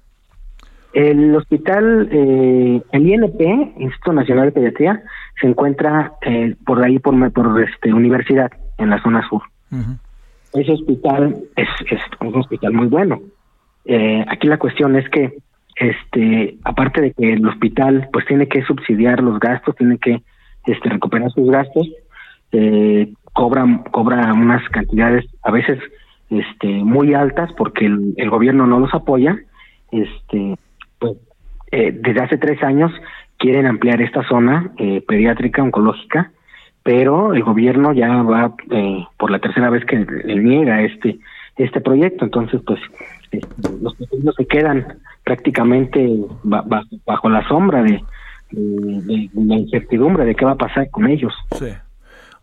El 0.94 1.36
hospital, 1.36 2.08
eh, 2.10 2.82
el 2.92 3.08
INP, 3.08 3.42
Instituto 3.80 4.14
Nacional 4.14 4.46
de 4.46 4.52
Pediatría, 4.54 5.04
se 5.42 5.48
encuentra 5.48 6.14
eh, 6.22 6.56
por 6.66 6.82
ahí, 6.84 7.00
por, 7.00 7.34
por 7.34 7.62
este, 7.62 7.92
universidad, 7.94 8.50
en 8.78 8.90
la 8.90 9.02
zona 9.02 9.28
sur. 9.28 9.42
Ese 10.54 10.72
hospital 10.72 11.36
es, 11.58 11.68
es, 11.92 12.00
un 12.22 12.36
hospital 12.36 12.72
muy 12.74 12.88
bueno. 12.88 13.22
Eh, 13.84 14.24
aquí 14.28 14.48
la 14.48 14.58
cuestión 14.58 14.96
es 14.96 15.10
que 15.10 15.38
este 15.76 16.58
aparte 16.64 17.02
de 17.02 17.12
que 17.12 17.34
el 17.34 17.46
hospital 17.46 18.08
pues 18.12 18.26
tiene 18.26 18.48
que 18.48 18.64
subsidiar 18.64 19.22
los 19.22 19.40
gastos 19.40 19.76
tiene 19.76 19.98
que 19.98 20.22
este 20.66 20.90
recuperar 20.90 21.32
sus 21.32 21.50
gastos 21.50 21.88
eh, 22.52 23.12
cobra 23.34 23.66
cobra 23.92 24.34
unas 24.34 24.68
cantidades 24.70 25.26
a 25.44 25.52
veces 25.52 25.80
este 26.30 26.68
muy 26.68 27.14
altas 27.14 27.52
porque 27.58 27.86
el, 27.86 28.30
gobierno 28.30 28.66
no 28.68 28.80
los 28.80 28.94
apoya 28.94 29.38
este 29.92 30.56
pues 31.00 31.14
eh, 31.72 31.92
desde 31.92 32.22
hace 32.22 32.38
tres 32.38 32.64
años 32.64 32.92
quieren 33.38 33.66
ampliar 33.66 34.02
esta 34.02 34.24
zona 34.28 34.72
eh, 34.78 35.04
pediátrica 35.06 35.62
oncológica 35.62 36.32
pero 36.86 37.34
el 37.34 37.44
gobierno 37.44 37.94
ya 37.94 38.22
va 38.22 38.54
eh, 38.70 39.04
por 39.18 39.32
la 39.32 39.40
tercera 39.40 39.72
vez 39.72 39.84
que 39.86 39.98
le 39.98 40.36
niega 40.36 40.84
este 40.84 41.18
este 41.58 41.82
proyecto. 41.82 42.26
Entonces 42.26 42.62
pues 42.64 42.80
los 43.82 43.96
pequeños 43.96 44.36
se 44.36 44.46
quedan 44.46 44.86
prácticamente 45.24 46.08
bajo, 46.44 47.30
la 47.30 47.48
sombra 47.48 47.84
de, 47.84 48.02
la 48.52 49.56
incertidumbre 49.56 50.26
de 50.26 50.36
qué 50.36 50.46
va 50.46 50.52
a 50.52 50.58
pasar 50.58 50.90
con 50.90 51.08
ellos. 51.08 51.34
Sí. 51.52 51.74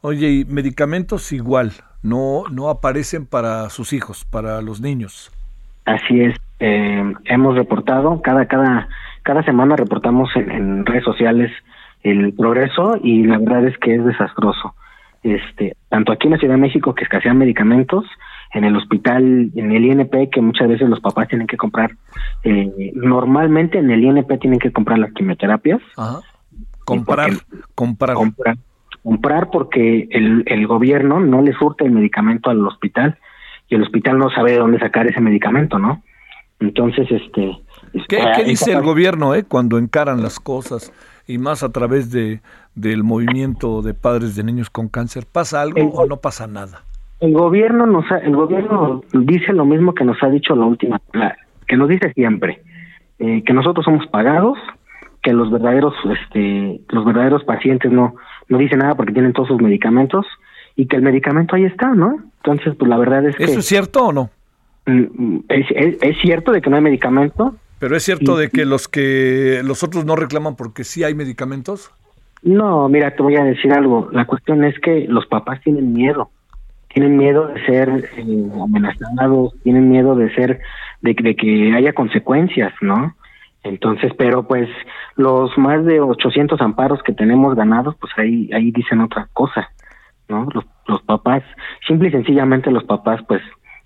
Oye, 0.01 0.31
y 0.31 0.45
medicamentos 0.45 1.33
igual, 1.33 1.73
no, 2.03 2.45
no 2.51 2.69
aparecen 2.69 3.27
para 3.27 3.71
sus 3.71 3.93
hijos, 3.93 4.25
para 4.25 4.61
los 4.61 4.81
niños. 4.81 5.31
Así 5.85 6.21
es. 6.21 6.37
Eh, 6.59 7.13
hemos 7.25 7.57
reportado, 7.57 8.21
cada, 8.23 8.47
cada, 8.47 8.89
cada 9.23 9.43
semana 9.45 9.77
reportamos 9.77 10.31
en, 10.37 10.85
redes 10.87 11.05
sociales 11.05 11.51
el 12.03 12.33
progreso 12.35 12.97
y 13.03 13.25
la 13.25 13.39
verdad 13.39 13.67
es 13.67 13.79
que 13.79 13.95
es 13.95 14.05
desastroso. 14.05 14.75
Este, 15.23 15.77
tanto 15.89 16.13
aquí 16.13 16.27
en 16.27 16.33
la 16.33 16.39
Ciudad 16.39 16.55
de 16.55 16.61
México 16.61 16.95
que 16.95 17.05
escasean 17.05 17.39
medicamentos, 17.39 18.05
en 18.53 18.65
el 18.65 18.77
hospital, 18.77 19.51
en 19.55 19.73
el 19.73 19.85
INP, 19.85 20.31
que 20.31 20.41
muchas 20.41 20.69
veces 20.69 20.89
los 20.89 21.01
papás 21.01 21.29
tienen 21.29 21.47
que 21.47 21.57
comprar, 21.57 21.97
eh, 22.45 22.93
normalmente 22.95 23.79
en 23.79 23.91
el 23.91 24.05
INP 24.05 24.39
tienen 24.41 24.59
que 24.59 24.73
comprar 24.73 24.99
las 24.99 25.13
quimioterapias. 25.13 25.81
Comprar, 26.85 27.31
comprar, 27.75 28.15
comprar. 28.17 28.57
Comprar 29.03 29.51
porque 29.51 30.07
el, 30.11 30.45
el 30.47 30.67
gobierno 30.67 31.19
no 31.19 31.43
le 31.43 31.53
surte 31.55 31.85
el 31.85 31.91
medicamento 31.91 32.51
al 32.51 32.65
hospital 32.67 33.19
y 33.69 33.75
el 33.75 33.83
hospital 33.83 34.19
no 34.19 34.31
sabe 34.31 34.53
de 34.53 34.59
dónde 34.59 34.79
sacar 34.79 35.07
ese 35.07 35.21
medicamento, 35.21 35.79
¿no? 35.79 36.03
Entonces, 36.61 37.11
este... 37.11 37.59
¿Qué, 38.09 38.25
¿qué 38.37 38.45
dice 38.45 38.73
el 38.73 38.83
gobierno 38.83 39.35
eh, 39.35 39.43
cuando 39.43 39.79
encaran 39.79 40.23
las 40.23 40.39
cosas 40.39 40.93
y 41.27 41.39
más 41.39 41.63
a 41.63 41.73
través 41.73 42.11
de 42.13 42.41
del 42.75 43.03
movimiento 43.03 43.83
de 43.83 43.93
padres 43.93 44.37
de 44.37 44.45
niños 44.45 44.71
con 44.71 44.89
cáncer? 44.89 45.27
¿Pasa 45.31 45.63
algo 45.63 45.81
o 45.81 46.07
no 46.07 46.19
pasa 46.19 46.47
nada? 46.47 46.85
El 47.23 47.33
gobierno 47.33 47.87
nos 47.87 48.05
el 48.23 48.37
gobierno 48.37 49.03
dice 49.13 49.53
lo 49.55 49.65
mismo 49.65 49.95
que 49.95 50.05
nos 50.05 50.23
ha 50.23 50.29
dicho 50.29 50.55
la 50.55 50.67
última 50.67 51.01
que 51.67 51.77
nos 51.77 51.89
dice 51.89 52.13
siempre 52.13 52.63
eh, 53.19 53.43
que 53.45 53.53
nosotros 53.55 53.85
somos 53.85 54.07
pagados 54.09 54.59
que 55.23 55.33
los 55.33 55.51
verdaderos 55.51 55.95
este 56.19 56.81
los 56.91 57.05
verdaderos 57.05 57.45
pacientes 57.45 57.91
no 57.91 58.15
no 58.49 58.59
dicen 58.59 58.81
nada 58.81 58.95
porque 58.97 59.13
tienen 59.13 59.33
todos 59.33 59.49
sus 59.49 59.63
medicamentos 59.63 60.27
y 60.77 60.87
que 60.87 60.97
el 60.97 61.03
medicamento 61.03 61.57
ahí 61.57 61.65
está 61.65 61.95
no 61.95 62.17
entonces 62.39 62.75
pues 62.77 62.89
la 62.89 62.99
verdad 62.99 63.25
es 63.27 63.37
que 63.37 63.45
eso 63.45 63.61
es 63.61 63.67
cierto 63.67 64.07
o 64.09 64.13
no 64.13 64.31
Mm, 64.85 65.37
Es, 65.49 65.67
es- 65.77 65.99
es 66.03 66.17
cierto 66.23 66.51
de 66.51 66.61
que 66.61 66.69
no 66.69 66.75
hay 66.75 66.83
medicamento. 66.83 67.55
Pero 67.79 67.95
es 67.97 68.03
cierto 68.03 68.37
de 68.37 68.49
que 68.51 68.65
los 68.65 68.89
que 68.89 69.61
los 69.63 69.85
otros 69.85 70.05
no 70.05 70.17
reclaman 70.17 70.57
porque 70.57 70.83
sí 70.83 71.05
hay 71.05 71.15
medicamentos. 71.15 71.93
No, 72.43 72.89
mira, 72.89 73.15
te 73.15 73.23
voy 73.23 73.37
a 73.37 73.45
decir 73.45 73.73
algo. 73.73 74.09
La 74.11 74.25
cuestión 74.25 74.65
es 74.65 74.77
que 74.81 75.07
los 75.09 75.25
papás 75.27 75.61
tienen 75.63 75.93
miedo. 75.93 76.31
Tienen 76.93 77.17
miedo 77.17 77.49
de 77.49 77.65
ser 77.67 78.11
eh, 78.17 78.51
amenazados, 78.63 79.55
tienen 79.63 79.89
miedo 79.89 80.15
de 80.15 80.35
ser, 80.35 80.61
de, 81.01 81.15
de 81.15 81.37
que 81.37 81.73
haya 81.75 81.93
consecuencias, 81.93 82.73
¿no? 82.81 83.15
Entonces, 83.63 84.13
pero 84.19 84.47
pues 84.47 84.69
los 85.17 85.57
más 85.57 85.85
de 85.85 86.01
800 86.01 86.61
amparos 86.61 87.03
que 87.03 87.13
tenemos 87.13 87.55
ganados, 87.55 87.95
pues 88.01 88.13
ahí, 88.17 88.51
ahí 88.53 88.73
dicen 88.73 89.01
otra 89.01 89.29
cosa, 89.33 89.71
¿no? 90.29 90.49
Los, 90.53 90.65
los 90.87 91.03
papás, 91.03 91.43
simple 91.87 92.09
y 92.09 92.13
sencillamente 92.13 92.71
los 92.71 92.85
papás, 92.85 93.21
pues, 93.29 93.41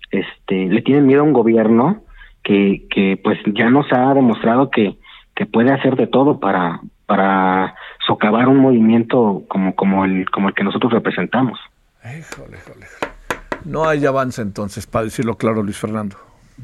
este, 0.09 0.67
le 0.67 0.81
tienen 0.81 1.05
miedo 1.05 1.21
a 1.21 1.25
un 1.25 1.33
gobierno 1.33 2.01
que, 2.43 2.87
que 2.89 3.19
pues 3.21 3.37
ya 3.53 3.69
nos 3.69 3.91
ha 3.91 4.13
demostrado 4.13 4.71
que, 4.71 4.97
que 5.35 5.45
puede 5.45 5.71
hacer 5.71 5.95
de 5.95 6.07
todo 6.07 6.39
para, 6.39 6.79
para 7.05 7.75
socavar 8.05 8.47
un 8.47 8.57
movimiento 8.57 9.43
como, 9.47 9.75
como 9.75 10.05
el, 10.05 10.29
como 10.29 10.47
el 10.47 10.55
que 10.55 10.63
nosotros 10.63 10.91
representamos. 10.91 11.59
Híjole, 12.15 12.57
híjole. 12.57 12.85
No 13.65 13.87
hay 13.87 14.05
avance 14.05 14.41
entonces, 14.41 14.87
para 14.87 15.05
decirlo 15.05 15.35
claro, 15.35 15.63
Luis 15.63 15.77
Fernando. 15.77 16.15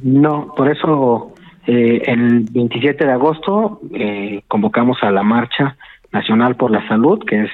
No, 0.01 0.53
por 0.55 0.69
eso 0.69 1.33
eh, 1.67 2.01
el 2.05 2.45
27 2.51 3.05
de 3.05 3.11
agosto 3.11 3.81
eh, 3.93 4.41
convocamos 4.47 4.97
a 5.01 5.11
la 5.11 5.23
Marcha 5.23 5.75
Nacional 6.11 6.55
por 6.55 6.71
la 6.71 6.87
Salud, 6.87 7.23
que 7.25 7.43
es 7.43 7.51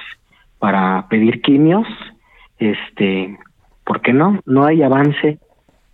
para 0.58 1.06
pedir 1.08 1.40
quimios. 1.42 1.86
Este, 2.58 3.38
¿por 3.84 4.00
qué 4.02 4.12
no? 4.12 4.40
No 4.46 4.64
hay 4.64 4.82
avance. 4.82 5.38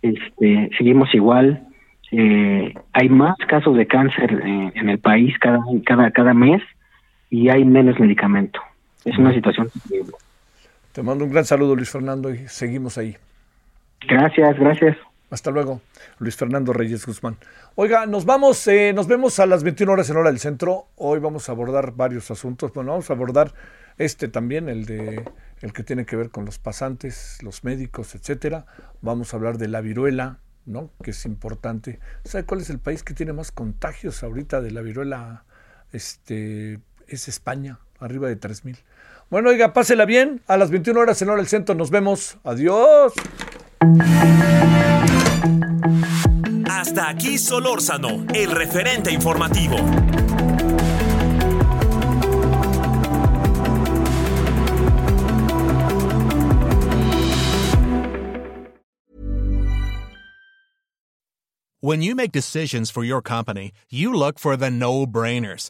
Este, 0.01 0.69
seguimos 0.77 1.13
igual. 1.13 1.63
Eh, 2.11 2.73
hay 2.93 3.09
más 3.09 3.35
casos 3.47 3.75
de 3.75 3.87
cáncer 3.87 4.31
en 4.41 4.89
el 4.89 4.99
país 4.99 5.37
cada 5.39 5.59
cada 5.85 6.11
cada 6.11 6.33
mes 6.33 6.61
y 7.29 7.49
hay 7.49 7.65
menos 7.65 7.99
medicamento. 7.99 8.61
Es 9.03 9.17
una 9.17 9.33
situación 9.33 9.69
terrible. 9.69 10.13
Te 10.97 11.03
mando 11.03 11.25
un 11.25 11.31
gran 11.31 11.45
saludo, 11.45 11.75
Luis 11.75 11.91
Fernando, 11.91 12.33
y 12.33 12.47
seguimos 12.47 12.97
ahí. 12.97 13.15
Gracias, 14.09 14.57
gracias. 14.57 14.97
Hasta 15.29 15.51
luego, 15.51 15.79
Luis 16.17 16.35
Fernando 16.35 16.73
Reyes 16.73 17.05
Guzmán. 17.05 17.37
Oiga, 17.75 18.07
nos 18.07 18.25
vamos, 18.25 18.67
eh, 18.67 18.93
nos 18.95 19.05
vemos 19.05 19.37
a 19.39 19.45
las 19.45 19.61
21 19.61 19.93
horas 19.93 20.09
en 20.09 20.17
hora 20.17 20.31
del 20.31 20.39
centro. 20.39 20.87
Hoy 20.95 21.19
vamos 21.19 21.49
a 21.49 21.51
abordar 21.51 21.91
varios 21.91 22.31
asuntos. 22.31 22.73
Bueno, 22.73 22.93
vamos 22.93 23.11
a 23.11 23.13
abordar 23.13 23.53
este 23.99 24.27
también, 24.27 24.69
el 24.69 24.87
de 24.87 25.23
el 25.61 25.71
que 25.71 25.83
tiene 25.83 26.03
que 26.07 26.15
ver 26.15 26.31
con 26.31 26.45
los 26.45 26.57
pasantes, 26.57 27.37
los 27.43 27.63
médicos, 27.63 28.15
etcétera. 28.15 28.65
Vamos 29.01 29.35
a 29.35 29.37
hablar 29.37 29.59
de 29.59 29.67
la 29.67 29.81
viruela, 29.81 30.39
¿no? 30.65 30.89
Que 31.03 31.11
es 31.11 31.25
importante. 31.27 31.99
¿Sabe 32.23 32.45
cuál 32.45 32.61
es 32.61 32.71
el 32.71 32.79
país 32.79 33.03
que 33.03 33.13
tiene 33.13 33.33
más 33.33 33.51
contagios 33.51 34.23
ahorita 34.23 34.61
de 34.61 34.71
la 34.71 34.81
viruela? 34.81 35.43
Este 35.91 36.79
es 37.07 37.27
España, 37.27 37.77
arriba 37.99 38.29
de 38.29 38.35
3000. 38.35 38.79
Bueno, 39.29 39.49
oiga, 39.49 39.73
pásela 39.73 40.05
bien. 40.05 40.41
A 40.47 40.57
las 40.57 40.71
21 40.71 40.99
horas 40.99 41.21
en 41.21 41.29
hora 41.29 41.37
del 41.37 41.47
centro 41.47 41.75
nos 41.75 41.89
vemos. 41.89 42.37
Adiós. 42.43 43.13
Hasta 46.69 47.09
aquí 47.09 47.37
Solórzano, 47.37 48.25
el 48.33 48.51
referente 48.51 49.11
informativo. 49.11 49.75
When 61.79 62.01
you 62.01 62.15
make 62.15 62.31
decisions 62.31 62.89
for 62.89 63.03
your 63.03 63.21
company, 63.21 63.71
you 63.89 64.11
look 64.11 64.39
for 64.39 64.57
the 64.57 64.71
no 64.71 65.05
brainers. 65.05 65.69